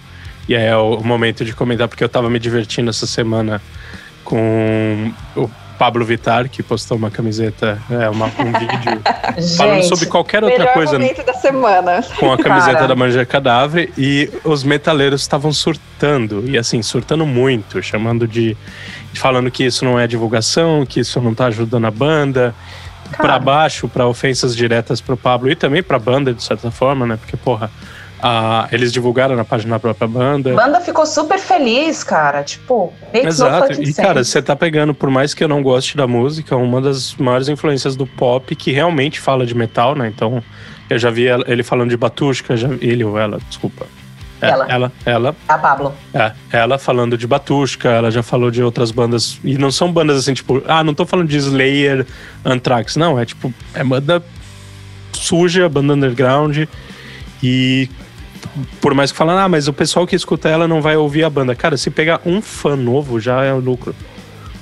E 0.49 0.55
aí 0.55 0.65
é 0.65 0.75
o 0.75 1.01
momento 1.01 1.45
de 1.45 1.53
comentar, 1.53 1.87
porque 1.87 2.03
eu 2.03 2.09
tava 2.09 2.29
me 2.29 2.37
divertindo 2.37 2.89
essa 2.89 3.07
semana 3.07 3.61
com 4.25 5.13
o 5.37 5.49
Pablo 5.77 6.05
Vitar, 6.05 6.49
que 6.49 6.63
postou 6.63 6.97
uma 6.97 7.11
camiseta, 7.11 7.79
é, 7.89 8.09
uma, 8.09 8.25
um 8.25 8.51
vídeo 8.59 9.01
Gente, 9.37 9.57
falando 9.57 9.83
sobre 9.83 10.05
qualquer 10.07 10.43
outra 10.43 10.67
coisa. 10.67 10.93
momento 10.93 11.23
da 11.25 11.33
semana. 11.33 12.03
Com 12.19 12.31
a 12.31 12.37
camiseta 12.37 12.87
da 12.87 12.95
Manja 12.95 13.25
Cadáver 13.25 13.91
e 13.97 14.29
os 14.43 14.63
metaleiros 14.63 15.21
estavam 15.21 15.51
surtando, 15.51 16.43
e 16.47 16.57
assim, 16.57 16.81
surtando 16.81 17.25
muito, 17.25 17.81
chamando 17.81 18.27
de. 18.27 18.55
falando 19.13 19.51
que 19.51 19.63
isso 19.65 19.85
não 19.85 19.99
é 19.99 20.07
divulgação, 20.07 20.85
que 20.85 20.99
isso 20.99 21.19
não 21.21 21.33
tá 21.33 21.47
ajudando 21.47 21.85
a 21.85 21.91
banda. 21.91 22.53
Para 23.17 23.37
baixo, 23.37 23.87
para 23.87 24.07
ofensas 24.07 24.55
diretas 24.55 24.99
pro 24.99 25.15
Pablo 25.15 25.49
e 25.49 25.55
também 25.55 25.83
pra 25.83 25.99
banda, 25.99 26.33
de 26.33 26.43
certa 26.43 26.71
forma, 26.71 27.05
né? 27.05 27.17
Porque, 27.17 27.37
porra, 27.37 27.69
ah, 28.21 28.67
eles 28.71 28.91
divulgaram 28.91 29.35
na 29.35 29.43
página 29.43 29.75
da 29.75 29.79
própria 29.79 30.07
banda. 30.07 30.53
A 30.53 30.55
banda 30.55 30.81
ficou 30.81 31.05
super 31.05 31.39
feliz, 31.39 32.03
cara. 32.03 32.43
Tipo, 32.43 32.93
Exato. 33.13 33.81
E, 33.81 33.93
cara, 33.93 34.23
você 34.23 34.41
tá 34.41 34.55
pegando, 34.55 34.93
por 34.93 35.09
mais 35.09 35.33
que 35.33 35.43
eu 35.43 35.47
não 35.47 35.61
goste 35.61 35.97
da 35.97 36.07
música, 36.07 36.55
uma 36.55 36.81
das 36.81 37.15
maiores 37.15 37.49
influências 37.49 37.95
do 37.95 38.07
pop 38.07 38.55
que 38.55 38.71
realmente 38.71 39.19
fala 39.19 39.45
de 39.45 39.55
metal, 39.55 39.95
né? 39.95 40.07
Então, 40.07 40.43
eu 40.89 40.97
já 40.97 41.09
vi 41.09 41.25
ele 41.47 41.63
falando 41.63 41.89
de 41.89 41.97
Batushka, 41.97 42.55
já, 42.55 42.69
ele 42.81 43.03
ou 43.03 43.17
ela, 43.17 43.39
desculpa. 43.49 43.85
É, 44.41 44.49
ela. 44.49 44.65
Ela. 44.69 44.91
Ela. 45.05 45.35
A 45.47 45.57
Pablo. 45.57 45.93
É, 46.13 46.31
ela 46.51 46.77
falando 46.77 47.17
de 47.17 47.25
Batushka, 47.25 47.89
ela 47.89 48.11
já 48.11 48.21
falou 48.21 48.51
de 48.51 48.61
outras 48.61 48.91
bandas. 48.91 49.39
E 49.43 49.57
não 49.57 49.71
são 49.71 49.91
bandas 49.91 50.17
assim, 50.17 50.33
tipo, 50.33 50.61
ah, 50.67 50.83
não 50.83 50.93
tô 50.93 51.05
falando 51.05 51.27
de 51.27 51.37
Slayer, 51.37 52.05
Anthrax. 52.43 52.95
Não, 52.95 53.19
é 53.19 53.25
tipo, 53.25 53.53
é 53.73 53.83
banda 53.83 54.23
suja, 55.13 55.67
banda 55.69 55.93
underground. 55.93 56.65
E 57.41 57.89
por 58.79 58.93
mais 58.93 59.11
que 59.11 59.17
falando, 59.17 59.39
ah, 59.39 59.49
mas 59.49 59.67
o 59.67 59.73
pessoal 59.73 60.07
que 60.07 60.15
escuta 60.15 60.47
ela 60.49 60.67
não 60.67 60.81
vai 60.81 60.95
ouvir 60.95 61.23
a 61.23 61.29
banda. 61.29 61.55
Cara, 61.55 61.77
se 61.77 61.89
pegar 61.89 62.21
um 62.25 62.41
fã 62.41 62.75
novo 62.75 63.19
já 63.19 63.43
é 63.43 63.53
o 63.53 63.59
lucro. 63.59 63.95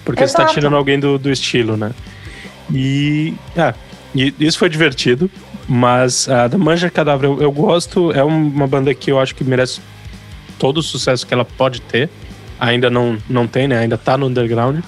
Porque 0.03 0.23
Exato. 0.23 0.41
você 0.41 0.47
tá 0.47 0.53
tirando 0.53 0.75
alguém 0.75 0.99
do, 0.99 1.17
do 1.17 1.31
estilo, 1.31 1.77
né? 1.77 1.91
E, 2.73 3.33
é, 3.55 3.73
e 4.13 4.33
isso 4.39 4.57
foi 4.57 4.69
divertido. 4.69 5.29
Mas 5.67 6.27
a 6.27 6.47
da 6.47 6.57
Manja 6.57 6.89
Cadáver 6.89 7.25
eu, 7.29 7.41
eu, 7.41 7.51
gosto, 7.51 8.11
é 8.11 8.23
uma 8.23 8.67
banda 8.67 8.93
que 8.93 9.11
eu 9.11 9.19
acho 9.19 9.33
que 9.33 9.43
merece 9.43 9.79
todo 10.59 10.79
o 10.79 10.83
sucesso 10.83 11.25
que 11.25 11.33
ela 11.33 11.45
pode 11.45 11.81
ter. 11.81 12.09
Ainda 12.59 12.89
não, 12.89 13.17
não 13.29 13.47
tem, 13.47 13.67
né? 13.67 13.79
Ainda 13.79 13.97
tá 13.97 14.17
no 14.17 14.27
underground. 14.27 14.79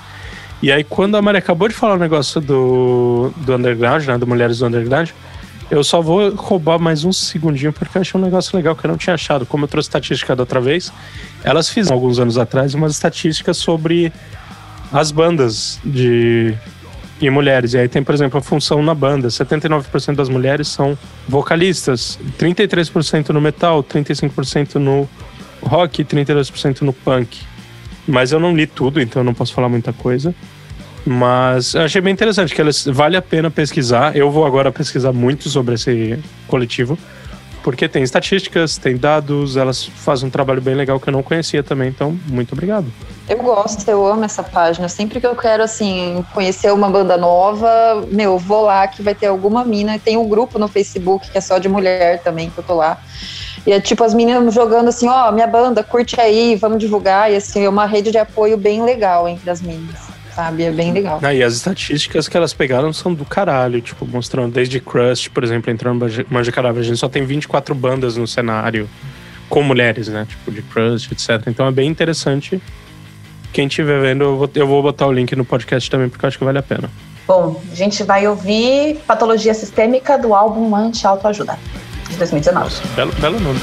E 0.62 0.72
aí, 0.72 0.84
quando 0.84 1.16
a 1.16 1.22
Mari 1.22 1.38
acabou 1.38 1.68
de 1.68 1.74
falar 1.74 1.96
o 1.96 1.98
negócio 1.98 2.42
do, 2.42 3.32
do 3.38 3.56
underground, 3.56 4.06
né? 4.06 4.18
Do 4.18 4.28
Mulheres 4.28 4.60
do 4.60 4.66
Underground, 4.66 5.10
eu 5.70 5.84
só 5.84 6.02
vou 6.02 6.34
roubar 6.36 6.80
mais 6.80 7.04
um 7.04 7.12
segundinho 7.12 7.74
porque 7.74 7.98
eu 7.98 8.02
achei 8.02 8.20
um 8.20 8.24
negócio 8.24 8.56
legal 8.56 8.76
que 8.76 8.86
eu 8.86 8.90
não 8.90 8.98
tinha 8.98 9.14
achado. 9.14 9.46
Como 9.46 9.66
eu 9.66 9.68
trouxe 9.68 9.90
estatística 9.90 10.36
da 10.36 10.44
outra 10.44 10.62
vez, 10.62 10.92
elas 11.44 11.70
fizeram 11.70 11.96
alguns 11.96 12.20
anos 12.20 12.38
atrás 12.38 12.74
umas 12.74 12.94
estatísticas 12.94 13.58
sobre 13.58 14.12
as 14.92 15.12
bandas 15.12 15.80
de 15.84 16.56
e 17.20 17.30
mulheres. 17.30 17.74
E 17.74 17.78
aí 17.78 17.88
tem, 17.88 18.04
por 18.04 18.14
exemplo, 18.14 18.40
a 18.40 18.42
função 18.42 18.84
na 18.84 18.94
banda. 18.94 19.28
79% 19.30 20.16
das 20.16 20.30
mulheres 20.30 20.68
são 20.68 20.98
vocalistas, 21.28 22.20
33% 22.38 23.30
no 23.30 23.42
metal, 23.42 23.84
35% 23.84 24.76
no 24.76 25.08
rock 25.62 26.02
e 26.02 26.06
32% 26.06 26.82
no 26.82 26.94
punk. 26.94 27.40
Mas 28.08 28.32
eu 28.32 28.40
não 28.40 28.56
li 28.56 28.68
tudo, 28.68 29.02
então 29.02 29.22
eu 29.22 29.24
não 29.24 29.34
posso 29.34 29.54
falar 29.54 29.70
muita 29.70 29.92
coisa. 29.94 30.36
Mas 31.06 31.76
eu 31.76 31.82
achei 31.82 32.02
bem 32.02 32.12
interessante 32.12 32.56
que 32.56 32.60
elas 32.60 32.84
vale 32.86 33.16
a 33.16 33.22
pena 33.22 33.52
pesquisar. 33.52 34.16
Eu 34.16 34.32
vou 34.32 34.44
agora 34.44 34.72
pesquisar 34.72 35.14
muito 35.14 35.48
sobre 35.50 35.76
esse 35.76 36.18
coletivo, 36.48 36.98
porque 37.64 37.88
tem 37.88 38.02
estatísticas, 38.02 38.78
tem 38.80 38.98
dados, 38.98 39.56
elas 39.56 39.84
fazem 39.84 40.28
um 40.28 40.32
trabalho 40.32 40.62
bem 40.62 40.74
legal 40.74 41.00
que 41.00 41.08
eu 41.08 41.14
não 41.14 41.22
conhecia 41.22 41.62
também, 41.62 41.90
então 41.90 42.18
muito 42.26 42.54
obrigado. 42.54 42.88
Eu 43.30 43.38
gosto, 43.38 43.88
eu 43.88 44.06
amo 44.06 44.24
essa 44.24 44.42
página. 44.42 44.90
Sempre 44.90 45.20
que 45.20 45.28
eu 45.28 45.36
quero, 45.36 45.62
assim, 45.62 46.26
conhecer 46.34 46.74
uma 46.74 46.90
banda 46.90 47.18
nova, 47.18 48.04
meu, 48.12 48.40
vou 48.40 48.64
lá 48.64 48.88
que 48.88 49.04
vai 49.04 49.14
ter 49.14 49.28
alguma 49.28 49.64
mina. 49.64 50.00
Tem 50.00 50.18
um 50.18 50.28
grupo 50.28 50.58
no 50.58 50.68
Facebook 50.68 51.30
que 51.30 51.38
é 51.38 51.42
só 51.42 51.60
de 51.60 51.70
mulher 51.70 52.22
também, 52.24 52.50
que 52.50 52.58
eu 52.58 52.64
tô 52.64 52.76
lá. 52.76 53.00
E 53.66 53.72
é 53.72 53.80
tipo 53.80 54.04
as 54.04 54.14
meninas 54.14 54.54
jogando 54.54 54.90
assim, 54.90 55.08
ó, 55.08 55.30
oh, 55.30 55.32
minha 55.32 55.48
banda, 55.48 55.84
curte 55.84 56.20
aí, 56.20 56.56
vamos 56.56 56.80
divulgar. 56.80 57.32
E 57.32 57.36
assim, 57.36 57.64
é 57.64 57.70
uma 57.70 57.86
rede 57.86 58.12
de 58.12 58.18
apoio 58.18 58.58
bem 58.58 58.84
legal 58.84 59.28
entre 59.28 59.50
as 59.50 59.62
meninas 59.62 60.05
sabe? 60.36 60.64
É 60.64 60.72
bem 60.72 60.92
legal. 60.92 61.20
Ah, 61.24 61.34
e 61.34 61.42
as 61.42 61.54
estatísticas 61.54 62.28
que 62.28 62.36
elas 62.36 62.54
pegaram 62.54 62.92
são 62.92 63.14
do 63.14 63.24
caralho, 63.26 63.82
tipo, 63.82 64.06
mostrando 64.06 64.54
desde 64.54 64.80
Crust, 64.80 65.30
por 65.30 65.44
exemplo, 65.44 65.72
entrando 65.72 66.06
Manja 66.30 66.52
Cadáver, 66.52 66.82
a 66.82 66.84
gente 66.84 66.98
só 66.98 67.08
tem 67.08 67.26
24 67.26 67.74
bandas 67.74 68.18
no 68.18 68.28
cenário 68.28 68.90
com 69.50 69.64
mulheres, 69.64 70.08
né? 70.08 70.26
Tipo, 70.28 70.52
de 70.52 70.62
Crust, 70.62 71.12
etc. 71.12 71.48
Então 71.48 71.66
é 71.66 71.72
bem 71.72 71.90
interessante. 71.90 72.62
Quem 73.54 73.68
estiver 73.68 74.02
vendo, 74.02 74.24
eu 74.24 74.38
vou, 74.38 74.50
eu 74.54 74.68
vou 74.68 74.84
botar 74.84 75.08
o 75.08 75.14
link 75.14 75.34
no 75.36 75.46
podcast 75.46 75.90
também, 75.90 76.10
porque 76.10 76.26
eu 76.26 76.28
acho 76.28 76.38
que 76.38 76.44
vale 76.44 76.58
a 76.58 76.64
pena. 76.64 76.90
Bom, 77.26 77.62
a 77.72 77.76
gente 77.76 78.04
vai 78.04 78.28
ouvir 78.28 78.98
Patologia 79.08 79.54
Sistêmica 79.54 80.18
do 80.18 80.36
álbum 80.36 80.76
Anti-Autoajuda, 80.76 81.58
de 82.10 82.18
2019. 82.18 82.66
Nossa, 82.66 82.84
belo, 82.96 83.14
belo 83.14 83.40
nome. 83.40 83.60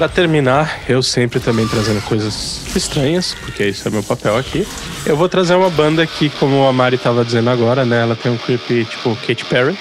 Para 0.00 0.08
terminar, 0.08 0.80
eu 0.88 1.02
sempre 1.02 1.38
também 1.40 1.68
trazendo 1.68 2.00
coisas 2.00 2.74
estranhas, 2.74 3.34
porque 3.34 3.66
isso 3.66 3.86
é 3.86 3.90
meu 3.90 4.02
papel 4.02 4.34
aqui. 4.34 4.66
Eu 5.04 5.14
vou 5.14 5.28
trazer 5.28 5.54
uma 5.54 5.68
banda 5.68 6.06
que, 6.06 6.30
como 6.30 6.66
a 6.66 6.72
Mari 6.72 6.96
estava 6.96 7.22
dizendo 7.22 7.50
agora, 7.50 7.84
né? 7.84 8.00
Ela 8.00 8.16
tem 8.16 8.32
um 8.32 8.38
clipe 8.38 8.86
tipo 8.86 9.14
Katy 9.16 9.44
Perry. 9.44 9.78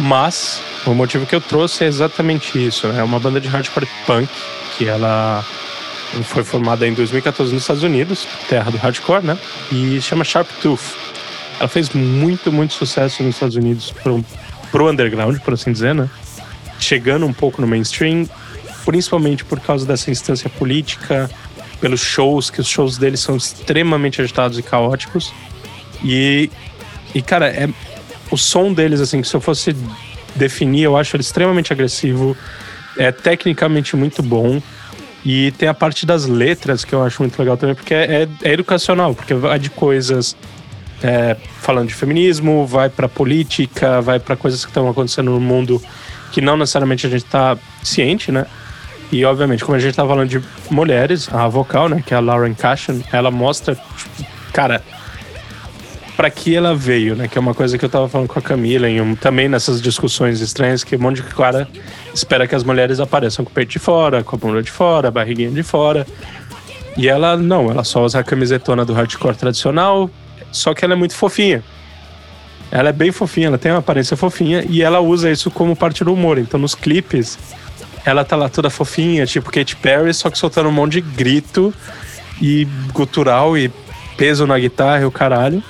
Mas 0.00 0.62
o 0.86 0.94
motivo 0.94 1.26
que 1.26 1.34
eu 1.34 1.42
trouxe 1.42 1.84
é 1.84 1.86
exatamente 1.86 2.58
isso. 2.58 2.88
Né? 2.88 3.00
É 3.00 3.02
uma 3.02 3.20
banda 3.20 3.38
de 3.38 3.46
hardcore 3.46 3.86
punk 4.06 4.30
que 4.78 4.88
ela 4.88 5.44
foi 6.22 6.42
formada 6.42 6.88
em 6.88 6.94
2014 6.94 7.52
nos 7.52 7.64
Estados 7.64 7.82
Unidos, 7.82 8.26
terra 8.48 8.70
do 8.70 8.78
hardcore, 8.78 9.26
né? 9.26 9.36
E 9.70 10.00
chama 10.00 10.24
Sharp 10.24 10.48
Tooth. 10.62 10.96
Ela 11.60 11.68
fez 11.68 11.90
muito, 11.90 12.50
muito 12.50 12.72
sucesso 12.72 13.22
nos 13.22 13.34
Estados 13.34 13.56
Unidos 13.56 13.90
pro, 13.90 14.24
pro 14.72 14.88
underground, 14.88 15.38
por 15.40 15.52
assim 15.52 15.70
dizer, 15.70 15.94
né? 15.94 16.08
Chegando 16.80 17.26
um 17.26 17.32
pouco 17.32 17.60
no 17.60 17.66
mainstream, 17.66 18.26
principalmente 18.84 19.44
por 19.44 19.60
causa 19.60 19.86
dessa 19.86 20.10
instância 20.10 20.48
política, 20.50 21.30
pelos 21.80 22.00
shows, 22.00 22.50
que 22.50 22.60
os 22.60 22.68
shows 22.68 22.98
deles 22.98 23.20
são 23.20 23.36
extremamente 23.36 24.20
agitados 24.20 24.58
e 24.58 24.62
caóticos. 24.62 25.32
E, 26.02 26.50
e 27.14 27.22
cara, 27.22 27.48
é, 27.48 27.68
o 28.30 28.36
som 28.36 28.72
deles, 28.72 29.00
assim, 29.00 29.22
se 29.22 29.34
eu 29.34 29.40
fosse 29.40 29.74
definir, 30.34 30.82
eu 30.82 30.96
acho 30.96 31.16
ele 31.16 31.22
extremamente 31.22 31.72
agressivo, 31.72 32.36
é 32.96 33.10
tecnicamente 33.12 33.96
muito 33.96 34.22
bom. 34.22 34.60
E 35.24 35.52
tem 35.52 35.68
a 35.68 35.74
parte 35.74 36.04
das 36.04 36.26
letras 36.26 36.84
que 36.84 36.92
eu 36.92 37.02
acho 37.02 37.22
muito 37.22 37.38
legal 37.38 37.56
também, 37.56 37.74
porque 37.74 37.94
é, 37.94 38.22
é, 38.22 38.28
é 38.42 38.52
educacional, 38.52 39.14
porque 39.14 39.32
vai 39.32 39.58
de 39.58 39.70
coisas 39.70 40.36
é, 41.02 41.34
falando 41.60 41.88
de 41.88 41.94
feminismo, 41.94 42.66
vai 42.66 42.90
para 42.90 43.08
política, 43.08 44.02
vai 44.02 44.20
para 44.20 44.36
coisas 44.36 44.64
que 44.64 44.70
estão 44.70 44.88
acontecendo 44.88 45.30
no 45.30 45.40
mundo 45.40 45.82
que 46.30 46.40
não 46.40 46.56
necessariamente 46.56 47.06
a 47.06 47.10
gente 47.10 47.24
está 47.24 47.56
ciente, 47.82 48.32
né? 48.32 48.44
E, 49.12 49.24
obviamente, 49.24 49.64
como 49.64 49.76
a 49.76 49.80
gente 49.80 49.94
tá 49.94 50.06
falando 50.06 50.28
de 50.28 50.42
mulheres, 50.70 51.28
a 51.32 51.46
vocal, 51.48 51.88
né, 51.88 52.02
que 52.04 52.12
é 52.14 52.16
a 52.16 52.20
Lauren 52.20 52.54
Cashin, 52.54 53.04
ela 53.12 53.30
mostra, 53.30 53.74
tipo, 53.74 54.24
cara, 54.52 54.82
para 56.16 56.30
que 56.30 56.54
ela 56.54 56.74
veio, 56.74 57.16
né? 57.16 57.28
Que 57.28 57.36
é 57.36 57.40
uma 57.40 57.54
coisa 57.54 57.76
que 57.76 57.84
eu 57.84 57.88
tava 57.88 58.08
falando 58.08 58.28
com 58.28 58.38
a 58.38 58.42
Camila, 58.42 58.88
em 58.88 59.00
um, 59.00 59.14
também 59.14 59.48
nessas 59.48 59.82
discussões 59.82 60.40
estranhas, 60.40 60.84
que 60.84 60.96
um 60.96 61.00
monte 61.00 61.16
de 61.16 61.22
cara 61.34 61.68
espera 62.14 62.46
que 62.46 62.54
as 62.54 62.62
mulheres 62.62 63.00
apareçam 63.00 63.44
com 63.44 63.50
o 63.50 63.54
peito 63.54 63.70
de 63.70 63.78
fora, 63.78 64.22
com 64.22 64.36
a 64.36 64.38
bunda 64.38 64.62
de 64.62 64.70
fora, 64.70 65.08
a 65.08 65.10
barriguinha 65.10 65.50
de 65.50 65.62
fora. 65.62 66.06
E 66.96 67.08
ela, 67.08 67.36
não, 67.36 67.70
ela 67.70 67.82
só 67.82 68.04
usa 68.04 68.20
a 68.20 68.24
camisetona 68.24 68.84
do 68.84 68.92
hardcore 68.92 69.34
tradicional, 69.34 70.08
só 70.52 70.72
que 70.72 70.84
ela 70.84 70.94
é 70.94 70.96
muito 70.96 71.14
fofinha. 71.14 71.64
Ela 72.70 72.90
é 72.90 72.92
bem 72.92 73.10
fofinha, 73.10 73.48
ela 73.48 73.58
tem 73.58 73.72
uma 73.72 73.78
aparência 73.78 74.16
fofinha 74.16 74.64
e 74.68 74.82
ela 74.82 75.00
usa 75.00 75.30
isso 75.30 75.50
como 75.50 75.74
parte 75.74 76.04
do 76.04 76.12
humor. 76.12 76.38
Então, 76.38 76.58
nos 76.58 76.74
clipes, 76.74 77.38
ela 78.04 78.24
tá 78.24 78.36
lá 78.36 78.48
toda 78.48 78.68
fofinha, 78.68 79.26
tipo 79.26 79.50
Katy 79.50 79.76
Perry, 79.76 80.12
só 80.12 80.30
que 80.30 80.38
soltando 80.38 80.68
um 80.68 80.72
monte 80.72 80.92
de 80.92 81.00
grito 81.00 81.72
e 82.40 82.66
gutural 82.92 83.56
e 83.56 83.70
peso 84.16 84.46
na 84.46 84.58
guitarra 84.58 85.02
e 85.02 85.04
o 85.04 85.10
caralho. 85.10 85.62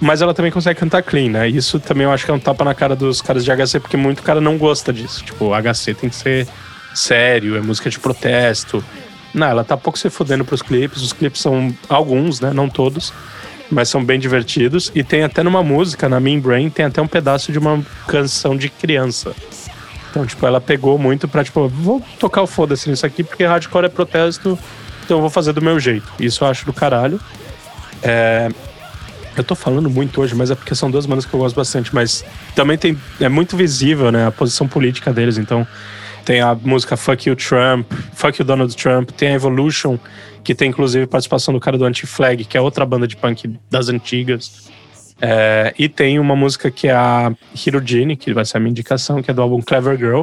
Mas 0.00 0.20
ela 0.20 0.34
também 0.34 0.50
consegue 0.50 0.80
cantar 0.80 1.02
clean, 1.02 1.30
né? 1.30 1.48
Isso 1.48 1.78
também 1.78 2.04
eu 2.04 2.10
acho 2.10 2.24
que 2.24 2.30
é 2.30 2.34
um 2.34 2.38
tapa 2.38 2.64
na 2.64 2.74
cara 2.74 2.96
dos 2.96 3.22
caras 3.22 3.44
de 3.44 3.52
HC, 3.52 3.78
porque 3.78 3.96
muito 3.96 4.22
cara 4.22 4.40
não 4.40 4.58
gosta 4.58 4.92
disso. 4.92 5.24
Tipo, 5.24 5.52
HC 5.54 5.94
tem 5.94 6.10
que 6.10 6.16
ser 6.16 6.48
sério, 6.92 7.56
é 7.56 7.60
música 7.60 7.88
de 7.88 8.00
protesto. 8.00 8.84
Não, 9.32 9.46
ela 9.46 9.62
tá 9.62 9.76
pouco 9.76 9.96
se 9.96 10.10
fodendo 10.10 10.44
pros 10.44 10.60
clipes. 10.60 11.02
Os 11.02 11.12
clipes 11.12 11.40
são 11.40 11.72
alguns, 11.88 12.40
né? 12.40 12.52
Não 12.52 12.68
todos. 12.68 13.12
Mas 13.70 13.88
são 13.88 14.04
bem 14.04 14.18
divertidos. 14.18 14.90
E 14.92 15.04
tem 15.04 15.22
até 15.22 15.44
numa 15.44 15.62
música, 15.62 16.08
na 16.08 16.18
Mean 16.18 16.40
Brain, 16.40 16.68
tem 16.68 16.84
até 16.84 17.00
um 17.00 17.06
pedaço 17.06 17.52
de 17.52 17.58
uma 17.58 17.80
canção 18.08 18.56
de 18.56 18.68
criança. 18.68 19.32
Então, 20.12 20.26
tipo, 20.26 20.46
ela 20.46 20.60
pegou 20.60 20.98
muito 20.98 21.26
pra, 21.26 21.42
tipo, 21.42 21.66
vou 21.68 22.02
tocar 22.20 22.42
o 22.42 22.46
foda-se 22.46 22.90
nisso 22.90 23.06
aqui, 23.06 23.24
porque 23.24 23.44
hardcore 23.44 23.86
é 23.86 23.88
protesto, 23.88 24.58
então 25.02 25.16
eu 25.16 25.20
vou 25.22 25.30
fazer 25.30 25.54
do 25.54 25.62
meu 25.62 25.80
jeito. 25.80 26.06
Isso 26.20 26.44
eu 26.44 26.48
acho 26.48 26.66
do 26.66 26.72
caralho. 26.72 27.18
É, 28.02 28.50
eu 29.34 29.42
tô 29.42 29.54
falando 29.54 29.88
muito 29.88 30.20
hoje, 30.20 30.34
mas 30.34 30.50
é 30.50 30.54
porque 30.54 30.74
são 30.74 30.90
duas 30.90 31.06
bandas 31.06 31.24
que 31.24 31.32
eu 31.32 31.40
gosto 31.40 31.56
bastante, 31.56 31.94
mas 31.94 32.22
também 32.54 32.76
tem. 32.76 32.98
É 33.18 33.28
muito 33.30 33.56
visível, 33.56 34.12
né, 34.12 34.26
a 34.26 34.30
posição 34.30 34.68
política 34.68 35.10
deles, 35.14 35.38
então. 35.38 35.66
Tem 36.26 36.40
a 36.40 36.54
música 36.54 36.96
Fuck 36.96 37.28
You 37.28 37.34
Trump, 37.34 37.90
Fuck 38.12 38.40
You 38.40 38.44
Donald 38.46 38.76
Trump, 38.76 39.10
tem 39.10 39.30
a 39.30 39.32
Evolution, 39.32 39.98
que 40.44 40.54
tem 40.54 40.68
inclusive 40.68 41.04
participação 41.06 41.52
do 41.52 41.58
cara 41.58 41.76
do 41.76 41.84
Anti-Flag, 41.84 42.44
que 42.44 42.56
é 42.56 42.60
outra 42.60 42.86
banda 42.86 43.08
de 43.08 43.16
punk 43.16 43.58
das 43.68 43.88
antigas. 43.88 44.70
É, 45.24 45.72
e 45.78 45.88
tem 45.88 46.18
uma 46.18 46.34
música 46.34 46.68
que 46.68 46.88
é 46.88 46.92
a 46.92 47.32
Hirogene, 47.54 48.16
que 48.16 48.34
vai 48.34 48.44
ser 48.44 48.56
a 48.56 48.60
minha 48.60 48.72
indicação, 48.72 49.22
que 49.22 49.30
é 49.30 49.34
do 49.34 49.40
álbum 49.40 49.62
Clever 49.62 49.96
Girl, 49.96 50.22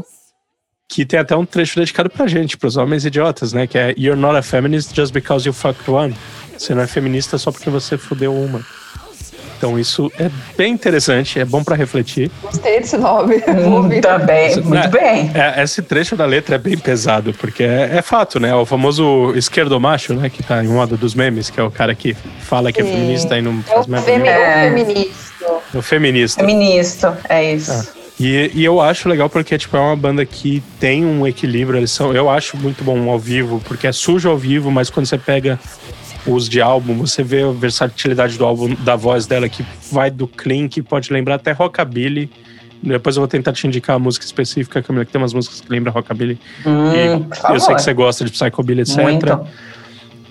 que 0.90 1.06
tem 1.06 1.18
até 1.18 1.34
um 1.38 1.46
trecho 1.46 1.80
dedicado 1.80 2.10
pra 2.10 2.28
gente, 2.28 2.58
pros 2.58 2.76
homens 2.76 3.06
idiotas, 3.06 3.54
né? 3.54 3.66
Que 3.66 3.78
é 3.78 3.96
You're 3.98 4.20
not 4.20 4.36
a 4.36 4.42
feminist 4.42 4.94
just 4.94 5.14
because 5.14 5.48
you 5.48 5.54
fucked 5.54 5.90
one. 5.90 6.14
Você 6.58 6.76
não 6.76 6.82
é 6.82 6.88
feminista 6.88 7.38
só 7.38 7.50
porque 7.50 7.70
você 7.70 7.98
fudeu 7.98 8.36
uma. 8.36 8.62
Então 9.60 9.78
isso 9.78 10.10
é 10.18 10.32
bem 10.56 10.72
interessante, 10.72 11.38
é 11.38 11.44
bom 11.44 11.62
para 11.62 11.76
refletir. 11.76 12.32
Gostei 12.42 12.80
desse 12.80 12.98
nome. 12.98 13.44
Muito 13.68 14.08
bem, 14.26 14.56
muito 14.62 14.86
é, 14.86 14.88
bem. 14.88 15.32
É, 15.34 15.62
esse 15.62 15.82
trecho 15.82 16.16
da 16.16 16.26
letra 16.26 16.56
é 16.56 16.58
bem 16.58 16.78
pesado, 16.78 17.34
porque 17.34 17.64
é, 17.64 17.98
é, 17.98 18.02
fato, 18.02 18.40
né? 18.40 18.56
O 18.56 18.66
famoso 18.66 19.34
esquerdomacho, 19.36 20.14
né? 20.14 20.30
Que 20.30 20.42
tá 20.42 20.64
em 20.64 20.68
moda 20.68 20.96
dos 20.96 21.14
memes, 21.14 21.50
que 21.50 21.60
é 21.60 21.64
o 21.64 21.70
cara 21.70 21.94
que 21.94 22.16
fala 22.42 22.72
que 22.72 22.80
é 22.80 22.86
feminista 22.86 23.38
e 23.38 23.42
não 23.42 23.62
faz 23.64 23.86
é 24.08 24.18
merda. 24.18 24.30
É 24.30 24.70
o 24.70 24.74
feminista. 24.74 25.46
O 25.74 25.82
feminista. 25.82 26.40
Feminista, 26.40 27.20
é 27.28 27.54
isso. 27.54 28.00
E, 28.20 28.52
e, 28.54 28.64
eu 28.66 28.82
acho 28.82 29.10
legal 29.10 29.30
porque 29.30 29.58
tipo, 29.58 29.76
é 29.76 29.80
uma 29.80 29.96
banda 29.96 30.26
que 30.26 30.64
tem 30.80 31.06
um 31.06 31.28
equilíbrio. 31.28 31.80
Eles 31.80 31.92
são, 31.92 32.14
eu 32.14 32.30
acho 32.30 32.56
muito 32.58 32.84
bom 32.84 33.10
ao 33.10 33.20
vivo, 33.20 33.62
porque 33.66 33.88
é 33.88 33.92
sujo 33.92 34.30
ao 34.30 34.38
vivo, 34.38 34.72
mas 34.72 34.90
quando 34.90 35.06
você 35.06 35.18
pega 35.18 35.60
os 36.30 36.48
de 36.48 36.62
álbum, 36.62 36.96
você 36.96 37.24
vê 37.24 37.44
a 37.44 37.52
versatilidade 37.52 38.38
do 38.38 38.46
álbum, 38.46 38.76
da 38.76 38.96
voz 38.96 39.26
dela, 39.26 39.50
que 39.50 39.66
vai 39.92 40.10
do 40.12 40.28
clean, 40.28 40.68
que 40.68 40.82
pode 40.82 41.12
lembrar 41.12 41.36
até 41.36 41.52
rockabilly. 41.52 42.30
Depois 42.82 43.16
eu 43.16 43.22
vou 43.22 43.28
tentar 43.28 43.52
te 43.52 43.68
indicar 43.68 43.96
a 43.96 44.00
música 44.00 44.26
específica, 44.26 44.82
Camila, 44.82 45.04
que 45.06 45.12
tem 45.12 45.22
umas 45.22 45.34
músicas 45.34 45.62
que 45.62 45.70
lembram 45.70 45.92
rockabilly. 45.92 46.40
Hum, 46.66 46.92
e 46.94 47.54
eu 47.54 47.60
sei 47.60 47.76
que 47.76 47.82
você 47.82 47.94
gosta 47.94 48.24
de 48.24 48.32
psychobilly, 48.32 48.82
etc. 48.82 48.98
Muito. 48.98 49.48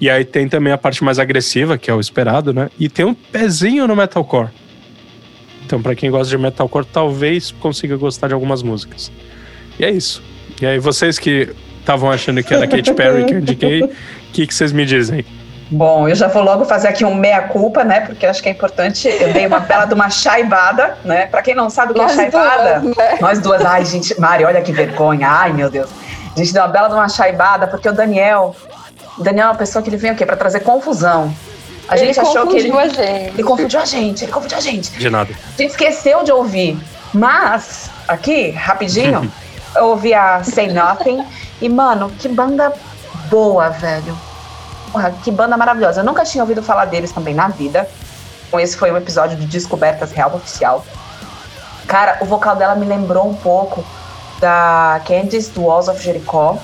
E 0.00 0.08
aí 0.08 0.24
tem 0.24 0.48
também 0.48 0.72
a 0.72 0.78
parte 0.78 1.02
mais 1.02 1.18
agressiva, 1.18 1.76
que 1.76 1.90
é 1.90 1.94
o 1.94 2.00
esperado, 2.00 2.52
né? 2.52 2.70
E 2.78 2.88
tem 2.88 3.04
um 3.04 3.14
pezinho 3.14 3.86
no 3.86 3.96
metalcore. 3.96 4.48
Então, 5.66 5.82
para 5.82 5.94
quem 5.94 6.10
gosta 6.10 6.30
de 6.30 6.38
metalcore, 6.38 6.86
talvez 6.86 7.50
consiga 7.50 7.96
gostar 7.96 8.28
de 8.28 8.34
algumas 8.34 8.62
músicas. 8.62 9.12
E 9.78 9.84
é 9.84 9.90
isso. 9.90 10.22
E 10.62 10.66
aí, 10.66 10.78
vocês 10.78 11.18
que 11.18 11.48
estavam 11.80 12.10
achando 12.10 12.42
que 12.42 12.54
era 12.54 12.66
Katy 12.66 12.94
Perry 12.94 13.24
que 13.24 13.34
eu 13.34 13.38
indiquei, 13.40 13.82
o 13.82 13.90
que, 14.32 14.46
que 14.46 14.54
vocês 14.54 14.72
me 14.72 14.86
dizem? 14.86 15.24
Bom, 15.70 16.08
eu 16.08 16.14
já 16.14 16.28
vou 16.28 16.42
logo 16.42 16.64
fazer 16.64 16.88
aqui 16.88 17.04
um 17.04 17.14
meia-culpa, 17.14 17.84
né? 17.84 18.00
Porque 18.00 18.24
acho 18.24 18.42
que 18.42 18.48
é 18.48 18.52
importante. 18.52 19.06
Eu 19.06 19.32
dei 19.34 19.46
uma 19.46 19.60
bela 19.60 19.84
de 19.84 19.92
uma 19.92 20.08
chaibada, 20.08 20.96
né? 21.04 21.26
Pra 21.26 21.42
quem 21.42 21.54
não 21.54 21.68
sabe 21.68 21.92
o 21.92 21.94
que 21.94 22.00
é 22.00 22.08
chaibada, 22.08 22.80
duas, 22.80 22.96
né? 22.96 23.18
nós 23.20 23.38
duas. 23.38 23.64
Ai, 23.64 23.84
gente, 23.84 24.18
Mari, 24.18 24.44
olha 24.44 24.62
que 24.62 24.72
vergonha. 24.72 25.28
Ai, 25.28 25.52
meu 25.52 25.70
Deus. 25.70 25.90
A 26.34 26.38
gente 26.38 26.54
deu 26.54 26.62
uma 26.62 26.68
bela 26.68 26.88
de 26.88 26.94
uma 26.94 27.08
chaibada, 27.08 27.66
porque 27.66 27.88
o 27.88 27.92
Daniel. 27.92 28.56
O 29.18 29.22
Daniel 29.22 29.48
é 29.48 29.50
uma 29.50 29.56
pessoa 29.56 29.82
que 29.82 29.90
ele 29.90 29.98
vem 29.98 30.12
o 30.12 30.16
quê? 30.16 30.24
Pra 30.24 30.36
trazer 30.36 30.60
confusão. 30.60 31.34
A 31.86 31.96
ele 31.96 32.06
gente 32.06 32.20
achou 32.20 32.46
que 32.46 32.56
ele. 32.56 32.72
A 32.72 32.88
gente. 32.88 33.00
Ele 33.34 33.42
confundiu 33.42 33.80
a 33.80 33.84
gente, 33.84 34.24
ele 34.24 34.32
confundiu 34.32 34.56
a 34.56 34.60
gente. 34.60 34.90
De 34.92 35.10
nada. 35.10 35.32
A 35.32 35.60
gente 35.60 35.70
esqueceu 35.70 36.24
de 36.24 36.32
ouvir. 36.32 36.78
Mas, 37.12 37.90
aqui, 38.06 38.50
rapidinho, 38.50 39.30
eu 39.76 39.86
ouvi 39.86 40.14
a 40.14 40.42
Say 40.42 40.72
Nothing. 40.72 41.24
E, 41.60 41.68
mano, 41.68 42.10
que 42.18 42.28
banda 42.28 42.72
boa, 43.28 43.68
velho. 43.68 44.27
Porra, 44.92 45.12
que 45.22 45.30
banda 45.30 45.56
maravilhosa. 45.56 46.00
Eu 46.00 46.04
nunca 46.04 46.24
tinha 46.24 46.42
ouvido 46.42 46.62
falar 46.62 46.86
deles 46.86 47.12
também 47.12 47.34
na 47.34 47.48
vida. 47.48 47.88
Com 48.50 48.58
esse 48.58 48.76
foi 48.76 48.90
um 48.90 48.96
episódio 48.96 49.36
de 49.36 49.46
Descobertas 49.46 50.12
Real 50.12 50.34
Oficial. 50.34 50.84
Cara, 51.86 52.18
o 52.20 52.24
vocal 52.24 52.56
dela 52.56 52.74
me 52.74 52.86
lembrou 52.86 53.28
um 53.28 53.34
pouco 53.34 53.84
da 54.40 55.00
Candice 55.06 55.50
do 55.50 55.62
Walls 55.62 55.88
of 55.88 56.02
Jericho. 56.02 56.58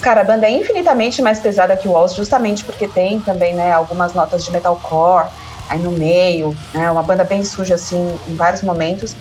Cara, 0.00 0.22
a 0.22 0.24
banda 0.24 0.46
é 0.46 0.50
infinitamente 0.50 1.22
mais 1.22 1.38
pesada 1.38 1.76
que 1.76 1.86
o 1.86 1.92
Walls, 1.92 2.14
justamente 2.14 2.64
porque 2.64 2.88
tem 2.88 3.20
também, 3.20 3.54
né, 3.54 3.72
algumas 3.72 4.14
notas 4.14 4.44
de 4.44 4.50
metalcore 4.50 5.28
aí 5.68 5.78
no 5.78 5.92
meio, 5.92 6.56
né, 6.74 6.90
uma 6.90 7.04
banda 7.04 7.22
bem 7.22 7.44
suja, 7.44 7.76
assim, 7.76 8.18
em 8.28 8.34
vários 8.34 8.62
momentos. 8.62 9.14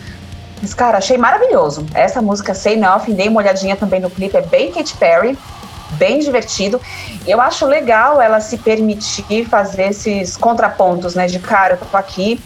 Mas, 0.59 0.73
cara, 0.73 0.97
achei 0.97 1.17
maravilhoso. 1.17 1.85
Essa 1.93 2.21
música 2.21 2.53
Say 2.53 2.77
Nothing, 2.77 3.13
dei 3.13 3.27
uma 3.27 3.41
olhadinha 3.41 3.75
também 3.75 3.99
no 3.99 4.09
clipe, 4.09 4.35
é 4.35 4.41
bem 4.41 4.71
Katy 4.71 4.95
Perry, 4.97 5.37
bem 5.93 6.19
divertido. 6.19 6.79
Eu 7.27 7.39
acho 7.41 7.65
legal 7.65 8.21
ela 8.21 8.39
se 8.39 8.57
permitir 8.57 9.45
fazer 9.45 9.89
esses 9.89 10.37
contrapontos, 10.37 11.15
né, 11.15 11.27
de 11.27 11.39
cara, 11.39 11.73
eu 11.73 11.87
tô 11.87 11.97
aqui 11.97 12.41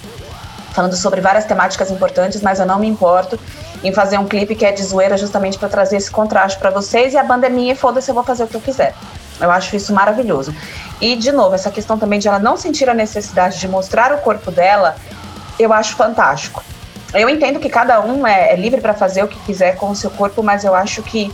falando 0.73 0.95
sobre 0.95 1.21
várias 1.21 1.45
temáticas 1.45 1.89
importantes, 1.89 2.41
mas 2.41 2.59
eu 2.59 2.65
não 2.65 2.77
me 2.77 2.87
importo 2.87 3.39
em 3.81 3.93
fazer 3.93 4.17
um 4.17 4.25
clipe 4.27 4.55
que 4.55 4.65
é 4.65 4.73
de 4.73 4.83
zoeira 4.83 5.17
justamente 5.17 5.57
para 5.57 5.69
trazer 5.69 5.95
esse 5.95 6.11
contraste 6.11 6.59
para 6.59 6.69
vocês 6.69 7.13
e 7.13 7.17
a 7.17 7.23
banda 7.23 7.47
é 7.47 7.49
minha 7.49 7.71
e 7.71 7.75
foda-se, 7.75 8.11
eu 8.11 8.15
vou 8.15 8.23
fazer 8.23 8.43
o 8.43 8.47
que 8.47 8.55
eu 8.55 8.61
quiser. 8.61 8.93
Eu 9.39 9.49
acho 9.51 9.75
isso 9.75 9.93
maravilhoso. 9.93 10.53
E, 10.99 11.15
de 11.15 11.31
novo, 11.31 11.55
essa 11.55 11.71
questão 11.71 11.97
também 11.97 12.19
de 12.19 12.27
ela 12.27 12.39
não 12.39 12.57
sentir 12.57 12.89
a 12.89 12.93
necessidade 12.93 13.59
de 13.59 13.67
mostrar 13.67 14.13
o 14.13 14.17
corpo 14.17 14.51
dela, 14.51 14.95
eu 15.57 15.71
acho 15.71 15.95
fantástico. 15.95 16.63
Eu 17.13 17.29
entendo 17.29 17.59
que 17.59 17.69
cada 17.69 18.01
um 18.01 18.27
é, 18.27 18.51
é 18.51 18.55
livre 18.55 18.81
para 18.81 18.93
fazer 18.93 19.23
o 19.23 19.27
que 19.27 19.39
quiser 19.39 19.75
com 19.77 19.89
o 19.89 19.95
seu 19.95 20.09
corpo, 20.09 20.43
mas 20.43 20.65
eu 20.65 20.75
acho 20.75 21.01
que 21.03 21.33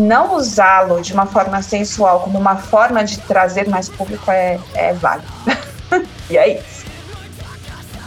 não 0.00 0.36
usá-lo 0.36 1.00
de 1.00 1.12
uma 1.12 1.26
forma 1.26 1.60
sensual 1.62 2.20
como 2.20 2.38
uma 2.38 2.56
forma 2.56 3.04
de 3.04 3.18
trazer 3.18 3.68
mais 3.68 3.88
público 3.88 4.30
é, 4.30 4.58
é 4.74 4.92
válido. 4.92 5.28
e 6.30 6.36
é 6.36 6.58
isso. 6.58 6.86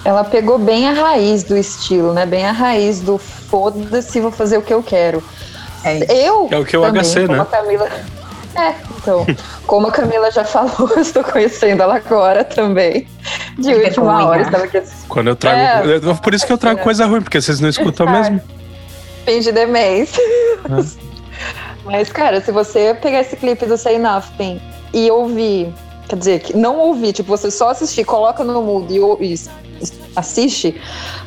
Ela 0.03 0.23
pegou 0.23 0.57
bem 0.57 0.87
a 0.87 0.93
raiz 0.93 1.43
do 1.43 1.55
estilo, 1.55 2.13
né? 2.13 2.25
Bem 2.25 2.45
a 2.45 2.51
raiz 2.51 3.01
do 3.01 3.17
foda-se, 3.17 4.19
vou 4.19 4.31
fazer 4.31 4.57
o 4.57 4.61
que 4.61 4.73
eu 4.73 4.81
quero. 4.81 5.23
É 5.83 6.27
eu 6.27 6.47
é 6.51 6.57
o 6.57 6.65
que 6.65 6.77
o 6.77 6.81
também, 6.81 7.03
HC, 7.03 7.27
né? 7.27 7.45
Camila... 7.49 7.89
É, 8.55 8.75
então, 8.97 9.25
como 9.65 9.87
a 9.87 9.91
Camila 9.91 10.31
já 10.31 10.43
falou, 10.43 10.89
eu 10.95 11.01
estou 11.01 11.23
conhecendo 11.23 11.83
ela 11.83 11.97
agora 11.97 12.43
também. 12.43 13.07
De 13.57 13.73
última 13.73 14.25
hora. 14.25 14.41
Estava 14.41 14.63
aqui... 14.65 14.81
Quando 15.07 15.27
eu 15.27 15.35
trago. 15.35 15.89
É, 15.89 16.13
por 16.15 16.33
isso 16.33 16.45
que 16.45 16.53
eu 16.53 16.57
trago 16.57 16.79
é. 16.79 16.83
coisa 16.83 17.05
ruim, 17.05 17.21
porque 17.21 17.39
vocês 17.39 17.59
não 17.59 17.69
escutam 17.69 18.07
é. 18.09 18.11
mesmo. 18.11 18.41
Fim 19.25 19.39
de 19.39 19.51
demência. 19.51 20.21
É. 20.21 21.10
Mas, 21.91 22.09
cara, 22.09 22.39
se 22.39 22.53
você 22.53 22.93
pegar 22.93 23.19
esse 23.19 23.35
clipe 23.35 23.65
do 23.65 23.75
Say 23.77 23.99
Nothing 23.99 24.61
e 24.93 25.11
ouvir, 25.11 25.73
quer 26.07 26.15
dizer, 26.15 26.43
não 26.55 26.79
ouvir, 26.79 27.11
tipo, 27.11 27.27
você 27.27 27.51
só 27.51 27.71
assistir, 27.71 28.05
coloca 28.05 28.45
no 28.45 28.61
mudo 28.61 29.19
e, 29.21 29.33
e 29.33 29.35
assiste, 30.15 30.79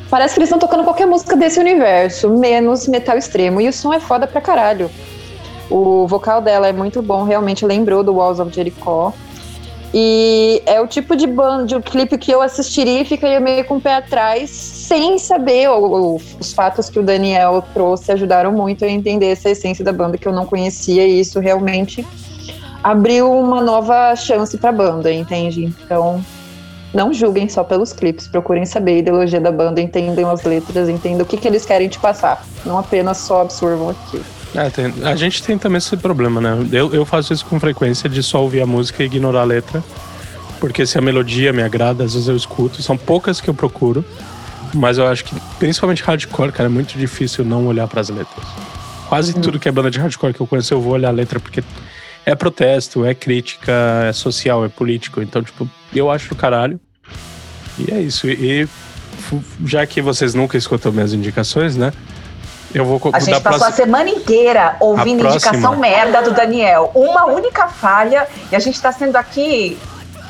parece 0.09 0.33
que 0.33 0.39
eles 0.39 0.49
estão 0.49 0.57
tocando 0.57 0.83
qualquer 0.83 1.05
música 1.05 1.35
desse 1.35 1.59
universo, 1.59 2.31
menos 2.31 2.87
metal 2.87 3.15
extremo. 3.15 3.61
E 3.61 3.69
o 3.69 3.73
som 3.73 3.93
é 3.93 3.99
foda 3.99 4.25
pra 4.25 4.41
caralho. 4.41 4.89
O 5.69 6.07
vocal 6.07 6.41
dela 6.41 6.67
é 6.67 6.73
muito 6.73 6.99
bom, 6.99 7.23
realmente 7.23 7.63
lembrou 7.63 8.03
do 8.03 8.15
Walls 8.15 8.39
of 8.39 8.51
Jericho. 8.51 9.13
E 9.93 10.61
é 10.65 10.81
o 10.81 10.87
tipo 10.87 11.15
de 11.15 11.25
banda, 11.25 11.65
de 11.65 11.75
um 11.75 11.81
clipe 11.81 12.17
que 12.17 12.31
eu 12.31 12.41
assistiria 12.41 13.01
e 13.01 13.05
ficaria 13.05 13.39
meio 13.39 13.63
com 13.65 13.77
o 13.77 13.81
pé 13.81 13.95
atrás, 13.95 14.49
sem 14.49 15.17
saber. 15.17 15.69
O, 15.69 16.15
o, 16.15 16.21
os 16.39 16.53
fatos 16.53 16.89
que 16.89 16.99
o 16.99 17.03
Daniel 17.03 17.63
trouxe 17.73 18.11
ajudaram 18.11 18.51
muito 18.51 18.83
a 18.83 18.89
entender 18.89 19.27
essa 19.27 19.49
essência 19.49 19.85
da 19.85 19.93
banda 19.93 20.17
que 20.17 20.27
eu 20.27 20.33
não 20.33 20.45
conhecia, 20.45 21.07
e 21.07 21.19
isso 21.19 21.39
realmente 21.39 22.05
abriu 22.83 23.31
uma 23.31 23.61
nova 23.61 24.15
chance 24.15 24.57
pra 24.57 24.71
banda, 24.71 25.11
entende? 25.11 25.73
Então, 25.83 26.23
não 26.93 27.13
julguem 27.13 27.49
só 27.49 27.63
pelos 27.63 27.91
clipes, 27.91 28.27
procurem 28.27 28.65
saber 28.65 28.91
a 28.91 28.97
ideologia 28.97 29.41
da 29.41 29.51
banda, 29.51 29.81
entendam 29.81 30.29
as 30.29 30.43
letras, 30.43 30.87
entendam 30.87 31.23
o 31.23 31.25
que, 31.25 31.35
que 31.35 31.47
eles 31.47 31.65
querem 31.65 31.89
te 31.89 31.99
passar. 31.99 32.45
Não 32.65 32.77
apenas 32.77 33.17
só 33.17 33.41
absorvam 33.41 33.89
aquilo. 33.89 34.34
É, 34.55 34.69
tem, 34.69 34.93
a 35.03 35.15
gente 35.15 35.43
tem 35.43 35.57
também 35.57 35.77
esse 35.77 35.95
problema, 35.97 36.39
né? 36.39 36.67
Eu, 36.71 36.93
eu 36.93 37.05
faço 37.05 37.33
isso 37.33 37.45
com 37.45 37.59
frequência 37.59 38.09
de 38.09 38.23
só 38.23 38.41
ouvir 38.41 38.61
a 38.61 38.65
música 38.65 39.03
e 39.03 39.05
ignorar 39.05 39.41
a 39.41 39.45
letra. 39.45 39.83
Porque 40.59 40.85
se 40.85 40.97
a 40.97 41.01
melodia 41.01 41.51
me 41.51 41.61
agrada, 41.61 42.03
às 42.03 42.13
vezes 42.13 42.27
eu 42.27 42.35
escuto. 42.35 42.81
São 42.81 42.97
poucas 42.97 43.41
que 43.41 43.49
eu 43.49 43.53
procuro. 43.53 44.03
Mas 44.73 44.97
eu 44.97 45.07
acho 45.07 45.23
que, 45.23 45.35
principalmente 45.59 46.03
hardcore, 46.03 46.51
cara, 46.51 46.67
é 46.67 46.71
muito 46.71 46.97
difícil 46.97 47.45
não 47.45 47.67
olhar 47.67 47.87
para 47.87 48.01
as 48.01 48.09
letras. 48.09 48.45
Quase 49.07 49.37
hum. 49.37 49.41
tudo 49.41 49.59
que 49.59 49.69
é 49.69 49.71
banda 49.71 49.91
de 49.91 49.99
hardcore 49.99 50.33
que 50.33 50.41
eu 50.41 50.47
conheço, 50.47 50.73
eu 50.73 50.81
vou 50.81 50.93
olhar 50.93 51.09
a 51.09 51.11
letra, 51.11 51.39
porque 51.39 51.63
é 52.25 52.33
protesto, 52.33 53.05
é 53.05 53.13
crítica, 53.13 53.71
é 54.07 54.13
social, 54.13 54.65
é 54.65 54.69
político. 54.69 55.21
Então, 55.21 55.43
tipo, 55.43 55.69
eu 55.93 56.09
acho 56.09 56.29
do 56.29 56.35
caralho. 56.35 56.79
E 57.77 57.93
é 57.93 58.01
isso. 58.01 58.27
E 58.27 58.67
já 59.65 59.85
que 59.85 60.01
vocês 60.01 60.33
nunca 60.33 60.57
escutam 60.57 60.91
minhas 60.91 61.13
indicações, 61.13 61.75
né? 61.75 61.93
Eu 62.75 62.83
vou 62.83 62.99
A 63.13 63.19
gente 63.19 63.41
passou 63.41 63.59
próxima... 63.59 63.67
a 63.69 63.71
semana 63.71 64.09
inteira 64.09 64.75
ouvindo 64.81 65.25
indicação 65.25 65.77
merda 65.77 66.21
do 66.21 66.31
Daniel. 66.31 66.91
Uma 66.93 67.25
única 67.25 67.67
falha 67.67 68.27
e 68.51 68.55
a 68.55 68.59
gente 68.59 68.79
tá 68.81 68.91
sendo 68.91 69.15
aqui 69.15 69.79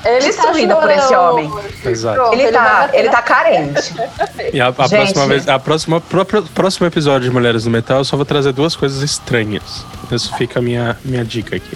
ele 0.05 0.27
destruída 0.27 0.75
tá 0.75 0.81
por 0.81 0.91
esse 0.91 1.15
homem. 1.15 1.51
Exato. 1.83 2.31
Ele, 2.31 2.51
tá, 2.51 2.89
ele 2.93 3.09
tá 3.09 3.21
carente. 3.23 3.95
E 4.53 4.61
a, 4.61 4.67
a 4.67 4.73
próxima 4.73 5.27
vez, 5.27 5.47
a 5.47 5.57
próxima, 5.57 5.99
próprio, 5.99 6.43
próximo 6.43 6.85
episódio 6.85 7.27
de 7.27 7.33
Mulheres 7.33 7.65
no 7.65 7.71
Metal, 7.71 7.97
eu 7.97 8.05
só 8.05 8.15
vou 8.15 8.25
trazer 8.25 8.53
duas 8.53 8.75
coisas 8.75 9.01
estranhas. 9.01 9.83
Isso 10.11 10.35
fica 10.35 10.59
a 10.59 10.61
minha, 10.61 10.95
minha 11.03 11.25
dica 11.25 11.55
aqui. 11.55 11.75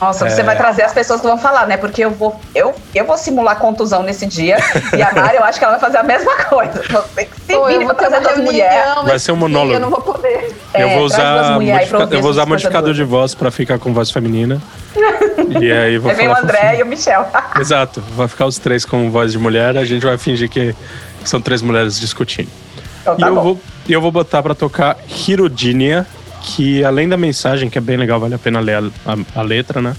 Nossa, 0.00 0.26
é... 0.26 0.30
você 0.30 0.42
vai 0.42 0.56
trazer 0.56 0.82
as 0.82 0.92
pessoas 0.92 1.20
que 1.20 1.26
vão 1.26 1.36
falar, 1.36 1.66
né? 1.66 1.76
Porque 1.76 2.02
eu 2.02 2.10
vou, 2.10 2.40
eu, 2.54 2.74
eu 2.94 3.04
vou 3.04 3.18
simular 3.18 3.56
contusão 3.56 4.02
nesse 4.02 4.26
dia 4.26 4.56
e 4.96 5.02
a 5.02 5.12
Mari, 5.12 5.36
eu 5.36 5.44
acho 5.44 5.58
que 5.58 5.64
ela 5.64 5.76
vai 5.76 5.80
fazer 5.80 5.98
a 5.98 6.02
mesma 6.02 6.34
coisa. 6.44 6.82
Você 6.82 7.24
que 7.26 7.40
se 7.40 7.66
vire 7.66 7.84
pra 7.84 7.94
trazer 7.94 8.20
das 8.20 8.38
mulheres. 8.38 9.04
Vai 9.04 9.18
ser 9.18 9.32
um 9.32 9.36
monólogo. 9.36 9.74
Eu 9.74 9.80
não 9.80 9.90
vou 9.90 10.00
poder. 10.00 10.54
Eu 10.72 10.88
é, 10.88 10.94
vou 10.94 11.04
usar, 11.04 11.60
modifica... 11.60 12.08
eu 12.10 12.22
vou 12.22 12.30
usar 12.30 12.46
modificador 12.46 12.94
de 12.94 13.04
voz 13.04 13.34
pra 13.34 13.50
ficar 13.50 13.78
com 13.78 13.92
voz 13.92 14.10
feminina. 14.10 14.60
e 15.60 15.70
aí 15.70 15.98
vou 15.98 16.10
aí 16.10 16.16
vem 16.16 16.28
o 16.28 16.36
André 16.36 16.58
fofinho. 16.58 16.80
e 16.80 16.82
o 16.82 16.86
Michel. 16.86 17.26
Exato. 17.60 18.02
Vai 18.14 18.28
ficar 18.28 18.46
os 18.46 18.58
três 18.58 18.84
com 18.84 19.10
voz 19.10 19.32
de 19.32 19.38
mulher, 19.38 19.76
a 19.76 19.84
gente 19.84 20.04
vai 20.04 20.16
fingir 20.16 20.48
que 20.48 20.74
são 21.24 21.40
três 21.40 21.60
mulheres 21.60 22.00
discutindo. 22.00 22.48
Então, 23.02 23.16
tá 23.16 23.26
e 23.26 23.28
eu 23.28 23.34
vou, 23.42 23.60
eu 23.88 24.00
vou 24.00 24.12
botar 24.12 24.42
pra 24.42 24.54
tocar 24.54 24.96
Hirodinia 25.28 26.06
que 26.42 26.84
além 26.84 27.08
da 27.08 27.16
mensagem, 27.16 27.68
que 27.68 27.78
é 27.78 27.80
bem 27.80 27.96
legal, 27.96 28.18
vale 28.20 28.34
a 28.34 28.38
pena 28.38 28.60
ler 28.60 28.76
a, 28.76 29.12
a, 29.12 29.40
a 29.40 29.42
letra, 29.42 29.80
né? 29.80 29.96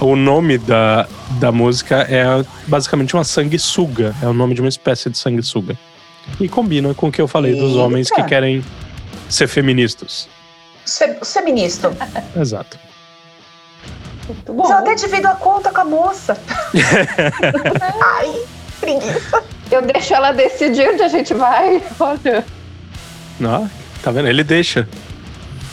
O 0.00 0.16
nome 0.16 0.58
da, 0.58 1.06
da 1.38 1.52
música 1.52 2.06
é 2.10 2.24
basicamente 2.66 3.14
uma 3.14 3.24
sanguessuga. 3.24 4.14
É 4.22 4.26
o 4.26 4.32
nome 4.32 4.54
de 4.54 4.60
uma 4.60 4.68
espécie 4.68 5.08
de 5.08 5.16
sanguessuga. 5.16 5.76
E 6.40 6.48
combina 6.48 6.92
com 6.94 7.08
o 7.08 7.12
que 7.12 7.20
eu 7.20 7.28
falei 7.28 7.52
Eita. 7.52 7.64
dos 7.64 7.76
homens 7.76 8.10
que 8.10 8.22
querem 8.24 8.64
ser 9.28 9.46
feministas. 9.46 10.28
Ser, 10.84 11.18
feminista. 11.24 11.92
Exato. 12.36 12.78
Muito 14.26 14.52
bom. 14.52 14.62
Mas 14.62 14.70
eu 14.70 14.76
até 14.78 14.94
divido 14.94 15.28
a 15.28 15.34
conta 15.34 15.70
com 15.70 15.80
a 15.80 15.84
moça. 15.84 16.36
Ai, 18.18 18.34
preguiça. 18.80 19.44
Eu 19.70 19.82
deixo 19.82 20.14
ela 20.14 20.32
decidir 20.32 20.88
onde 20.88 21.02
a 21.02 21.08
gente 21.08 21.34
vai. 21.34 21.82
Olha. 22.00 22.44
Não, 23.38 23.70
Tá 24.04 24.10
vendo? 24.10 24.28
Ele 24.28 24.44
deixa. 24.44 24.86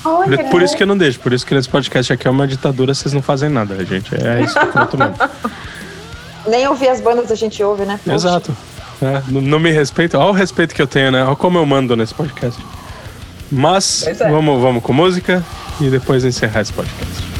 Olha, 0.03 0.45
por 0.45 0.61
isso 0.61 0.75
que 0.75 0.83
eu 0.83 0.87
não 0.87 0.97
deixo, 0.97 1.19
por 1.19 1.31
isso 1.31 1.45
que 1.45 1.53
nesse 1.53 1.69
podcast 1.69 2.11
aqui 2.13 2.27
é 2.27 2.31
uma 2.31 2.47
ditadura, 2.47 2.93
vocês 2.93 3.13
não 3.13 3.21
fazem 3.21 3.49
nada, 3.49 3.83
gente. 3.85 4.13
É 4.15 4.41
isso, 4.41 4.59
pronto 4.67 4.97
mesmo. 4.97 5.15
Nem 6.47 6.67
ouvir 6.67 6.89
as 6.89 6.99
bandas 6.99 7.31
a 7.31 7.35
gente 7.35 7.63
ouve, 7.63 7.85
né? 7.85 7.99
Poxa. 8.03 8.15
Exato. 8.15 8.57
É, 9.01 9.21
não 9.29 9.59
me 9.59 9.71
respeito. 9.71 10.17
Olha 10.17 10.29
o 10.29 10.31
respeito 10.31 10.73
que 10.73 10.81
eu 10.81 10.87
tenho, 10.87 11.11
né? 11.11 11.23
Olha 11.23 11.35
como 11.35 11.57
eu 11.57 11.65
mando 11.65 11.95
nesse 11.95 12.13
podcast. 12.13 12.59
Mas 13.51 14.07
é. 14.07 14.13
vamos, 14.13 14.61
vamos 14.61 14.83
com 14.83 14.93
música 14.93 15.43
e 15.79 15.89
depois 15.89 16.23
encerrar 16.23 16.61
esse 16.61 16.73
podcast. 16.73 17.30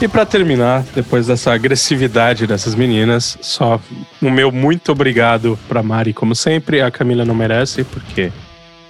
E 0.00 0.06
para 0.06 0.26
terminar, 0.26 0.84
depois 0.94 1.26
dessa 1.26 1.54
agressividade 1.54 2.46
dessas 2.46 2.74
meninas, 2.74 3.38
só 3.40 3.80
o 4.20 4.30
meu 4.30 4.52
muito 4.52 4.92
obrigado 4.92 5.58
para 5.66 5.82
Mari, 5.82 6.12
como 6.12 6.34
sempre. 6.34 6.82
A 6.82 6.90
Camila 6.90 7.24
não 7.24 7.34
merece, 7.34 7.82
porque 7.82 8.30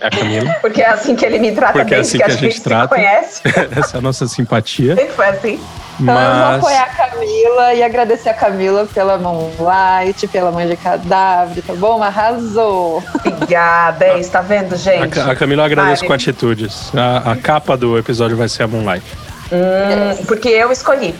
é 0.00 0.07
a 0.09 0.11
Camila. 0.11 0.52
Porque 0.61 0.82
é 0.82 0.88
assim 0.88 1.16
que 1.16 1.24
ele 1.24 1.38
me 1.38 1.52
trata 1.52 1.72
Porque 1.72 1.90
bem, 1.90 1.98
é 1.98 2.00
assim 2.00 2.18
que 2.18 2.24
a, 2.24 2.26
a 2.26 2.30
gente, 2.30 2.40
gente 2.40 2.61
trata. 2.61 2.88
conhece. 2.88 3.40
Essa 3.76 3.96
é 3.96 3.98
a 3.98 4.00
nossa 4.00 4.26
simpatia. 4.26 4.94
Sempre 4.94 5.12
foi 5.12 5.26
assim. 5.26 5.61
Então 5.98 6.14
Mas... 6.14 6.28
eu 6.28 6.61
vou 6.61 6.68
apoiar 6.68 6.82
a 6.82 7.09
Camila 7.09 7.74
e 7.74 7.82
agradecer 7.82 8.28
a 8.28 8.34
Camila 8.34 8.86
pela 8.86 9.16
Moonlight, 9.16 10.28
pela 10.28 10.52
mãe 10.52 10.68
de 10.68 10.76
cadáver, 10.76 11.62
tá 11.62 11.72
bom? 11.72 12.02
Arrasou! 12.02 13.02
Obrigada, 13.14 14.04
é 14.04 14.20
isso, 14.20 14.30
tá 14.30 14.42
vendo, 14.42 14.76
gente? 14.76 15.18
A, 15.18 15.32
a 15.32 15.36
Camila 15.36 15.62
eu 15.62 15.66
agradeço 15.66 16.04
com 16.04 16.12
atitudes. 16.12 16.92
A, 16.94 17.32
a 17.32 17.36
capa 17.36 17.76
do 17.76 17.96
episódio 17.96 18.36
vai 18.36 18.48
ser 18.48 18.64
a 18.64 18.68
Moonlight. 18.68 19.07
Hum, 19.53 20.24
porque 20.26 20.49
eu 20.49 20.72
escolhi. 20.72 21.14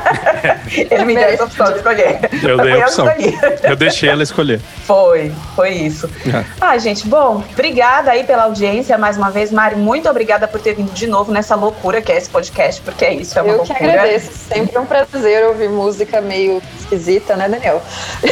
Ele 0.90 1.04
me 1.04 1.14
deu 1.14 1.24
essa 1.24 1.44
opção 1.44 1.66
de 1.66 1.76
escolher. 1.76 2.20
Eu 2.42 2.56
dei 2.58 2.80
a 2.80 2.86
opção. 2.86 3.06
Eu, 3.06 3.70
eu, 3.70 3.76
deixei 3.76 4.08
ela 4.08 4.22
escolher. 4.22 4.60
Foi, 4.84 5.30
foi 5.54 5.70
isso. 5.70 6.08
É. 6.26 6.44
Ah, 6.60 6.78
gente, 6.78 7.06
bom, 7.06 7.44
obrigada 7.52 8.10
aí 8.10 8.24
pela 8.24 8.44
audiência 8.44 8.96
mais 8.96 9.18
uma 9.18 9.30
vez. 9.30 9.52
Mari, 9.52 9.76
muito 9.76 10.08
obrigada 10.08 10.48
por 10.48 10.60
ter 10.60 10.74
vindo 10.74 10.92
de 10.92 11.06
novo 11.06 11.30
nessa 11.30 11.54
loucura 11.54 12.00
que 12.00 12.10
é 12.10 12.16
esse 12.16 12.30
podcast, 12.30 12.80
porque 12.80 13.04
é 13.04 13.14
isso, 13.14 13.38
é 13.38 13.42
uma 13.42 13.52
eu 13.52 13.56
loucura. 13.58 13.78
Eu 13.78 13.84
que 13.84 13.90
agradeço. 13.90 14.32
Sempre 14.32 14.78
um 14.78 14.86
prazer 14.86 15.44
ouvir 15.44 15.68
música 15.68 16.20
meio 16.22 16.62
esquisita, 16.80 17.36
né, 17.36 17.48
Daniel? 17.48 17.82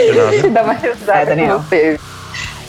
Dá 0.53 0.63
uma 0.63 0.73
risada 0.73 1.21
é, 1.21 1.27
Daniel. 1.27 1.59
você. 1.59 2.01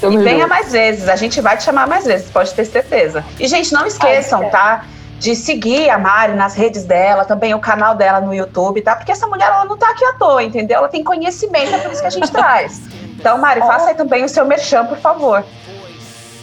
e 0.04 0.18
venha 0.18 0.48
mais 0.48 0.72
vezes, 0.72 1.08
a 1.08 1.16
gente 1.16 1.40
vai 1.40 1.56
te 1.56 1.64
chamar 1.64 1.88
mais 1.88 2.06
vezes, 2.06 2.30
pode 2.30 2.54
ter 2.54 2.66
certeza. 2.66 3.24
E, 3.40 3.48
gente, 3.48 3.72
não 3.72 3.86
esqueçam, 3.86 4.42
Ai, 4.42 4.50
tá? 4.50 4.86
De 5.22 5.36
seguir 5.36 5.88
a 5.92 6.00
Mari 6.00 6.34
nas 6.34 6.56
redes 6.56 6.84
dela, 6.84 7.24
também 7.24 7.54
o 7.54 7.60
canal 7.60 7.94
dela 7.94 8.20
no 8.20 8.34
YouTube, 8.34 8.82
tá? 8.82 8.96
Porque 8.96 9.12
essa 9.12 9.28
mulher, 9.28 9.50
ela 9.50 9.66
não 9.66 9.78
tá 9.78 9.92
aqui 9.92 10.04
à 10.04 10.14
toa, 10.14 10.42
entendeu? 10.42 10.80
Ela 10.80 10.90
tem 10.90 11.04
conhecimento, 11.04 11.76
é 11.76 11.78
por 11.78 11.92
isso 11.92 12.02
que 12.02 12.08
a 12.08 12.12
gente 12.12 12.32
traz. 12.32 12.82
Então, 13.20 13.38
Mari, 13.38 13.60
faça 13.60 13.90
aí 13.90 13.94
também 13.94 14.24
o 14.24 14.30
seu 14.30 14.44
merchan, 14.46 14.84
por 14.88 14.98
favor. 14.98 15.46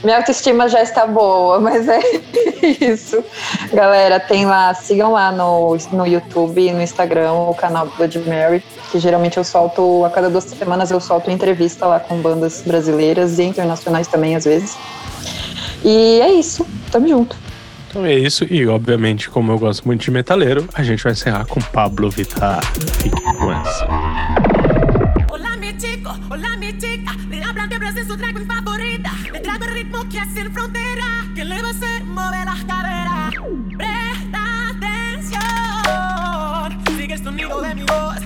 Minha 0.04 0.18
autoestima 0.18 0.68
já 0.68 0.80
está 0.80 1.04
boa, 1.08 1.58
mas 1.58 1.88
é 1.88 1.98
isso. 2.80 3.22
Galera, 3.72 4.20
tem 4.20 4.46
lá, 4.46 4.72
sigam 4.74 5.10
lá 5.10 5.32
no, 5.32 5.76
no 5.90 6.06
YouTube 6.06 6.64
e 6.64 6.72
no 6.72 6.80
Instagram 6.80 7.32
o 7.32 7.54
canal 7.56 7.88
Blood 7.96 8.16
Mary, 8.20 8.62
que 8.92 9.00
geralmente 9.00 9.38
eu 9.38 9.44
solto, 9.44 10.04
a 10.04 10.10
cada 10.10 10.30
duas 10.30 10.44
semanas 10.44 10.92
eu 10.92 11.00
solto 11.00 11.32
entrevista 11.32 11.84
lá 11.84 11.98
com 11.98 12.18
bandas 12.18 12.62
brasileiras 12.62 13.40
e 13.40 13.42
internacionais 13.42 14.06
também, 14.06 14.36
às 14.36 14.44
vezes. 14.44 14.76
E 15.84 16.20
é 16.20 16.30
isso, 16.30 16.64
tamo 16.92 17.08
junto. 17.08 17.47
Então 17.88 18.04
é 18.04 18.14
isso, 18.14 18.44
e 18.50 18.66
obviamente, 18.66 19.30
como 19.30 19.50
eu 19.50 19.58
gosto 19.58 19.86
muito 19.86 20.02
de 20.02 20.10
metaleiro, 20.10 20.68
a 20.74 20.82
gente 20.82 21.02
vai 21.02 21.12
encerrar 21.12 21.46
com 21.46 21.58
Pablo 21.58 22.10
Vittar. 22.10 22.60
Fique 23.02 23.20
com 23.22 23.50
essa. 23.50 23.86
Olá, 25.30 25.56
mi 25.56 25.74
chico, 25.80 26.10
olá, 26.30 26.54
mi 26.58 26.70
chica. 26.72 27.16
Le 27.30 27.42
hablan 27.42 27.68
de 27.68 27.78
Brasil, 27.78 28.04
su 28.06 28.14
drag 28.16 28.46
favorita. 28.46 29.10
Le 29.32 29.40
trago 29.40 29.64
el 29.64 29.72
ritmo 29.72 30.06
que 30.10 30.18
es 30.18 30.28
sin 30.34 30.52
frontera. 30.52 31.26
Que 31.34 31.44
le 31.46 31.62
va 31.62 31.68
a 31.68 31.70
hacer 31.70 32.04
mover 32.04 32.44
las 32.44 32.62
caderas. 32.64 33.34
Presta 33.78 34.68
atención. 34.68 35.40
Sigue 36.94 37.14
el 37.14 37.24
sonido 37.24 37.60
de 37.62 37.74
mi 37.74 37.82
voz. 37.84 38.18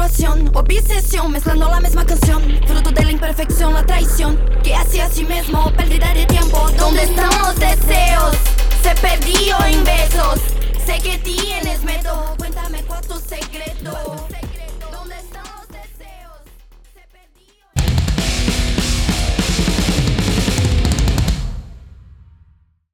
Menstruación 0.00 0.50
Obsesión, 0.54 1.30
mezclando 1.30 1.68
la 1.68 1.80
misma 1.80 2.04
canción 2.06 2.42
Fruto 2.66 2.90
de 2.90 3.04
la 3.04 3.12
imperfección, 3.12 3.74
la 3.74 3.84
traición 3.84 4.38
Que 4.62 4.74
hace 4.74 5.02
a 5.02 5.08
sí 5.08 5.24
mismo, 5.24 5.70
pérdida 5.72 6.12
de 6.14 6.26
tiempo 6.26 6.68
¿Dónde 6.78 7.02
están 7.02 7.30
los 7.42 7.56
deseos? 7.56 8.36
Se 8.82 8.94
perdió 9.00 9.56
en 9.66 9.84
besos 9.84 10.40
Sé 10.86 10.98
que 11.00 11.18
tienes 11.18 11.82
método 11.84 12.39